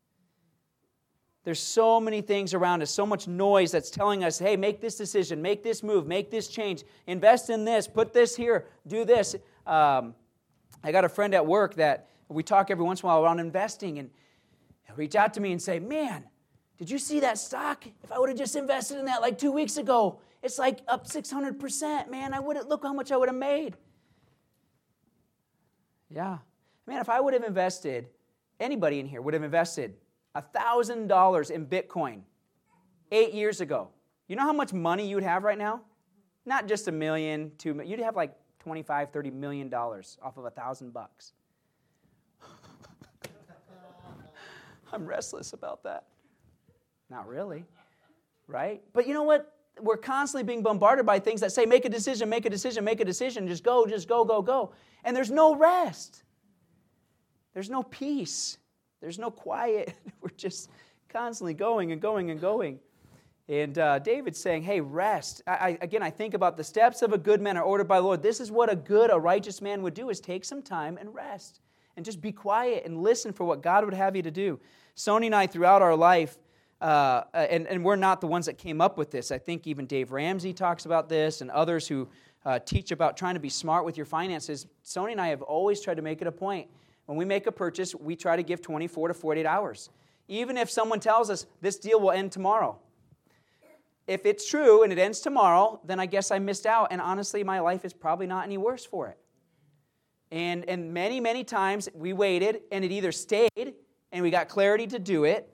There's 1.51 1.59
so 1.59 2.01
many 2.01 2.21
things 2.21 2.55
around 2.55 2.81
us, 2.81 2.93
so 2.93 3.05
much 3.05 3.27
noise 3.27 3.73
that's 3.73 3.91
telling 3.91 4.23
us, 4.23 4.39
hey, 4.39 4.57
make 4.57 4.81
this 4.81 4.95
decision, 4.97 5.43
make 5.43 5.65
this 5.65 5.83
move, 5.83 6.07
make 6.07 6.31
this 6.31 6.47
change, 6.47 6.85
invest 7.09 7.51
in 7.51 7.65
this, 7.65 7.89
put 7.89 8.13
this 8.13 8.37
here, 8.37 8.69
do 8.87 9.05
this. 9.05 9.35
Um, 9.67 10.15
I 10.85 10.93
got 10.93 11.05
a 11.05 11.09
friend 11.09 11.35
at 11.35 11.45
work 11.45 11.75
that 11.75 12.09
we 12.29 12.45
talk 12.45 12.71
every 12.71 12.85
once 12.85 13.03
in 13.03 13.07
a 13.07 13.09
while 13.09 13.25
around 13.25 13.41
investing, 13.41 13.99
and 13.99 14.11
reach 14.95 15.17
out 15.17 15.35
to 15.35 15.41
me 15.41 15.51
and 15.51 15.61
say, 15.61 15.81
man, 15.81 16.23
did 16.79 16.89
you 16.89 17.01
see 17.01 17.19
that 17.19 17.37
stock? 17.37 17.85
If 18.05 18.13
I 18.13 18.21
would 18.21 18.29
have 18.29 18.39
just 18.39 18.55
invested 18.55 19.01
in 19.01 19.07
that 19.07 19.21
like 19.21 19.37
two 19.37 19.51
weeks 19.51 19.77
ago, 19.77 20.21
it's 20.45 20.57
like 20.57 20.79
up 20.87 21.09
600%. 21.09 22.09
Man, 22.09 22.33
I 22.33 22.39
wouldn't 22.39 22.69
look 22.69 22.85
how 22.85 22.93
much 22.93 23.11
I 23.11 23.17
would 23.17 23.29
have 23.29 23.37
made. 23.37 23.77
Yeah. 26.11 26.39
Man, 26.87 27.01
if 27.01 27.09
I 27.09 27.19
would 27.19 27.35
have 27.35 27.43
invested, 27.43 28.07
anybody 28.61 29.01
in 29.01 29.07
here 29.07 29.21
would 29.21 29.35
have 29.35 29.43
invested 29.43 29.97
$1,000 30.37 31.51
in 31.51 31.67
Bitcoin 31.67 32.21
eight 33.11 33.35
years 33.35 33.61
ago, 33.61 33.89
you 34.29 34.37
know 34.37 34.43
how 34.43 34.53
much 34.53 34.73
money 34.73 35.09
you 35.09 35.17
would 35.17 35.25
have 35.25 35.43
right 35.43 35.59
now? 35.59 35.81
Not 36.47 36.69
just 36.69 36.89
a 36.89 36.93
million, 36.93 37.53
two 37.59 37.75
million. 37.75 37.91
You'd 37.91 38.05
have 38.05 38.17
like 38.17 38.35
25, 38.61 39.11
30 39.11 39.31
million 39.31 39.69
dollars 39.69 40.19
off 40.23 40.37
of 40.37 40.45
a 40.45 40.51
thousand 40.51 40.93
bucks. 40.93 41.33
I'm 44.93 45.05
restless 45.07 45.53
about 45.53 45.83
that. 45.85 46.05
Not 47.11 47.27
really, 47.27 47.65
right? 48.47 48.83
But 48.93 49.09
you 49.09 49.15
know 49.15 49.25
what? 49.25 49.53
We're 49.81 49.97
constantly 49.97 50.45
being 50.45 50.63
bombarded 50.63 51.07
by 51.07 51.19
things 51.19 51.41
that 51.41 51.53
say, 51.53 51.65
make 51.65 51.85
a 51.85 51.89
decision, 51.89 52.29
make 52.29 52.45
a 52.45 52.51
decision, 52.51 52.85
make 52.85 53.01
a 53.01 53.05
decision, 53.05 53.49
just 53.49 53.65
go, 53.65 53.87
just 53.87 54.09
go, 54.09 54.25
go, 54.25 54.43
go. 54.43 54.73
And 55.05 55.17
there's 55.17 55.31
no 55.31 55.57
rest, 55.57 56.23
there's 57.55 57.71
no 57.71 57.83
peace. 57.83 58.59
There's 59.01 59.19
no 59.19 59.31
quiet. 59.31 59.95
We're 60.21 60.31
just 60.31 60.71
constantly 61.09 61.55
going 61.55 61.93
and 61.93 62.01
going 62.01 62.31
and 62.31 62.41
going. 62.41 62.79
And 63.49 63.77
uh, 63.79 63.99
David's 63.99 64.39
saying, 64.39 64.63
hey, 64.63 64.81
rest. 64.81 65.43
I, 65.47 65.53
I, 65.53 65.79
again, 65.81 66.03
I 66.03 66.11
think 66.11 66.35
about 66.35 66.57
the 66.57 66.63
steps 66.63 67.03
of 67.03 67.13
a 67.13 67.19
good 67.19 67.41
man 67.41 67.57
are 67.57 67.65
ordered 67.65 67.89
by 67.89 67.99
the 67.99 68.07
Lord. 68.07 68.23
This 68.23 68.39
is 68.39 68.51
what 68.51 68.71
a 68.71 68.77
good, 68.77 69.11
a 69.11 69.19
righteous 69.19 69.61
man 69.61 69.83
would 69.83 69.95
do, 69.95 70.09
is 70.09 70.21
take 70.21 70.45
some 70.45 70.63
time 70.63 70.97
and 70.99 71.13
rest. 71.13 71.61
And 71.97 72.05
just 72.05 72.21
be 72.21 72.31
quiet 72.31 72.85
and 72.87 73.03
listen 73.03 73.33
for 73.33 73.45
what 73.45 73.61
God 73.61 73.85
would 73.85 73.95
have 73.95 74.15
you 74.15 74.23
to 74.23 74.31
do. 74.31 74.61
Sonia 74.95 75.27
and 75.27 75.35
I, 75.35 75.49
throughout 75.49 75.83
our 75.83 75.97
life, 75.97 76.39
uh, 76.81 77.25
and, 77.35 77.67
and 77.67 77.85
we're 77.85 77.97
not 77.97 78.21
the 78.21 78.27
ones 78.27 78.47
that 78.47 78.57
came 78.57 78.81
up 78.81 78.97
with 78.97 79.11
this. 79.11 79.33
I 79.33 79.39
think 79.39 79.67
even 79.67 79.85
Dave 79.85 80.13
Ramsey 80.13 80.53
talks 80.53 80.87
about 80.87 81.09
this 81.09 81.41
and 81.41 81.51
others 81.51 81.89
who 81.89 82.09
uh, 82.45 82.61
teach 82.61 82.93
about 82.93 83.17
trying 83.17 83.35
to 83.35 83.41
be 83.41 83.49
smart 83.51 83.85
with 83.85 83.97
your 83.97 84.07
finances. 84.07 84.67
Sonia 84.83 85.13
and 85.13 85.21
I 85.21 85.29
have 85.29 85.43
always 85.43 85.81
tried 85.81 85.97
to 85.97 86.03
make 86.03 86.21
it 86.23 86.29
a 86.29 86.33
point 86.33 86.69
when 87.07 87.19
we 87.19 87.25
make 87.25 87.47
a 87.47 87.53
purchase, 87.53 87.95
we 87.95 88.17
try 88.17 88.37
to 88.37 88.43
give 88.43 88.63
24 88.63 89.09
to 89.09 89.15
48 89.15 89.47
hours. 89.47 89.91
Even 90.29 90.57
if 90.57 90.71
someone 90.71 91.01
tells 91.01 91.29
us 91.29 91.47
this 91.61 91.77
deal 91.77 92.01
will 92.01 92.13
end 92.13 92.33
tomorrow. 92.33 92.79
If 94.07 94.27
it's 94.27 94.49
true 94.49 94.83
and 94.83 94.93
it 94.93 94.99
ends 94.99 95.21
tomorrow, 95.21 95.81
then 95.85 96.01
I 96.01 96.07
guess 96.07 96.31
I 96.31 96.39
missed 96.39 96.67
out. 96.67 96.89
And 96.91 97.01
honestly, 97.01 97.45
my 97.45 97.61
life 97.61 97.85
is 97.85 97.93
probably 97.93 98.27
not 98.27 98.45
any 98.45 98.59
worse 98.59 98.85
for 98.85 99.09
it. 99.09 99.19
And, 100.33 100.69
and 100.69 100.93
many, 100.95 101.21
many 101.21 101.45
times 101.45 101.89
we 101.95 102.13
waited 102.13 102.63
and 102.71 102.85
it 102.85 102.93
either 102.93 103.13
stayed 103.13 103.75
and 104.13 104.23
we 104.23 104.31
got 104.31 104.49
clarity 104.49 104.87
to 104.89 104.99
do 104.99 105.25
it, 105.25 105.49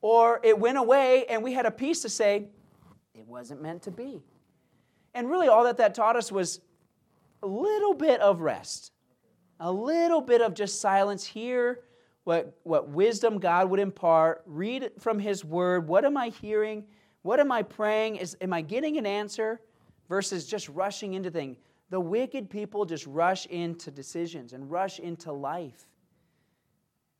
or 0.00 0.40
it 0.42 0.58
went 0.58 0.78
away 0.78 1.26
and 1.26 1.42
we 1.42 1.52
had 1.52 1.66
a 1.66 1.70
peace 1.70 2.02
to 2.02 2.08
say, 2.08 2.46
it 3.14 3.26
wasn't 3.26 3.62
meant 3.62 3.82
to 3.82 3.90
be. 3.90 4.22
And 5.14 5.28
really, 5.28 5.48
all 5.48 5.64
that 5.64 5.76
that 5.78 5.94
taught 5.94 6.16
us 6.16 6.30
was 6.30 6.60
a 7.42 7.46
little 7.46 7.94
bit 7.94 8.20
of 8.20 8.40
rest 8.40 8.92
a 9.60 9.70
little 9.70 10.22
bit 10.22 10.40
of 10.40 10.54
just 10.54 10.80
silence, 10.80 11.24
hear 11.24 11.80
what, 12.24 12.58
what 12.64 12.88
wisdom 12.88 13.38
God 13.38 13.70
would 13.70 13.80
impart, 13.80 14.42
read 14.46 14.90
from 14.98 15.18
His 15.18 15.44
Word. 15.44 15.86
What 15.86 16.04
am 16.04 16.16
I 16.16 16.30
hearing? 16.30 16.84
What 17.22 17.38
am 17.38 17.52
I 17.52 17.62
praying? 17.62 18.16
Is, 18.16 18.36
am 18.40 18.52
I 18.52 18.62
getting 18.62 18.96
an 18.96 19.06
answer? 19.06 19.60
Versus 20.08 20.46
just 20.46 20.68
rushing 20.70 21.14
into 21.14 21.30
things. 21.30 21.58
The 21.90 22.00
wicked 22.00 22.50
people 22.50 22.84
just 22.84 23.06
rush 23.06 23.46
into 23.46 23.90
decisions 23.90 24.54
and 24.54 24.70
rush 24.70 24.98
into 24.98 25.32
life. 25.32 25.86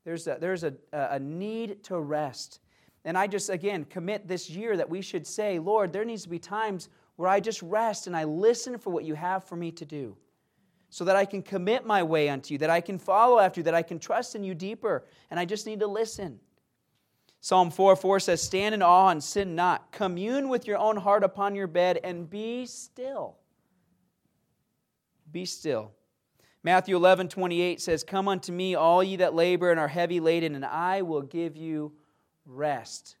There's 0.03 0.27
a, 0.27 0.37
there's 0.39 0.63
a, 0.63 0.73
a 0.91 1.19
need 1.19 1.83
to 1.85 1.99
rest. 1.99 2.59
And 3.05 3.17
I 3.17 3.27
just, 3.27 3.49
again, 3.49 3.85
commit 3.85 4.27
this 4.27 4.49
year 4.49 4.75
that 4.77 4.89
we 4.89 5.01
should 5.01 5.25
say, 5.25 5.59
Lord, 5.59 5.93
there 5.93 6.05
needs 6.05 6.23
to 6.23 6.29
be 6.29 6.39
times 6.39 6.89
where 7.15 7.29
I 7.29 7.39
just 7.39 7.61
rest 7.61 8.07
and 8.07 8.17
I 8.17 8.23
listen 8.23 8.77
for 8.77 8.89
what 8.89 9.03
you 9.03 9.13
have 9.13 9.43
for 9.43 9.55
me 9.55 9.71
to 9.71 9.85
do 9.85 10.17
so 10.91 11.05
that 11.05 11.15
I 11.15 11.23
can 11.23 11.41
commit 11.41 11.85
my 11.85 12.03
way 12.03 12.27
unto 12.27 12.53
you, 12.53 12.57
that 12.57 12.69
I 12.69 12.81
can 12.81 12.99
follow 12.99 13.39
after 13.39 13.61
you, 13.61 13.63
that 13.63 13.73
I 13.73 13.81
can 13.81 13.97
trust 13.97 14.35
in 14.35 14.43
you 14.43 14.53
deeper. 14.53 15.05
And 15.31 15.39
I 15.39 15.45
just 15.45 15.65
need 15.65 15.79
to 15.79 15.87
listen. 15.87 16.39
Psalm 17.39 17.71
4 17.71 17.95
4 17.95 18.19
says, 18.19 18.41
Stand 18.41 18.75
in 18.75 18.81
awe 18.81 19.07
and 19.07 19.23
sin 19.23 19.55
not. 19.55 19.93
Commune 19.93 20.49
with 20.49 20.67
your 20.67 20.77
own 20.77 20.97
heart 20.97 21.23
upon 21.23 21.55
your 21.55 21.67
bed 21.67 22.01
and 22.03 22.29
be 22.29 22.65
still. 22.65 23.37
Be 25.31 25.45
still. 25.45 25.93
Matthew 26.61 26.97
11 26.97 27.29
28 27.29 27.79
says, 27.79 28.03
Come 28.03 28.27
unto 28.27 28.51
me, 28.51 28.75
all 28.75 29.01
ye 29.01 29.15
that 29.15 29.33
labor 29.33 29.71
and 29.71 29.79
are 29.79 29.87
heavy 29.87 30.19
laden, 30.19 30.55
and 30.55 30.65
I 30.65 31.03
will 31.03 31.21
give 31.21 31.55
you 31.55 31.93
rest. 32.45 33.15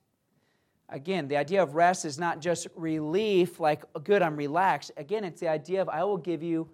Again, 0.89 1.29
the 1.29 1.37
idea 1.37 1.63
of 1.63 1.73
rest 1.73 2.03
is 2.03 2.19
not 2.19 2.41
just 2.41 2.67
relief, 2.75 3.61
like, 3.61 3.85
good, 4.03 4.21
I'm 4.21 4.35
relaxed. 4.35 4.91
Again, 4.97 5.23
it's 5.23 5.39
the 5.39 5.47
idea 5.47 5.81
of 5.81 5.87
I 5.87 6.03
will 6.03 6.17
give 6.17 6.43
you 6.43 6.69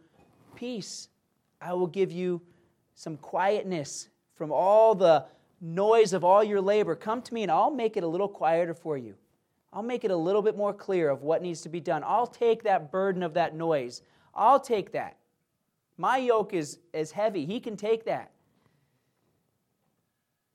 peace. 0.58 1.08
I 1.62 1.74
will 1.74 1.88
give 1.88 2.12
you 2.12 2.41
some 2.96 3.15
quietness 3.15 4.10
from 4.34 4.52
all 4.52 4.96
the 4.96 5.26
noise 5.62 6.13
of 6.13 6.24
all 6.24 6.43
your 6.43 6.60
labor. 6.60 6.96
Come 6.96 7.22
to 7.22 7.34
me 7.34 7.43
and 7.43 7.52
I'll 7.52 7.72
make 7.72 7.96
it 7.96 8.04
a 8.04 8.08
little 8.08 8.28
quieter 8.28 8.74
for 8.74 8.98
you. 8.98 9.15
I'll 9.72 9.84
make 9.84 10.04
it 10.04 10.12
a 10.12 10.15
little 10.15 10.41
bit 10.41 10.58
more 10.58 10.74
clear 10.74 11.10
of 11.10 11.22
what 11.22 11.41
needs 11.41 11.62
to 11.62 11.70
be 11.70 11.80
done. 11.80 12.04
I'll 12.06 12.28
take 12.28 12.63
that 12.63 12.91
burden 12.91 13.24
of 13.24 13.36
that 13.36 13.56
noise. 13.56 14.02
I'll 14.34 14.60
take 14.60 14.91
that. 14.93 15.17
My 15.98 16.17
yoke 16.17 16.54
is, 16.54 16.80
is 16.93 17.12
heavy. 17.12 17.46
He 17.46 17.60
can 17.60 17.78
take 17.78 18.06
that. 18.06 18.32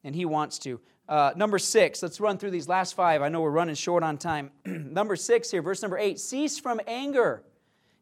And 0.04 0.14
he 0.14 0.24
wants 0.24 0.58
to. 0.60 0.80
Uh, 1.08 1.32
number 1.36 1.58
six, 1.58 2.02
let's 2.02 2.20
run 2.20 2.38
through 2.38 2.50
these 2.50 2.68
last 2.68 2.94
five. 2.94 3.22
I 3.22 3.28
know 3.28 3.40
we're 3.40 3.50
running 3.50 3.74
short 3.74 4.02
on 4.02 4.18
time. 4.18 4.50
number 4.64 5.14
six 5.14 5.50
here, 5.50 5.62
verse 5.62 5.82
number 5.82 5.98
eight 5.98 6.18
cease 6.18 6.58
from 6.58 6.80
anger 6.86 7.42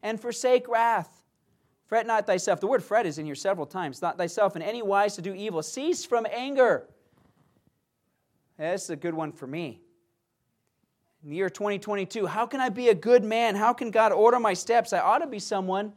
and 0.01 0.19
forsake 0.19 0.67
wrath. 0.67 1.20
Fret 1.91 2.07
not 2.07 2.25
thyself. 2.25 2.61
The 2.61 2.67
word 2.67 2.81
fret 2.81 3.05
is 3.05 3.17
in 3.17 3.25
here 3.25 3.35
several 3.35 3.65
times. 3.65 4.01
Not 4.01 4.17
thyself 4.17 4.55
in 4.55 4.61
any 4.61 4.81
wise 4.81 5.15
to 5.15 5.21
do 5.21 5.33
evil. 5.33 5.61
Cease 5.61 6.05
from 6.05 6.25
anger. 6.31 6.87
That's 8.57 8.89
a 8.89 8.95
good 8.95 9.13
one 9.13 9.33
for 9.33 9.45
me. 9.45 9.81
In 11.21 11.31
the 11.31 11.35
year 11.35 11.49
2022, 11.49 12.27
how 12.27 12.45
can 12.45 12.61
I 12.61 12.69
be 12.69 12.87
a 12.87 12.95
good 12.95 13.25
man? 13.25 13.57
How 13.57 13.73
can 13.73 13.91
God 13.91 14.13
order 14.13 14.39
my 14.39 14.53
steps? 14.53 14.93
I 14.93 14.99
ought 14.99 15.17
to 15.17 15.27
be 15.27 15.37
someone 15.37 15.91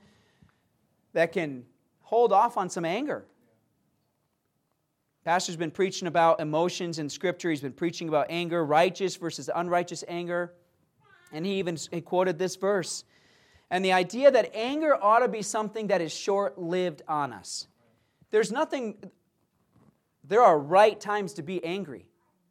that 1.13 1.31
can 1.31 1.65
hold 2.01 2.33
off 2.33 2.57
on 2.57 2.69
some 2.69 2.85
anger. 2.85 3.25
Pastor's 5.25 5.55
been 5.55 5.71
preaching 5.71 6.09
about 6.09 6.41
emotions 6.41 6.99
in 6.99 7.09
Scripture. 7.09 7.51
He's 7.51 7.61
been 7.61 7.73
preaching 7.73 8.09
about 8.09 8.27
anger, 8.31 8.65
righteous 8.65 9.15
versus 9.15 9.49
unrighteous 9.55 10.03
anger. 10.09 10.55
And 11.31 11.47
he 11.47 11.61
even 11.61 11.79
he 11.93 12.01
quoted 12.01 12.37
this 12.37 12.57
verse 12.57 13.05
and 13.75 13.85
the 13.85 13.93
idea 13.93 14.31
that 14.31 14.55
anger 14.55 14.97
ought 15.03 15.19
to 15.19 15.27
be 15.27 15.43
something 15.43 15.89
that 15.89 16.01
is 16.01 16.15
short 16.15 16.57
lived 16.57 17.03
on 17.09 17.33
us. 17.33 17.67
There's 18.31 18.53
nothing, 18.53 18.95
there 20.23 20.43
are 20.43 20.57
right 20.57 21.01
times 21.01 21.33
to 21.33 21.43
be 21.43 21.63
angry. 21.65 22.07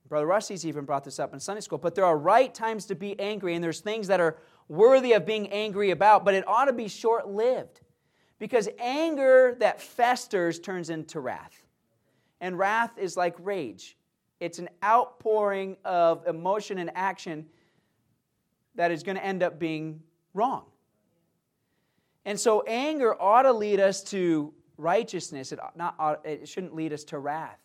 Brother 0.09 0.25
Rusty's 0.27 0.65
even 0.65 0.83
brought 0.83 1.05
this 1.05 1.19
up 1.19 1.33
in 1.33 1.39
Sunday 1.39 1.61
school, 1.61 1.77
but 1.77 1.95
there 1.95 2.03
are 2.03 2.17
right 2.17 2.53
times 2.53 2.87
to 2.87 2.95
be 2.95 3.17
angry, 3.21 3.55
and 3.55 3.63
there's 3.63 3.79
things 3.79 4.07
that 4.07 4.19
are 4.19 4.37
worthy 4.67 5.13
of 5.13 5.25
being 5.25 5.47
angry 5.53 5.91
about, 5.91 6.25
but 6.25 6.33
it 6.33 6.45
ought 6.45 6.65
to 6.65 6.73
be 6.73 6.89
short 6.89 7.29
lived. 7.29 7.79
Because 8.37 8.67
anger 8.77 9.55
that 9.61 9.81
festers 9.81 10.59
turns 10.59 10.89
into 10.89 11.21
wrath. 11.21 11.63
And 12.41 12.57
wrath 12.57 12.97
is 12.97 13.15
like 13.15 13.37
rage, 13.39 13.95
it's 14.41 14.59
an 14.59 14.67
outpouring 14.83 15.77
of 15.85 16.27
emotion 16.27 16.79
and 16.79 16.91
action 16.95 17.45
that 18.75 18.91
is 18.91 19.03
going 19.03 19.15
to 19.15 19.23
end 19.23 19.41
up 19.41 19.57
being 19.57 20.01
wrong. 20.33 20.65
And 22.25 22.39
so 22.39 22.63
anger 22.67 23.19
ought 23.21 23.43
to 23.43 23.53
lead 23.53 23.79
us 23.79 24.03
to 24.05 24.53
righteousness. 24.77 25.51
It, 25.51 25.59
not, 25.75 26.21
it 26.23 26.47
shouldn't 26.47 26.75
lead 26.75 26.93
us 26.93 27.03
to 27.05 27.19
wrath. 27.19 27.59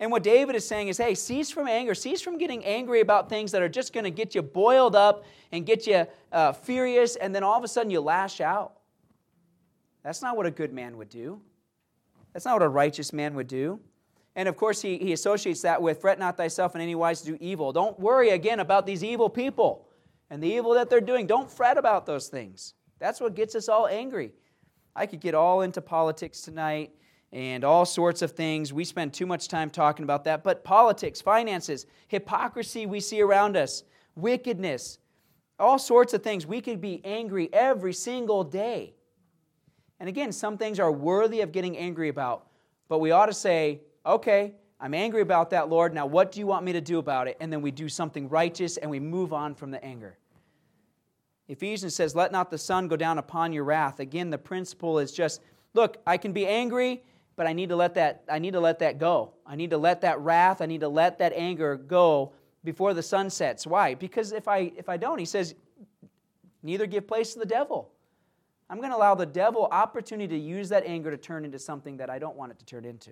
And 0.00 0.10
what 0.10 0.24
David 0.24 0.56
is 0.56 0.66
saying 0.66 0.88
is 0.88 0.98
hey, 0.98 1.14
cease 1.14 1.50
from 1.50 1.68
anger, 1.68 1.94
cease 1.94 2.20
from 2.20 2.36
getting 2.36 2.64
angry 2.64 3.00
about 3.00 3.28
things 3.28 3.52
that 3.52 3.62
are 3.62 3.68
just 3.68 3.92
going 3.92 4.02
to 4.04 4.10
get 4.10 4.34
you 4.34 4.42
boiled 4.42 4.96
up 4.96 5.24
and 5.52 5.64
get 5.64 5.86
you 5.86 6.06
uh, 6.32 6.52
furious, 6.52 7.14
and 7.14 7.32
then 7.32 7.44
all 7.44 7.56
of 7.56 7.62
a 7.62 7.68
sudden 7.68 7.90
you 7.90 8.00
lash 8.00 8.40
out. 8.40 8.78
That's 10.02 10.20
not 10.20 10.36
what 10.36 10.46
a 10.46 10.50
good 10.50 10.72
man 10.72 10.96
would 10.96 11.08
do. 11.08 11.40
That's 12.32 12.44
not 12.44 12.54
what 12.54 12.62
a 12.62 12.68
righteous 12.68 13.12
man 13.12 13.34
would 13.34 13.46
do. 13.46 13.78
And 14.34 14.48
of 14.48 14.56
course, 14.56 14.82
he, 14.82 14.98
he 14.98 15.12
associates 15.12 15.62
that 15.62 15.80
with 15.80 16.00
fret 16.00 16.18
not 16.18 16.36
thyself 16.36 16.74
in 16.74 16.80
any 16.80 16.94
wise 16.94 17.20
to 17.22 17.32
do 17.32 17.38
evil. 17.40 17.72
Don't 17.72 17.98
worry 18.00 18.30
again 18.30 18.58
about 18.58 18.86
these 18.86 19.04
evil 19.04 19.28
people 19.28 19.86
and 20.30 20.42
the 20.42 20.48
evil 20.48 20.74
that 20.74 20.88
they're 20.90 21.00
doing. 21.00 21.26
Don't 21.26 21.50
fret 21.50 21.78
about 21.78 22.06
those 22.06 22.28
things. 22.28 22.74
That's 23.02 23.20
what 23.20 23.34
gets 23.34 23.56
us 23.56 23.68
all 23.68 23.88
angry. 23.88 24.32
I 24.94 25.06
could 25.06 25.18
get 25.18 25.34
all 25.34 25.62
into 25.62 25.82
politics 25.82 26.40
tonight 26.40 26.92
and 27.32 27.64
all 27.64 27.84
sorts 27.84 28.22
of 28.22 28.30
things. 28.30 28.72
We 28.72 28.84
spend 28.84 29.12
too 29.12 29.26
much 29.26 29.48
time 29.48 29.70
talking 29.70 30.04
about 30.04 30.22
that. 30.24 30.44
But 30.44 30.62
politics, 30.62 31.20
finances, 31.20 31.86
hypocrisy 32.06 32.86
we 32.86 33.00
see 33.00 33.20
around 33.20 33.56
us, 33.56 33.82
wickedness, 34.14 35.00
all 35.58 35.80
sorts 35.80 36.14
of 36.14 36.22
things. 36.22 36.46
We 36.46 36.60
could 36.60 36.80
be 36.80 37.00
angry 37.04 37.52
every 37.52 37.92
single 37.92 38.44
day. 38.44 38.94
And 39.98 40.08
again, 40.08 40.30
some 40.30 40.56
things 40.56 40.78
are 40.78 40.92
worthy 40.92 41.40
of 41.40 41.50
getting 41.50 41.76
angry 41.76 42.08
about, 42.08 42.46
but 42.88 43.00
we 43.00 43.10
ought 43.10 43.26
to 43.26 43.34
say, 43.34 43.80
okay, 44.06 44.54
I'm 44.78 44.94
angry 44.94 45.22
about 45.22 45.50
that, 45.50 45.68
Lord. 45.68 45.92
Now, 45.92 46.06
what 46.06 46.30
do 46.30 46.38
you 46.38 46.46
want 46.46 46.64
me 46.64 46.72
to 46.72 46.80
do 46.80 47.00
about 47.00 47.26
it? 47.26 47.36
And 47.40 47.52
then 47.52 47.62
we 47.62 47.72
do 47.72 47.88
something 47.88 48.28
righteous 48.28 48.76
and 48.76 48.88
we 48.88 49.00
move 49.00 49.32
on 49.32 49.56
from 49.56 49.72
the 49.72 49.84
anger. 49.84 50.18
Ephesians 51.48 51.94
says, 51.94 52.14
Let 52.14 52.32
not 52.32 52.50
the 52.50 52.58
sun 52.58 52.88
go 52.88 52.96
down 52.96 53.18
upon 53.18 53.52
your 53.52 53.64
wrath. 53.64 54.00
Again, 54.00 54.30
the 54.30 54.38
principle 54.38 54.98
is 54.98 55.12
just 55.12 55.40
look, 55.74 55.98
I 56.06 56.16
can 56.16 56.32
be 56.32 56.46
angry, 56.46 57.02
but 57.36 57.46
I 57.46 57.52
need 57.52 57.70
to 57.70 57.76
let 57.76 57.94
that, 57.94 58.24
I 58.30 58.38
need 58.38 58.52
to 58.52 58.60
let 58.60 58.78
that 58.80 58.98
go. 58.98 59.32
I 59.46 59.56
need 59.56 59.70
to 59.70 59.78
let 59.78 60.02
that 60.02 60.20
wrath, 60.20 60.60
I 60.60 60.66
need 60.66 60.80
to 60.80 60.88
let 60.88 61.18
that 61.18 61.32
anger 61.34 61.76
go 61.76 62.32
before 62.64 62.94
the 62.94 63.02
sun 63.02 63.30
sets. 63.30 63.66
Why? 63.66 63.94
Because 63.94 64.32
if 64.32 64.48
I 64.48 64.72
if 64.76 64.88
I 64.88 64.96
don't, 64.96 65.18
he 65.18 65.24
says, 65.24 65.54
neither 66.62 66.86
give 66.86 67.06
place 67.06 67.32
to 67.32 67.38
the 67.38 67.46
devil. 67.46 67.90
I'm 68.70 68.78
going 68.78 68.90
to 68.90 68.96
allow 68.96 69.14
the 69.14 69.26
devil 69.26 69.68
opportunity 69.70 70.28
to 70.28 70.42
use 70.42 70.70
that 70.70 70.86
anger 70.86 71.10
to 71.10 71.18
turn 71.18 71.44
into 71.44 71.58
something 71.58 71.98
that 71.98 72.08
I 72.08 72.18
don't 72.18 72.36
want 72.36 72.52
it 72.52 72.58
to 72.60 72.64
turn 72.64 72.86
into. 72.86 73.10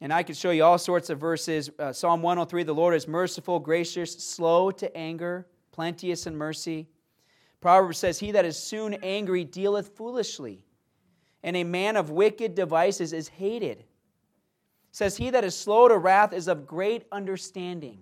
And 0.00 0.12
I 0.12 0.22
could 0.22 0.36
show 0.36 0.50
you 0.50 0.62
all 0.62 0.78
sorts 0.78 1.10
of 1.10 1.18
verses. 1.18 1.70
Uh, 1.78 1.92
Psalm 1.92 2.22
103 2.22 2.62
The 2.62 2.74
Lord 2.74 2.94
is 2.94 3.08
merciful, 3.08 3.58
gracious, 3.58 4.12
slow 4.12 4.70
to 4.72 4.94
anger, 4.96 5.46
plenteous 5.76 6.26
in 6.26 6.34
mercy. 6.34 6.88
Proverbs 7.60 7.98
says, 7.98 8.18
He 8.18 8.32
that 8.32 8.46
is 8.46 8.58
soon 8.58 8.94
angry 9.02 9.44
dealeth 9.44 9.94
foolishly, 9.94 10.64
and 11.42 11.54
a 11.54 11.64
man 11.64 11.96
of 11.96 12.10
wicked 12.10 12.54
devices 12.54 13.12
is 13.12 13.28
hated. 13.28 13.84
says, 14.90 15.16
He 15.16 15.30
that 15.30 15.44
is 15.44 15.56
slow 15.56 15.86
to 15.86 15.98
wrath 15.98 16.32
is 16.32 16.48
of 16.48 16.66
great 16.66 17.04
understanding. 17.12 18.00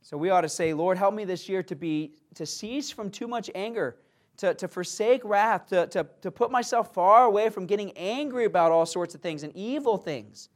So 0.00 0.16
we 0.16 0.30
ought 0.30 0.40
to 0.40 0.48
say, 0.48 0.72
Lord, 0.72 0.96
help 0.96 1.14
me 1.14 1.26
this 1.26 1.48
year 1.48 1.62
to 1.64 1.76
be 1.76 2.14
to 2.34 2.46
cease 2.46 2.90
from 2.90 3.10
too 3.10 3.28
much 3.28 3.50
anger, 3.54 3.96
to, 4.38 4.54
to 4.54 4.66
forsake 4.66 5.20
wrath, 5.24 5.66
to, 5.66 5.86
to, 5.88 6.06
to 6.22 6.30
put 6.30 6.50
myself 6.50 6.94
far 6.94 7.24
away 7.24 7.50
from 7.50 7.66
getting 7.66 7.92
angry 7.98 8.46
about 8.46 8.72
all 8.72 8.86
sorts 8.86 9.14
of 9.14 9.20
things 9.20 9.42
and 9.42 9.54
evil 9.54 9.98
things. 9.98 10.48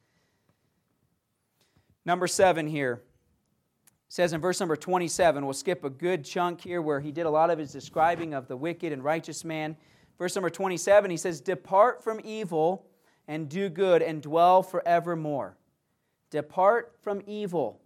Number 2.06 2.26
seven 2.26 2.66
here 2.66 3.02
says 4.12 4.34
in 4.34 4.42
verse 4.42 4.60
number 4.60 4.76
27, 4.76 5.42
we'll 5.42 5.54
skip 5.54 5.84
a 5.84 5.88
good 5.88 6.22
chunk 6.22 6.60
here 6.60 6.82
where 6.82 7.00
he 7.00 7.10
did 7.10 7.24
a 7.24 7.30
lot 7.30 7.48
of 7.48 7.58
his 7.58 7.72
describing 7.72 8.34
of 8.34 8.46
the 8.46 8.54
wicked 8.54 8.92
and 8.92 9.02
righteous 9.02 9.42
man. 9.42 9.74
Verse 10.18 10.34
number 10.36 10.50
27, 10.50 11.10
he 11.10 11.16
says, 11.16 11.40
Depart 11.40 12.04
from 12.04 12.20
evil 12.22 12.84
and 13.26 13.48
do 13.48 13.70
good 13.70 14.02
and 14.02 14.20
dwell 14.20 14.62
forevermore. 14.62 15.56
Depart 16.28 16.94
from 17.00 17.22
evil. 17.26 17.80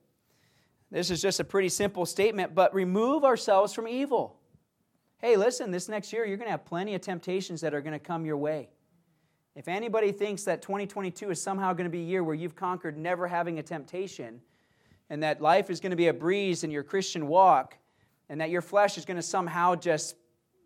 This 0.91 1.13
is 1.13 1.23
just 1.23 1.39
a 1.39 1.45
pretty 1.45 1.69
simple 1.69 2.05
statement, 2.05 2.57
but 2.57 2.75
remove 2.75 3.23
ourselves 3.23 3.73
from 3.73 3.87
evil. 3.87 4.41
Hey, 5.19 5.37
listen, 5.37 5.71
this 5.71 5.89
next 5.89 6.13
year 6.13 6.27
you're 6.27 6.39
going 6.39 6.49
to 6.49 6.51
have 6.51 6.65
plenty 6.65 6.97
of 6.97 7.03
temptations 7.03 7.61
that 7.61 7.73
are 7.73 7.81
going 7.81 7.93
to 7.93 8.01
come 8.01 8.27
your 8.27 8.37
way. 8.37 8.71
If 9.55 9.69
anybody 9.69 10.11
thinks 10.11 10.43
that 10.43 10.61
2022 10.61 11.31
is 11.31 11.41
somehow 11.41 11.73
going 11.73 11.85
to 11.85 11.89
be 11.89 12.01
a 12.01 12.05
year 12.05 12.25
where 12.25 12.35
you've 12.35 12.57
conquered 12.57 12.99
never 12.99 13.29
having 13.29 13.61
a 13.61 13.63
temptation, 13.63 14.41
and 15.11 15.23
that 15.23 15.41
life 15.41 15.71
is 15.71 15.81
going 15.81 15.91
to 15.91 15.97
be 15.97 16.09
a 16.09 16.15
breeze 16.15 16.65
in 16.65 16.71
your 16.71 16.83
Christian 16.83 17.29
walk, 17.29 17.77
and 18.29 18.41
that 18.41 18.51
your 18.51 18.63
flesh 18.63 18.99
is 18.99 19.05
going 19.05 19.17
to 19.17 19.23
somehow 19.23 19.75
just 19.75 20.17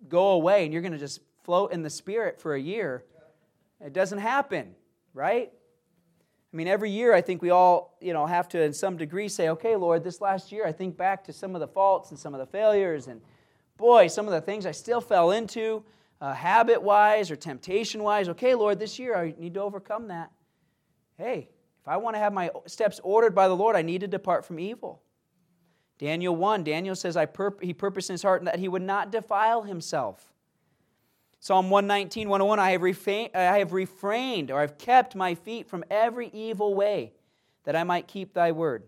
go 0.09 0.29
away 0.31 0.65
and 0.65 0.73
you're 0.73 0.83
going 0.83 0.93
to 0.93 0.99
just 0.99 1.21
float 1.45 1.73
in 1.73 1.83
the 1.83 1.91
spirit 1.91 2.41
for 2.41 2.55
a 2.55 2.61
year. 2.61 3.05
It 3.85 3.93
doesn't 3.93 4.19
happen, 4.19 4.75
right? 5.15 5.51
I 6.53 6.57
mean, 6.57 6.67
every 6.67 6.91
year 6.91 7.15
I 7.15 7.21
think 7.21 7.43
we 7.43 7.51
all, 7.51 7.97
you 8.01 8.13
know, 8.13 8.27
have 8.27 8.49
to 8.51 8.63
in 8.63 8.73
some 8.73 8.97
degree 8.97 9.29
say, 9.29 9.51
okay, 9.51 9.77
Lord, 9.77 10.03
this 10.03 10.21
last 10.21 10.51
year 10.51 10.67
I 10.67 10.73
think 10.73 10.97
back 10.97 11.23
to 11.25 11.33
some 11.33 11.55
of 11.55 11.61
the 11.61 11.69
faults 11.69 12.11
and 12.11 12.19
some 12.19 12.35
of 12.35 12.41
the 12.41 12.47
failures, 12.47 13.07
and 13.07 13.21
boy, 13.77 14.09
some 14.09 14.27
of 14.27 14.33
the 14.33 14.41
things 14.41 14.67
I 14.67 14.73
still 14.73 15.01
fell 15.01 15.31
into, 15.31 15.85
uh, 16.21 16.35
habit 16.35 16.83
wise 16.83 17.31
or 17.31 17.37
temptation 17.37 18.03
wise. 18.03 18.29
Okay, 18.29 18.55
Lord, 18.55 18.79
this 18.79 18.99
year 18.99 19.17
I 19.17 19.35
need 19.39 19.55
to 19.55 19.61
overcome 19.61 20.09
that. 20.09 20.31
Hey, 21.17 21.51
if 21.81 21.89
I 21.89 21.97
want 21.97 22.15
to 22.15 22.21
have 22.21 22.33
my 22.33 22.51
steps 22.67 23.01
ordered 23.03 23.35
by 23.35 23.49
the 23.49 23.57
Lord, 23.57 23.77
I 23.77 23.83
need 23.83 24.03
to 24.03 24.09
depart 24.09 24.45
from 24.45 24.59
evil. 24.59 25.03
Daniel 25.99 26.35
1, 26.35 26.65
Daniel 26.65 26.95
says, 26.95 27.17
I 27.17 27.27
he 27.61 27.75
purposed 27.75 28.11
in 28.11 28.15
his 28.15 28.23
heart 28.23 28.45
that 28.45 28.59
he 28.59 28.69
would 28.69 28.83
not 28.83 29.13
defile 29.13 29.63
himself. 29.63 30.33
Psalm 31.41 31.71
119, 31.71 32.29
101, 32.29 32.59
I 32.59 32.71
have, 32.73 32.81
refa- 32.83 33.35
I 33.35 33.59
have 33.59 33.73
refrained 33.73 34.51
or 34.51 34.61
I've 34.61 34.77
kept 34.77 35.15
my 35.15 35.35
feet 35.35 35.69
from 35.69 35.85
every 35.91 36.29
evil 36.29 36.75
way 36.75 37.15
that 37.65 37.77
I 37.77 37.85
might 37.85 38.07
keep 38.07 38.35
thy 38.35 38.53
word. 38.53 38.85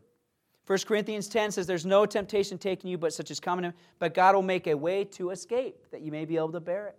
1 0.66 0.78
Corinthians 0.86 1.28
10 1.28 1.52
says, 1.52 1.66
There's 1.66 1.86
no 1.86 2.06
temptation 2.06 2.58
taking 2.58 2.90
you 2.90 2.98
but 2.98 3.12
such 3.12 3.30
as 3.30 3.40
common, 3.40 3.72
but 3.98 4.14
God 4.14 4.34
will 4.34 4.42
make 4.42 4.66
a 4.66 4.74
way 4.74 5.04
to 5.04 5.30
escape 5.30 5.90
that 5.90 6.02
you 6.02 6.12
may 6.12 6.24
be 6.24 6.36
able 6.36 6.52
to 6.52 6.60
bear 6.60 6.88
it. 6.88 6.98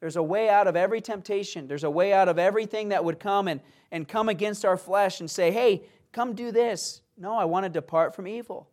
There's 0.00 0.16
a 0.16 0.22
way 0.22 0.48
out 0.48 0.66
of 0.66 0.76
every 0.76 1.00
temptation. 1.00 1.68
There's 1.68 1.84
a 1.84 1.90
way 1.90 2.12
out 2.12 2.28
of 2.28 2.38
everything 2.38 2.88
that 2.88 3.04
would 3.04 3.20
come 3.20 3.48
and, 3.48 3.60
and 3.92 4.08
come 4.08 4.28
against 4.28 4.64
our 4.64 4.76
flesh 4.76 5.20
and 5.20 5.30
say, 5.30 5.50
hey, 5.50 5.84
come 6.12 6.34
do 6.34 6.50
this. 6.50 7.02
No, 7.18 7.36
I 7.36 7.44
want 7.44 7.64
to 7.64 7.70
depart 7.70 8.14
from 8.16 8.26
evil. 8.26 8.68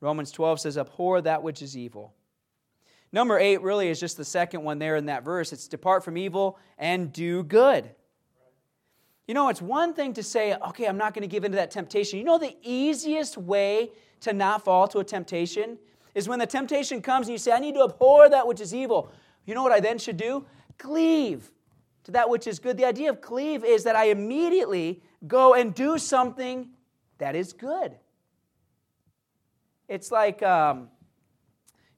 Romans 0.00 0.30
12 0.30 0.60
says, 0.60 0.78
abhor 0.78 1.20
that 1.22 1.42
which 1.42 1.60
is 1.60 1.76
evil. 1.76 2.14
Number 3.12 3.38
eight 3.38 3.62
really 3.62 3.88
is 3.88 3.98
just 3.98 4.16
the 4.16 4.24
second 4.24 4.62
one 4.62 4.78
there 4.78 4.96
in 4.96 5.06
that 5.06 5.24
verse. 5.24 5.52
It's 5.52 5.68
depart 5.68 6.04
from 6.04 6.16
evil 6.16 6.58
and 6.78 7.12
do 7.12 7.42
good. 7.42 7.90
You 9.26 9.34
know, 9.34 9.48
it's 9.48 9.62
one 9.62 9.92
thing 9.92 10.12
to 10.14 10.22
say, 10.22 10.54
okay, 10.54 10.86
I'm 10.86 10.98
not 10.98 11.14
going 11.14 11.22
to 11.22 11.28
give 11.28 11.44
into 11.44 11.56
that 11.56 11.70
temptation. 11.72 12.18
You 12.18 12.24
know, 12.24 12.38
the 12.38 12.56
easiest 12.62 13.36
way 13.36 13.90
to 14.20 14.32
not 14.32 14.64
fall 14.64 14.86
to 14.88 14.98
a 14.98 15.04
temptation 15.04 15.78
is 16.14 16.28
when 16.28 16.38
the 16.38 16.46
temptation 16.46 17.02
comes 17.02 17.26
and 17.26 17.32
you 17.32 17.38
say, 17.38 17.52
I 17.52 17.58
need 17.58 17.74
to 17.74 17.82
abhor 17.82 18.28
that 18.28 18.46
which 18.46 18.60
is 18.60 18.72
evil. 18.74 19.10
You 19.46 19.54
know 19.54 19.62
what 19.62 19.72
I 19.72 19.80
then 19.80 19.98
should 19.98 20.16
do? 20.16 20.44
Cleave 20.76 21.50
to 22.04 22.12
that 22.12 22.28
which 22.28 22.46
is 22.46 22.58
good. 22.58 22.76
The 22.76 22.84
idea 22.84 23.10
of 23.10 23.20
cleave 23.20 23.64
is 23.64 23.84
that 23.84 23.96
I 23.96 24.06
immediately 24.06 25.02
go 25.26 25.54
and 25.54 25.74
do 25.74 25.98
something 25.98 26.68
that 27.18 27.34
is 27.34 27.52
good. 27.52 27.96
It's 29.88 30.10
like, 30.10 30.42
um, 30.42 30.88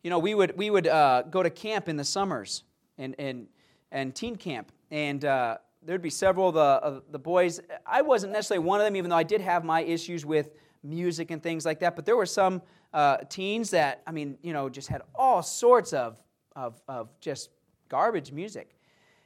you 0.03 0.11
know, 0.11 0.19
we 0.19 0.35
would, 0.35 0.57
we 0.57 0.71
would 0.71 0.87
uh, 0.87 1.23
go 1.23 1.43
to 1.43 1.51
camp 1.51 1.89
in 1.89 1.97
the 1.97 2.05
summers 2.05 2.63
and, 2.97 3.15
and, 3.19 3.49
and 3.91 4.15
teen 4.15 4.37
camp, 4.37 4.73
and 4.91 5.25
uh, 5.25 5.59
there'd 5.83 6.03
be 6.03 6.11
several 6.11 6.49
of 6.49 6.55
the, 6.55 6.61
of 6.61 7.03
the 7.11 7.19
boys. 7.19 7.61
I 7.87 8.03
wasn't 8.03 8.33
necessarily 8.33 8.65
one 8.65 8.81
of 8.81 8.87
them, 8.87 8.97
even 8.97 9.11
though 9.11 9.17
I 9.17 9.23
did 9.23 9.41
have 9.41 9.65
my 9.65 9.81
issues 9.83 10.25
with 10.25 10.51
music 10.83 11.31
and 11.31 11.43
things 11.43 11.65
like 11.67 11.81
that, 11.81 11.97
but 11.97 12.07
there 12.07 12.17
were 12.17 12.27
some 12.27 12.63
uh, 12.95 13.19
teens 13.29 13.71
that, 13.71 14.03
I 14.07 14.13
mean, 14.13 14.39
you 14.43 14.53
know, 14.53 14.69
just 14.69 14.89
had 14.89 15.03
all 15.15 15.43
sorts 15.43 15.93
of 15.93 16.23
of, 16.59 16.83
of 16.89 17.09
just 17.21 17.51
garbage 17.89 18.33
music. 18.33 18.75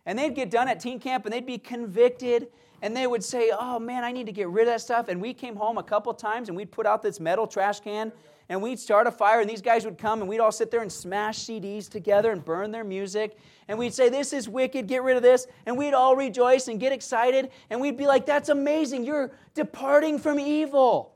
And 0.05 0.19
they'd 0.19 0.35
get 0.35 0.51
done 0.51 0.69
at 0.69 0.81
teen 0.81 1.01
camp 1.01 1.25
and 1.25 1.33
they'd 1.33 1.47
be 1.47 1.59
convicted 1.59 2.49
and 2.83 2.97
they 2.97 3.07
would 3.07 3.23
say, 3.23 3.53
Oh 3.59 3.79
man, 3.79 4.05
I 4.05 4.13
need 4.13 4.27
to 4.27 4.33
get 4.33 4.49
rid 4.49 4.67
of 4.69 4.75
that 4.75 4.81
stuff. 4.81 5.09
And 5.09 5.21
we 5.21 5.33
came 5.33 5.57
home 5.57 5.79
a 5.79 5.83
couple 5.83 6.13
times 6.13 6.49
and 6.49 6.57
we'd 6.57 6.71
put 6.71 6.85
out 6.85 7.01
this 7.01 7.21
metal 7.21 7.47
trash 7.47 7.81
can 7.81 8.13
and 8.49 8.61
we'd 8.61 8.79
start 8.79 9.07
a 9.07 9.11
fire 9.13 9.41
and 9.41 9.49
these 9.49 9.63
guys 9.63 9.85
would 9.85 9.97
come 9.97 10.21
and 10.21 10.29
we'd 10.29 10.41
all 10.41 10.53
sit 10.53 10.71
there 10.71 10.83
and 10.83 10.93
smash 10.93 11.39
CDs 11.39 11.89
together 11.89 12.33
and 12.33 12.45
burn 12.45 12.71
their 12.73 12.85
music. 12.85 13.39
And 13.69 13.79
we'd 13.79 13.95
say, 13.95 14.09
This 14.09 14.33
is 14.33 14.49
wicked, 14.49 14.89
get 14.89 15.03
rid 15.03 15.17
of 15.17 15.23
this. 15.23 15.47
And 15.65 15.79
we'd 15.79 15.95
all 15.95 16.17
rejoice 16.17 16.69
and 16.69 16.79
get 16.79 16.93
excited 16.93 17.51
and 17.71 17.81
we'd 17.81 17.97
be 17.97 18.07
like, 18.07 18.27
That's 18.27 18.49
amazing, 18.49 19.05
you're 19.05 19.31
departing 19.55 20.19
from 20.19 20.41
evil. 20.41 21.15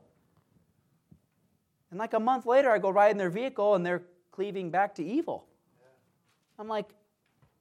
And 1.91 1.99
like 1.99 2.13
a 2.13 2.19
month 2.19 2.45
later, 2.45 2.71
I 2.71 2.79
go 2.79 2.89
ride 2.89 3.11
in 3.11 3.17
their 3.17 3.29
vehicle 3.29 3.75
and 3.75 3.85
they're 3.85 4.03
cleaving 4.31 4.71
back 4.71 4.95
to 4.95 5.05
evil. 5.05 5.46
I'm 6.59 6.67
like, 6.67 6.89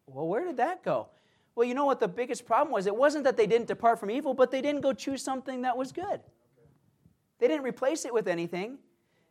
well, 0.07 0.27
where 0.27 0.45
did 0.45 0.57
that 0.59 0.83
go? 0.83 1.09
Well, 1.55 1.67
you 1.67 1.75
know 1.75 1.87
what 1.87 2.01
the 2.01 2.09
biggest 2.09 2.47
problem 2.47 2.73
was? 2.73 2.87
It 2.87 2.95
wasn't 2.95 3.25
that 3.25 3.37
they 3.37 3.47
didn't 3.47 3.67
depart 3.67 3.99
from 3.99 4.11
evil, 4.11 4.35
but 4.35 4.51
they 4.51 4.61
didn't 4.61 4.83
go 4.83 4.93
choose 4.93 5.23
something 5.23 5.63
that 5.63 5.77
was 5.77 5.91
good. 5.91 6.21
They 7.39 7.49
didn't 7.49 7.65
replace 7.65 8.05
it 8.05 8.13
with 8.13 8.29
anything. 8.29 8.79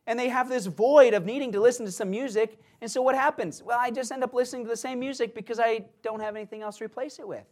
And 0.08 0.20
they 0.20 0.30
have 0.30 0.50
this 0.50 0.68
void 0.68 1.14
of 1.14 1.26
needing 1.26 1.52
to 1.54 1.60
listen 1.60 1.86
to 1.86 1.92
some 1.92 2.12
music. 2.12 2.60
And 2.82 2.90
so 2.90 3.02
what 3.02 3.16
happens? 3.16 3.64
Well, 3.64 3.78
I 3.80 3.90
just 3.90 4.12
end 4.12 4.24
up 4.24 4.34
listening 4.34 4.64
to 4.66 4.70
the 4.70 4.78
same 4.78 5.00
music 5.00 5.34
because 5.34 5.60
I 5.60 5.86
don't 6.04 6.20
have 6.20 6.36
anything 6.36 6.62
else 6.62 6.78
to 6.78 6.86
replace 6.86 7.18
it 7.20 7.28
with. 7.28 7.46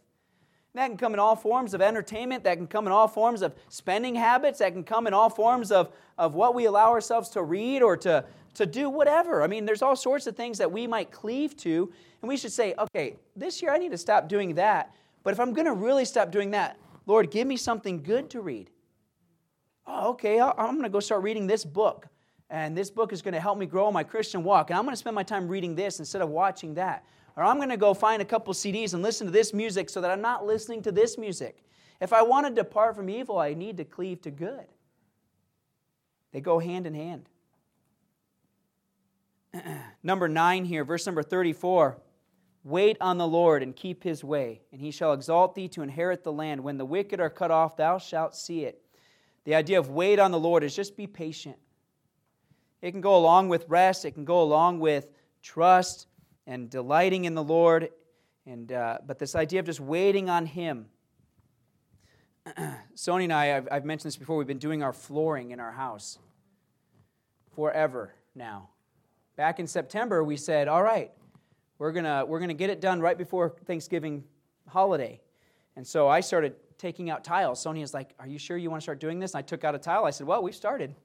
That 0.74 0.88
can 0.88 0.96
come 0.96 1.14
in 1.14 1.20
all 1.20 1.36
forms 1.36 1.72
of 1.72 1.80
entertainment. 1.80 2.42
That 2.44 2.56
can 2.56 2.66
come 2.66 2.86
in 2.86 2.92
all 2.92 3.06
forms 3.06 3.42
of 3.42 3.54
spending 3.68 4.16
habits. 4.16 4.58
That 4.58 4.72
can 4.72 4.82
come 4.82 5.06
in 5.06 5.14
all 5.14 5.30
forms 5.30 5.70
of, 5.70 5.92
of 6.18 6.34
what 6.34 6.54
we 6.54 6.64
allow 6.64 6.90
ourselves 6.90 7.28
to 7.30 7.42
read 7.42 7.80
or 7.80 7.96
to, 7.98 8.24
to 8.54 8.66
do, 8.66 8.88
whatever. 8.88 9.42
I 9.42 9.46
mean, 9.46 9.64
there's 9.64 9.82
all 9.82 9.96
sorts 9.96 10.26
of 10.26 10.36
things 10.36 10.58
that 10.58 10.70
we 10.70 10.86
might 10.86 11.10
cleave 11.10 11.56
to. 11.58 11.92
And 12.22 12.28
we 12.28 12.36
should 12.36 12.52
say, 12.52 12.74
okay, 12.78 13.16
this 13.36 13.60
year 13.60 13.72
I 13.72 13.78
need 13.78 13.90
to 13.92 13.98
stop 13.98 14.28
doing 14.28 14.54
that. 14.54 14.94
But 15.22 15.32
if 15.32 15.40
I'm 15.40 15.52
going 15.52 15.66
to 15.66 15.72
really 15.72 16.04
stop 16.04 16.30
doing 16.30 16.50
that, 16.52 16.78
Lord, 17.06 17.30
give 17.30 17.46
me 17.46 17.56
something 17.56 18.02
good 18.02 18.30
to 18.30 18.40
read. 18.40 18.70
Oh, 19.86 20.10
okay, 20.10 20.40
I'm 20.40 20.72
going 20.72 20.82
to 20.82 20.88
go 20.88 21.00
start 21.00 21.22
reading 21.22 21.46
this 21.46 21.64
book. 21.64 22.06
And 22.50 22.76
this 22.76 22.90
book 22.90 23.12
is 23.12 23.22
going 23.22 23.34
to 23.34 23.40
help 23.40 23.58
me 23.58 23.66
grow 23.66 23.90
my 23.90 24.04
Christian 24.04 24.44
walk. 24.44 24.70
And 24.70 24.78
I'm 24.78 24.84
going 24.84 24.92
to 24.92 24.98
spend 24.98 25.14
my 25.14 25.22
time 25.22 25.48
reading 25.48 25.74
this 25.74 25.98
instead 25.98 26.22
of 26.22 26.28
watching 26.28 26.74
that. 26.74 27.04
Or 27.36 27.42
I'm 27.42 27.56
going 27.56 27.70
to 27.70 27.76
go 27.76 27.94
find 27.94 28.22
a 28.22 28.24
couple 28.24 28.54
CDs 28.54 28.94
and 28.94 29.02
listen 29.02 29.26
to 29.26 29.32
this 29.32 29.52
music 29.52 29.90
so 29.90 30.00
that 30.00 30.10
I'm 30.10 30.20
not 30.20 30.46
listening 30.46 30.82
to 30.82 30.92
this 30.92 31.18
music. 31.18 31.64
If 32.00 32.12
I 32.12 32.22
want 32.22 32.46
to 32.46 32.52
depart 32.52 32.96
from 32.96 33.10
evil, 33.10 33.38
I 33.38 33.54
need 33.54 33.76
to 33.78 33.84
cleave 33.84 34.22
to 34.22 34.30
good. 34.30 34.66
They 36.32 36.40
go 36.40 36.58
hand 36.58 36.86
in 36.86 36.94
hand. 36.94 37.28
Number 40.02 40.28
9 40.28 40.64
here, 40.64 40.84
verse 40.84 41.06
number 41.06 41.22
34. 41.22 41.98
Wait 42.64 42.96
on 43.00 43.18
the 43.18 43.26
Lord 43.26 43.62
and 43.62 43.76
keep 43.76 44.02
his 44.02 44.24
way, 44.24 44.62
and 44.72 44.80
he 44.80 44.90
shall 44.90 45.12
exalt 45.12 45.54
thee 45.54 45.68
to 45.68 45.82
inherit 45.82 46.24
the 46.24 46.32
land. 46.32 46.62
When 46.62 46.78
the 46.78 46.84
wicked 46.84 47.20
are 47.20 47.30
cut 47.30 47.50
off, 47.50 47.76
thou 47.76 47.98
shalt 47.98 48.34
see 48.34 48.64
it. 48.64 48.80
The 49.44 49.54
idea 49.54 49.78
of 49.78 49.90
wait 49.90 50.18
on 50.18 50.30
the 50.30 50.38
Lord 50.38 50.64
is 50.64 50.74
just 50.74 50.96
be 50.96 51.06
patient. 51.06 51.56
It 52.80 52.92
can 52.92 53.02
go 53.02 53.16
along 53.16 53.50
with 53.50 53.66
rest, 53.68 54.04
it 54.04 54.12
can 54.12 54.24
go 54.24 54.42
along 54.42 54.80
with 54.80 55.10
trust 55.42 56.06
and 56.46 56.70
delighting 56.70 57.26
in 57.26 57.34
the 57.34 57.42
Lord. 57.42 57.90
And, 58.46 58.72
uh, 58.72 58.98
but 59.06 59.18
this 59.18 59.34
idea 59.34 59.60
of 59.60 59.66
just 59.66 59.80
waiting 59.80 60.28
on 60.28 60.46
Him. 60.46 60.86
Sonia 62.94 63.24
and 63.24 63.32
I, 63.32 63.56
I've, 63.56 63.68
I've 63.70 63.84
mentioned 63.84 64.08
this 64.08 64.16
before, 64.16 64.36
we've 64.36 64.46
been 64.46 64.58
doing 64.58 64.82
our 64.82 64.92
flooring 64.92 65.50
in 65.50 65.60
our 65.60 65.72
house 65.72 66.18
forever 67.54 68.14
now. 68.34 68.70
Back 69.36 69.58
in 69.58 69.66
September, 69.66 70.22
we 70.22 70.36
said, 70.36 70.68
all 70.68 70.82
right, 70.82 71.10
we're 71.78 71.92
going 71.92 72.04
to 72.04 72.24
we're 72.26 72.40
gonna 72.40 72.54
get 72.54 72.70
it 72.70 72.80
done 72.80 73.00
right 73.00 73.18
before 73.18 73.56
Thanksgiving 73.66 74.24
holiday. 74.68 75.20
And 75.76 75.86
so 75.86 76.08
I 76.08 76.20
started 76.20 76.54
taking 76.78 77.10
out 77.10 77.24
tiles. 77.24 77.60
Sonia's 77.60 77.94
like, 77.94 78.14
Are 78.18 78.26
you 78.26 78.38
sure 78.38 78.56
you 78.56 78.70
want 78.70 78.80
to 78.80 78.84
start 78.84 79.00
doing 79.00 79.18
this? 79.18 79.32
And 79.32 79.38
I 79.38 79.42
took 79.42 79.64
out 79.64 79.74
a 79.74 79.78
tile. 79.78 80.04
I 80.04 80.10
said, 80.10 80.26
Well, 80.26 80.42
we've 80.42 80.54
started. 80.54 80.94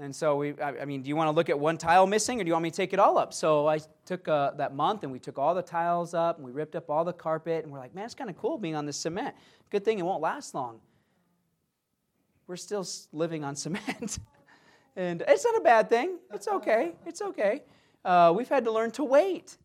And 0.00 0.14
so 0.14 0.36
we, 0.36 0.54
I 0.62 0.84
mean, 0.84 1.02
do 1.02 1.08
you 1.08 1.16
want 1.16 1.26
to 1.26 1.32
look 1.32 1.50
at 1.50 1.58
one 1.58 1.76
tile 1.76 2.06
missing 2.06 2.40
or 2.40 2.44
do 2.44 2.46
you 2.46 2.52
want 2.52 2.62
me 2.62 2.70
to 2.70 2.76
take 2.76 2.92
it 2.92 3.00
all 3.00 3.18
up? 3.18 3.34
So 3.34 3.66
I 3.66 3.80
took 4.04 4.28
uh, 4.28 4.52
that 4.52 4.72
month 4.72 5.02
and 5.02 5.10
we 5.10 5.18
took 5.18 5.40
all 5.40 5.56
the 5.56 5.62
tiles 5.62 6.14
up 6.14 6.36
and 6.36 6.44
we 6.44 6.52
ripped 6.52 6.76
up 6.76 6.88
all 6.88 7.04
the 7.04 7.12
carpet 7.12 7.64
and 7.64 7.72
we're 7.72 7.80
like, 7.80 7.96
man, 7.96 8.04
it's 8.04 8.14
kind 8.14 8.30
of 8.30 8.38
cool 8.38 8.58
being 8.58 8.76
on 8.76 8.86
this 8.86 8.96
cement. 8.96 9.34
Good 9.70 9.84
thing 9.84 9.98
it 9.98 10.04
won't 10.04 10.22
last 10.22 10.54
long. 10.54 10.78
We're 12.46 12.54
still 12.54 12.86
living 13.10 13.42
on 13.42 13.56
cement. 13.64 14.20
And 14.98 15.22
it's 15.28 15.44
not 15.44 15.56
a 15.56 15.60
bad 15.60 15.88
thing. 15.88 16.18
It's 16.34 16.48
okay. 16.48 16.96
It's 17.06 17.22
okay. 17.22 17.62
Uh, 18.04 18.34
we've 18.36 18.48
had 18.48 18.64
to 18.64 18.72
learn 18.72 18.90
to 18.90 19.04
wait. 19.04 19.56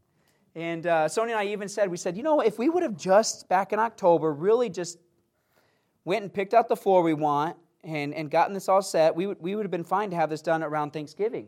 And 0.53 0.85
uh, 0.85 1.07
Sonia 1.09 1.33
and 1.35 1.41
I 1.41 1.51
even 1.51 1.67
said, 1.67 1.89
we 1.89 1.97
said, 1.97 2.15
you 2.15 2.21
know, 2.21 2.39
if 2.39 2.59
we 2.59 2.69
would 2.69 2.83
have 2.83 2.95
just 2.95 3.49
back 3.49 3.73
in 3.73 3.79
October 3.79 4.31
really 4.31 4.69
just 4.69 4.99
went 6.05 6.21
and 6.21 6.31
picked 6.31 6.53
out 6.53 6.69
the 6.69 6.75
floor 6.75 7.01
we 7.01 7.15
want 7.15 7.57
and, 7.83 8.13
and 8.13 8.29
gotten 8.29 8.53
this 8.53 8.69
all 8.69 8.83
set, 8.83 9.15
we 9.15 9.25
would, 9.25 9.41
we 9.41 9.55
would 9.55 9.65
have 9.65 9.71
been 9.71 9.83
fine 9.83 10.11
to 10.11 10.15
have 10.15 10.29
this 10.29 10.43
done 10.43 10.61
around 10.61 10.91
Thanksgiving. 10.91 11.47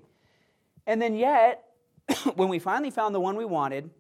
And 0.88 0.99
then, 0.99 1.13
yet, 1.13 1.63
when 2.36 2.49
we 2.49 2.57
finally 2.57 2.89
found 2.89 3.13
the 3.13 3.19
one 3.19 3.36
we 3.36 3.45
wanted, 3.45 3.91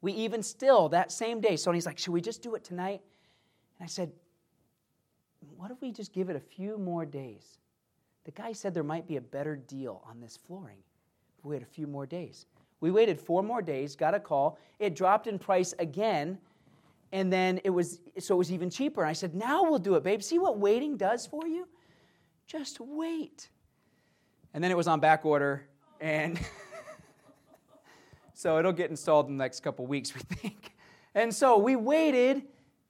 we 0.00 0.12
even 0.12 0.42
still, 0.42 0.88
that 0.88 1.12
same 1.12 1.42
day, 1.42 1.56
Sonia's 1.56 1.84
like, 1.84 1.98
Should 1.98 2.14
we 2.14 2.22
just 2.22 2.42
do 2.42 2.54
it 2.54 2.64
tonight? 2.64 3.02
And 3.78 3.84
I 3.84 3.88
said, 3.88 4.10
What 5.54 5.70
if 5.70 5.82
we 5.82 5.92
just 5.92 6.14
give 6.14 6.30
it 6.30 6.36
a 6.36 6.40
few 6.40 6.78
more 6.78 7.04
days? 7.04 7.58
The 8.26 8.32
guy 8.32 8.52
said 8.52 8.74
there 8.74 8.82
might 8.82 9.08
be 9.08 9.16
a 9.16 9.22
better 9.22 9.56
deal 9.56 10.02
on 10.06 10.20
this 10.20 10.36
flooring 10.36 10.82
we 11.46 11.54
had 11.54 11.62
a 11.62 11.66
few 11.66 11.86
more 11.86 12.06
days. 12.06 12.46
We 12.80 12.90
waited 12.90 13.20
four 13.20 13.42
more 13.42 13.62
days, 13.62 13.94
got 13.94 14.14
a 14.14 14.20
call. 14.20 14.58
It 14.80 14.96
dropped 14.96 15.28
in 15.28 15.38
price 15.38 15.72
again 15.78 16.38
and 17.12 17.32
then 17.32 17.60
it 17.64 17.70
was 17.70 18.00
so 18.18 18.34
it 18.34 18.38
was 18.38 18.52
even 18.52 18.68
cheaper. 18.68 19.02
And 19.02 19.08
I 19.08 19.12
said, 19.12 19.34
"Now 19.34 19.62
we'll 19.62 19.78
do 19.78 19.94
it, 19.94 20.02
babe. 20.02 20.22
See 20.22 20.38
what 20.38 20.58
waiting 20.58 20.96
does 20.96 21.26
for 21.26 21.46
you? 21.46 21.68
Just 22.46 22.80
wait." 22.80 23.48
And 24.52 24.62
then 24.62 24.70
it 24.70 24.76
was 24.76 24.88
on 24.88 25.00
back 25.00 25.24
order, 25.24 25.68
and 26.00 26.38
so 28.34 28.58
it'll 28.58 28.72
get 28.72 28.90
installed 28.90 29.28
in 29.28 29.36
the 29.36 29.44
next 29.44 29.60
couple 29.60 29.86
weeks, 29.86 30.14
we 30.14 30.20
think. 30.20 30.74
And 31.14 31.32
so 31.32 31.58
we 31.58 31.76
waited, 31.76 32.42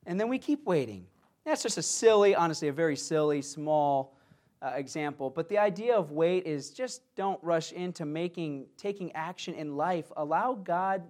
and 0.06 0.18
then 0.18 0.28
we 0.28 0.38
keep 0.38 0.64
waiting. 0.64 1.06
That's 1.44 1.62
just 1.62 1.78
a 1.78 1.82
silly, 1.82 2.34
honestly, 2.34 2.68
a 2.68 2.72
very 2.72 2.96
silly, 2.96 3.42
small 3.42 4.15
uh, 4.66 4.76
example. 4.76 5.30
But 5.30 5.48
the 5.48 5.58
idea 5.58 5.94
of 5.94 6.12
wait 6.12 6.46
is 6.46 6.70
just 6.70 7.02
don't 7.14 7.42
rush 7.42 7.72
into 7.72 8.04
making, 8.04 8.66
taking 8.76 9.12
action 9.12 9.54
in 9.54 9.76
life. 9.76 10.10
Allow 10.16 10.54
God 10.54 11.02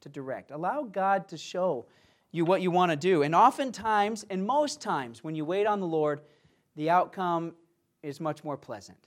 to 0.00 0.08
direct. 0.08 0.50
Allow 0.50 0.82
God 0.82 1.28
to 1.28 1.36
show 1.36 1.86
you 2.30 2.44
what 2.44 2.60
you 2.60 2.70
want 2.70 2.90
to 2.90 2.96
do. 2.96 3.22
And 3.22 3.34
oftentimes, 3.34 4.24
and 4.30 4.44
most 4.46 4.80
times, 4.80 5.24
when 5.24 5.34
you 5.34 5.44
wait 5.44 5.66
on 5.66 5.80
the 5.80 5.86
Lord, 5.86 6.20
the 6.76 6.90
outcome 6.90 7.54
is 8.02 8.20
much 8.20 8.44
more 8.44 8.56
pleasant. 8.56 8.98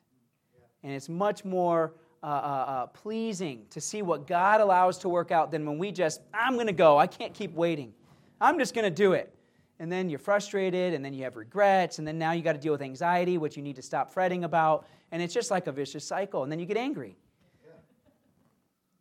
And 0.83 0.91
it's 0.91 1.09
much 1.09 1.45
more 1.45 1.93
uh, 2.23 2.25
uh, 2.25 2.29
uh, 2.29 2.85
pleasing 2.87 3.65
to 3.69 3.79
see 3.79 4.01
what 4.01 4.27
God 4.27 4.61
allows 4.61 4.97
to 4.99 5.09
work 5.09 5.31
out 5.31 5.51
than 5.51 5.65
when 5.65 5.77
we 5.77 5.91
just, 5.91 6.21
I'm 6.33 6.55
going 6.55 6.67
to 6.67 6.73
go. 6.73 6.97
I 6.97 7.07
can't 7.07 7.33
keep 7.33 7.53
waiting. 7.53 7.93
I'm 8.39 8.57
just 8.57 8.73
going 8.73 8.85
to 8.85 8.91
do 8.91 9.13
it. 9.13 9.33
And 9.81 9.91
then 9.91 10.11
you're 10.11 10.19
frustrated, 10.19 10.93
and 10.93 11.03
then 11.03 11.11
you 11.11 11.23
have 11.23 11.35
regrets, 11.35 11.97
and 11.97 12.07
then 12.07 12.19
now 12.19 12.33
you 12.33 12.43
got 12.43 12.53
to 12.53 12.59
deal 12.59 12.71
with 12.71 12.83
anxiety, 12.83 13.39
which 13.39 13.57
you 13.57 13.63
need 13.63 13.77
to 13.77 13.81
stop 13.81 14.13
fretting 14.13 14.43
about. 14.43 14.85
And 15.11 15.23
it's 15.23 15.33
just 15.33 15.49
like 15.49 15.65
a 15.65 15.71
vicious 15.71 16.05
cycle. 16.05 16.43
And 16.43 16.51
then 16.51 16.59
you 16.59 16.67
get 16.67 16.77
angry. 16.77 17.17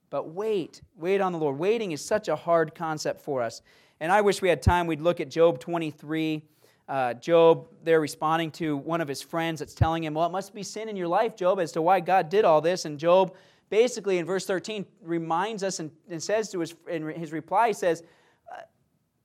But 0.09 0.31
wait, 0.31 0.81
wait 0.97 1.21
on 1.21 1.33
the 1.33 1.39
Lord. 1.39 1.59
Waiting 1.59 1.93
is 1.93 2.03
such 2.03 2.29
a 2.29 2.35
hard 2.35 2.75
concept 2.75 3.21
for 3.21 3.43
us. 3.43 3.61
And 4.01 4.11
I 4.11 4.23
wish 4.23 4.41
we 4.41 4.49
had 4.49 4.63
time, 4.63 4.87
we'd 4.87 5.03
look 5.03 5.21
at 5.21 5.29
Job 5.29 5.61
23. 5.61 6.43
Uh, 6.89 7.13
Job, 7.13 7.69
they're 7.85 8.01
responding 8.01 8.51
to 8.53 8.79
one 8.79 9.03
of 9.03 9.07
his 9.07 9.21
friends 9.21 9.59
that's 9.59 9.75
telling 9.75 10.03
him, 10.03 10.15
Well, 10.15 10.25
it 10.25 10.33
must 10.33 10.55
be 10.55 10.63
sin 10.63 10.89
in 10.89 10.97
your 10.97 11.09
life, 11.09 11.37
Job, 11.37 11.61
as 11.61 11.73
to 11.73 11.83
why 11.83 12.01
God 12.01 12.31
did 12.31 12.47
all 12.47 12.63
this. 12.63 12.87
And 12.87 12.99
Job, 12.99 13.37
basically, 13.69 14.17
in 14.17 14.25
verse 14.25 14.47
13, 14.47 14.87
reminds 15.03 15.63
us 15.63 15.79
and, 15.79 15.91
and 16.09 16.23
says 16.23 16.49
to 16.53 16.61
his, 16.61 16.75
in 16.89 17.07
his 17.07 17.33
reply, 17.33 17.73
says, 17.73 18.03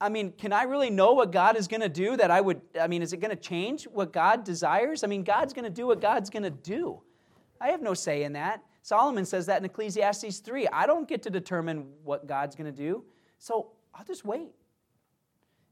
I 0.05 0.09
mean, 0.09 0.33
can 0.33 0.53
I 0.53 0.63
really 0.63 0.91
know 0.91 1.13
what 1.13 1.31
God 1.31 1.57
is 1.57 1.67
going 1.67 1.81
to 1.81 1.89
do 1.89 2.15
that 2.17 2.29
I 2.29 2.39
would, 2.39 2.61
I 2.79 2.85
mean, 2.85 3.01
is 3.01 3.11
it 3.11 3.17
going 3.17 3.35
to 3.35 3.41
change 3.41 3.85
what 3.85 4.13
God 4.13 4.43
desires? 4.43 5.03
I 5.03 5.07
mean, 5.07 5.23
God's 5.23 5.51
going 5.51 5.63
to 5.63 5.71
do 5.71 5.87
what 5.87 5.99
God's 5.99 6.29
going 6.29 6.43
to 6.43 6.51
do. 6.51 7.01
I 7.59 7.69
have 7.69 7.81
no 7.81 7.95
say 7.95 8.21
in 8.21 8.33
that. 8.33 8.63
Solomon 8.83 9.25
says 9.25 9.47
that 9.47 9.57
in 9.57 9.65
Ecclesiastes 9.65 10.41
3. 10.41 10.67
I 10.67 10.85
don't 10.85 11.07
get 11.07 11.23
to 11.23 11.31
determine 11.31 11.87
what 12.03 12.27
God's 12.27 12.55
going 12.55 12.71
to 12.71 12.77
do, 12.77 13.03
so 13.39 13.71
I'll 13.95 14.05
just 14.05 14.23
wait. 14.23 14.51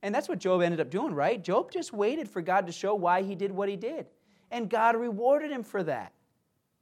And 0.01 0.15
that's 0.15 0.27
what 0.27 0.39
Job 0.39 0.63
ended 0.63 0.79
up 0.79 0.89
doing, 0.89 1.13
right? 1.13 1.41
Job 1.41 1.71
just 1.71 1.93
waited 1.93 2.27
for 2.27 2.41
God 2.41 2.65
to 2.65 2.71
show 2.71 2.95
why 2.95 3.21
he 3.21 3.36
did 3.36 3.51
what 3.51 3.69
he 3.69 3.75
did. 3.75 4.07
And 4.49 4.67
God 4.67 4.95
rewarded 4.95 5.51
him 5.51 5.61
for 5.61 5.84
that 5.84 6.11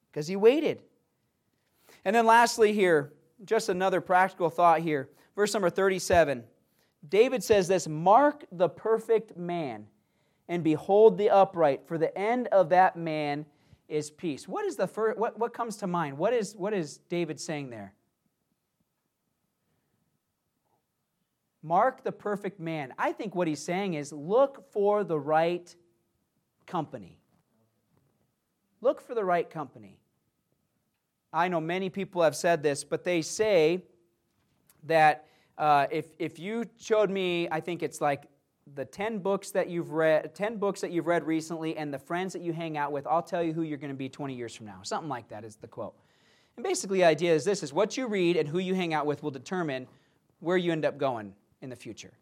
because 0.09 0.25
he 0.25 0.37
waited. 0.37 0.83
And 2.05 2.15
then 2.15 2.25
lastly, 2.25 2.71
here, 2.71 3.11
just 3.43 3.67
another 3.67 3.99
practical 3.99 4.49
thought 4.49 4.79
here. 4.79 5.09
Verse 5.35 5.53
number 5.53 5.69
37. 5.69 6.45
David 7.07 7.43
says 7.43 7.67
this 7.67 7.87
Mark 7.87 8.45
the 8.51 8.69
perfect 8.69 9.37
man 9.37 9.87
and 10.47 10.63
behold 10.63 11.17
the 11.17 11.29
upright, 11.29 11.87
for 11.87 11.97
the 11.97 12.15
end 12.17 12.47
of 12.47 12.69
that 12.69 12.97
man 12.97 13.45
is 13.87 14.11
peace. 14.11 14.47
What 14.47 14.65
is 14.65 14.75
the 14.75 14.87
first, 14.87 15.17
what, 15.17 15.39
what 15.39 15.53
comes 15.53 15.77
to 15.77 15.87
mind? 15.87 16.17
What 16.17 16.33
is, 16.33 16.55
what 16.55 16.73
is 16.73 16.97
David 17.09 17.39
saying 17.39 17.69
there? 17.69 17.93
Mark 21.63 22.03
the 22.03 22.11
perfect 22.11 22.59
man. 22.59 22.93
I 22.97 23.11
think 23.11 23.35
what 23.35 23.47
he's 23.47 23.61
saying 23.61 23.93
is 23.93 24.11
look 24.11 24.71
for 24.73 25.03
the 25.03 25.17
right 25.17 25.73
company. 26.65 27.17
Look 28.81 28.99
for 28.99 29.15
the 29.15 29.23
right 29.23 29.49
company. 29.49 29.99
I 31.31 31.47
know 31.47 31.61
many 31.61 31.89
people 31.89 32.23
have 32.23 32.35
said 32.35 32.61
this, 32.61 32.83
but 32.83 33.03
they 33.03 33.21
say 33.21 33.83
that 34.83 35.27
uh, 35.61 35.87
if, 35.89 36.07
if 36.19 36.39
you 36.39 36.65
showed 36.77 37.09
me, 37.09 37.47
I 37.49 37.61
think 37.61 37.83
it's 37.83 38.01
like 38.01 38.27
the 38.75 38.83
10 38.83 39.19
books 39.19 39.51
that 39.51 39.69
you've 39.69 39.91
read 39.91 40.35
10 40.35 40.57
books 40.57 40.81
that 40.81 40.91
you've 40.91 41.07
read 41.07 41.23
recently 41.25 41.77
and 41.77 41.93
the 41.93 41.99
friends 41.99 42.33
that 42.33 42.41
you 42.41 42.53
hang 42.53 42.77
out 42.77 42.91
with 42.91 43.07
i'll 43.07 43.23
tell 43.23 43.41
you 43.41 43.53
who 43.53 43.63
you're 43.63 43.77
going 43.77 43.91
to 43.91 43.97
be 43.97 44.07
20 44.07 44.35
years 44.35 44.55
from 44.55 44.67
now 44.67 44.79
something 44.83 45.09
like 45.09 45.27
that 45.29 45.43
is 45.43 45.55
the 45.55 45.67
quote 45.67 45.95
And 46.55 46.63
basically, 46.63 46.99
the 46.99 47.05
idea 47.05 47.33
is 47.33 47.43
this 47.43 47.63
is 47.63 47.73
what 47.73 47.97
you 47.97 48.07
read 48.07 48.37
and 48.37 48.47
who 48.47 48.59
you 48.59 48.75
hang 48.75 48.93
out 48.93 49.05
with 49.05 49.23
will 49.23 49.31
determine 49.31 49.87
where 50.39 50.57
you 50.57 50.71
end 50.71 50.85
up 50.85 50.97
going 50.97 51.33
in 51.61 51.69
the 51.69 51.75
future. 51.75 52.13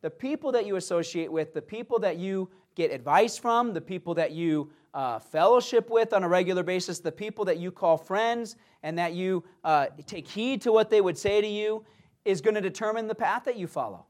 The 0.00 0.10
people 0.10 0.52
that 0.52 0.66
you 0.66 0.76
associate 0.76 1.30
with, 1.30 1.54
the 1.54 1.62
people 1.62 1.98
that 2.00 2.16
you 2.18 2.48
get 2.74 2.92
advice 2.92 3.36
from, 3.38 3.74
the 3.74 3.80
people 3.80 4.14
that 4.14 4.32
you 4.32 4.70
uh, 4.94 5.18
fellowship 5.18 5.90
with 5.90 6.12
on 6.12 6.24
a 6.24 6.28
regular 6.28 6.62
basis, 6.62 7.00
the 7.00 7.12
people 7.12 7.44
that 7.44 7.58
you 7.58 7.70
call 7.70 7.96
friends, 7.96 8.56
and 8.82 8.98
that 8.98 9.12
you 9.12 9.44
uh, 9.64 9.86
take 10.06 10.26
heed 10.26 10.60
to 10.62 10.72
what 10.72 10.88
they 10.90 11.00
would 11.00 11.18
say 11.18 11.40
to 11.40 11.46
you, 11.46 11.84
is 12.28 12.40
going 12.42 12.54
to 12.54 12.60
determine 12.60 13.08
the 13.08 13.14
path 13.14 13.44
that 13.44 13.56
you 13.56 13.66
follow. 13.66 14.04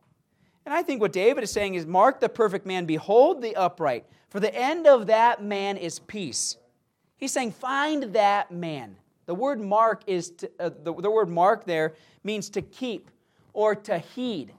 And 0.67 0.75
I 0.75 0.83
think 0.83 1.01
what 1.01 1.13
David 1.13 1.45
is 1.45 1.53
saying 1.53 1.77
is 1.77 1.87
mark 1.87 2.21
the 2.21 2.29
perfect 2.29 2.67
man, 2.67 2.85
behold 2.85 3.41
the 3.41 3.57
upright, 3.57 4.05
for 4.29 4.41
the 4.41 4.55
end 4.55 4.87
of 4.87 5.07
that 5.07 5.43
man 5.43 5.77
is 5.77 6.01
peace. 6.01 6.57
He's 7.17 7.33
saying, 7.33 7.53
find 7.53 8.15
that 8.15 8.51
man. 8.51 8.97
The 9.27 9.35
word 9.35 9.61
mark 9.61 10.03
is 10.07 10.31
to, 10.33 10.51
uh, 10.59 10.71
the, 10.83 10.95
the 10.95 11.11
word 11.11 11.29
mark 11.29 11.65
there 11.65 11.95
means 12.25 12.51
to 12.51 12.63
keep 12.63 13.11
or 13.53 13.75
to 13.75 13.99
heed, 13.99 14.53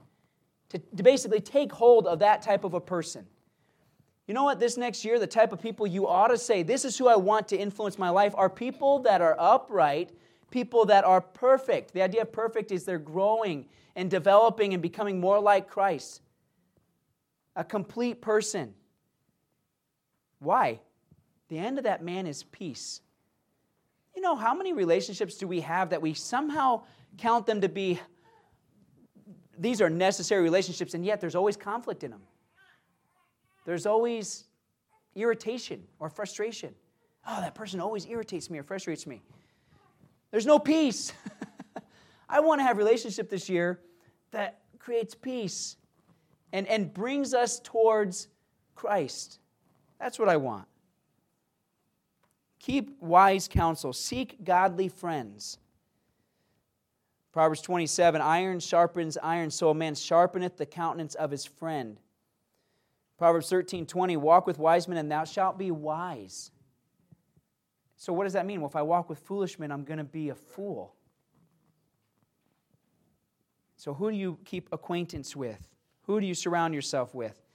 to, 0.69 0.79
to 0.79 1.03
basically 1.03 1.41
take 1.41 1.71
hold 1.71 2.07
of 2.07 2.19
that 2.19 2.41
type 2.41 2.63
of 2.63 2.73
a 2.73 2.81
person. 2.81 3.25
You 4.27 4.33
know 4.33 4.43
what? 4.43 4.59
This 4.59 4.77
next 4.77 5.03
year, 5.03 5.19
the 5.19 5.27
type 5.27 5.51
of 5.51 5.61
people 5.61 5.87
you 5.87 6.07
ought 6.07 6.27
to 6.27 6.37
say, 6.37 6.61
This 6.61 6.85
is 6.85 6.97
who 6.97 7.07
I 7.07 7.15
want 7.15 7.47
to 7.47 7.57
influence 7.57 7.97
my 7.97 8.09
life, 8.09 8.33
are 8.37 8.49
people 8.49 8.99
that 8.99 9.21
are 9.21 9.35
upright, 9.39 10.11
people 10.51 10.85
that 10.85 11.03
are 11.03 11.21
perfect. 11.21 11.93
The 11.93 12.01
idea 12.01 12.21
of 12.21 12.31
perfect 12.31 12.71
is 12.71 12.83
they're 12.83 12.97
growing 12.97 13.67
and 13.95 14.09
developing 14.09 14.73
and 14.73 14.81
becoming 14.81 15.19
more 15.19 15.39
like 15.39 15.67
Christ. 15.67 16.21
A 17.55 17.63
complete 17.63 18.21
person. 18.21 18.73
Why? 20.39 20.79
The 21.49 21.57
end 21.57 21.77
of 21.77 21.83
that 21.83 22.03
man 22.03 22.27
is 22.27 22.43
peace. 22.43 23.01
You 24.15 24.21
know, 24.21 24.35
how 24.35 24.53
many 24.53 24.73
relationships 24.73 25.35
do 25.35 25.47
we 25.47 25.61
have 25.61 25.89
that 25.89 26.01
we 26.01 26.13
somehow 26.13 26.83
count 27.17 27.45
them 27.45 27.61
to 27.61 27.69
be, 27.69 27.99
these 29.57 29.81
are 29.81 29.89
necessary 29.89 30.41
relationships, 30.41 30.93
and 30.93 31.05
yet 31.05 31.19
there's 31.19 31.35
always 31.35 31.57
conflict 31.57 32.03
in 32.03 32.11
them? 32.11 32.21
There's 33.65 33.85
always 33.85 34.45
irritation 35.15 35.83
or 35.99 36.09
frustration. 36.09 36.73
Oh, 37.27 37.41
that 37.41 37.55
person 37.55 37.79
always 37.79 38.05
irritates 38.05 38.49
me 38.49 38.59
or 38.59 38.63
frustrates 38.63 39.05
me. 39.05 39.21
There's 40.31 40.45
no 40.45 40.59
peace. 40.59 41.13
I 42.29 42.39
want 42.39 42.59
to 42.59 42.63
have 42.63 42.77
relationship 42.77 43.29
this 43.29 43.49
year 43.49 43.79
that 44.31 44.59
creates 44.77 45.15
peace 45.15 45.77
and, 46.53 46.67
and 46.67 46.93
brings 46.93 47.33
us 47.33 47.59
towards 47.59 48.27
Christ. 48.75 49.39
That's 49.99 50.19
what 50.19 50.29
I 50.29 50.37
want. 50.37 50.65
Keep 52.59 53.01
wise 53.01 53.47
counsel, 53.47 53.93
seek 53.93 54.43
godly 54.43 54.89
friends. 54.89 55.57
Proverbs 57.31 57.61
27 57.61 58.21
Iron 58.21 58.59
sharpens 58.59 59.17
iron, 59.21 59.49
so 59.49 59.69
a 59.69 59.73
man 59.73 59.93
sharpeneth 59.93 60.57
the 60.57 60.65
countenance 60.65 61.15
of 61.15 61.31
his 61.31 61.45
friend. 61.45 61.99
Proverbs 63.17 63.49
13, 63.49 63.85
20, 63.85 64.17
walk 64.17 64.47
with 64.47 64.57
wise 64.57 64.87
men 64.87 64.97
and 64.97 65.11
thou 65.11 65.23
shalt 65.23 65.57
be 65.57 65.71
wise. 65.71 66.51
So, 67.99 68.13
what 68.13 68.23
does 68.23 68.33
that 68.33 68.45
mean? 68.45 68.61
Well, 68.61 68.69
if 68.69 68.77
I 68.77 68.81
walk 68.81 69.09
with 69.09 69.19
foolish 69.19 69.59
men, 69.59 69.73
I'm 69.73 69.83
going 69.83 69.97
to 69.97 70.05
be 70.05 70.29
a 70.29 70.35
fool. 70.35 70.95
So, 73.75 73.93
who 73.93 74.09
do 74.09 74.15
you 74.15 74.39
keep 74.45 74.69
acquaintance 74.71 75.35
with? 75.35 75.67
Who 76.03 76.21
do 76.21 76.25
you 76.25 76.33
surround 76.33 76.73
yourself 76.73 77.13
with? 77.13 77.45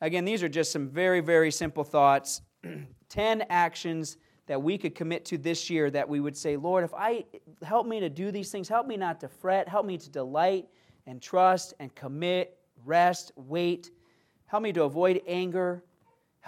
Again, 0.00 0.24
these 0.24 0.42
are 0.42 0.48
just 0.48 0.72
some 0.72 0.88
very, 0.88 1.20
very 1.20 1.50
simple 1.50 1.84
thoughts. 1.84 2.40
10 3.10 3.44
actions 3.50 4.16
that 4.46 4.60
we 4.60 4.78
could 4.78 4.94
commit 4.94 5.26
to 5.26 5.36
this 5.36 5.68
year 5.68 5.90
that 5.90 6.08
we 6.08 6.18
would 6.18 6.36
say, 6.36 6.56
Lord, 6.56 6.82
if 6.82 6.94
I 6.94 7.26
help 7.62 7.86
me 7.86 8.00
to 8.00 8.08
do 8.08 8.30
these 8.30 8.50
things, 8.50 8.70
help 8.70 8.86
me 8.86 8.96
not 8.96 9.20
to 9.20 9.28
fret, 9.28 9.68
help 9.68 9.84
me 9.84 9.98
to 9.98 10.08
delight 10.08 10.66
and 11.06 11.20
trust 11.20 11.74
and 11.78 11.94
commit, 11.94 12.56
rest, 12.86 13.32
wait 13.36 13.90
Help 14.48 14.62
me 14.62 14.72
to 14.72 14.84
avoid 14.84 15.20
anger. 15.26 15.84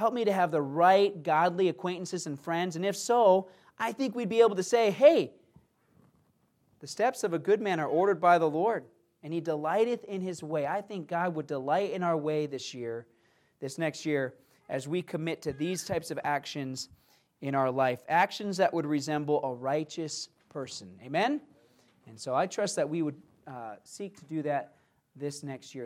Help 0.01 0.15
me 0.15 0.25
to 0.25 0.33
have 0.33 0.51
the 0.51 0.63
right 0.63 1.23
godly 1.23 1.69
acquaintances 1.69 2.27
and 2.27 2.41
friends. 2.41 2.75
And 2.75 2.87
if 2.87 2.97
so, 2.97 3.49
I 3.79 3.93
think 3.93 4.15
we'd 4.15 4.31
be 4.31 4.41
able 4.41 4.57
to 4.57 4.63
say, 4.63 4.91
hey, 4.91 5.33
the 6.79 6.87
steps 6.87 7.23
of 7.23 7.35
a 7.35 7.39
good 7.39 7.61
man 7.61 7.79
are 7.79 7.87
ordered 7.87 8.19
by 8.19 8.39
the 8.39 8.49
Lord, 8.49 8.87
and 9.23 9.31
he 9.31 9.43
delighteth 9.43 10.03
in 10.05 10.23
his 10.23 10.43
way. 10.43 10.67
I 10.67 10.81
think 10.81 11.07
God 11.07 11.35
would 11.35 11.47
delight 11.47 11.91
in 11.91 12.03
our 12.03 12.17
way 12.17 12.47
this 12.47 12.73
year, 12.73 13.09
this 13.61 13.77
next 13.77 14.07
year, 14.07 14.37
as 14.71 14.89
we 14.89 15.03
commit 15.03 15.43
to 15.43 15.53
these 15.53 15.85
types 15.85 16.11
of 16.11 16.19
actions 16.25 16.89
in 17.43 17.55
our 17.55 17.71
life. 17.71 18.01
Actions 18.09 18.57
that 18.57 18.73
would 18.73 18.87
resemble 18.87 19.45
a 19.45 19.53
righteous 19.53 20.31
person. 20.49 20.89
Amen? 21.05 21.43
And 22.07 22.19
so 22.19 22.35
I 22.35 22.47
trust 22.47 22.75
that 22.77 22.89
we 22.89 23.03
would 23.03 23.21
uh, 23.47 23.75
seek 23.85 24.19
to 24.19 24.25
do 24.25 24.41
that 24.45 24.77
this 25.15 25.43
next 25.43 25.75
year. 25.75 25.79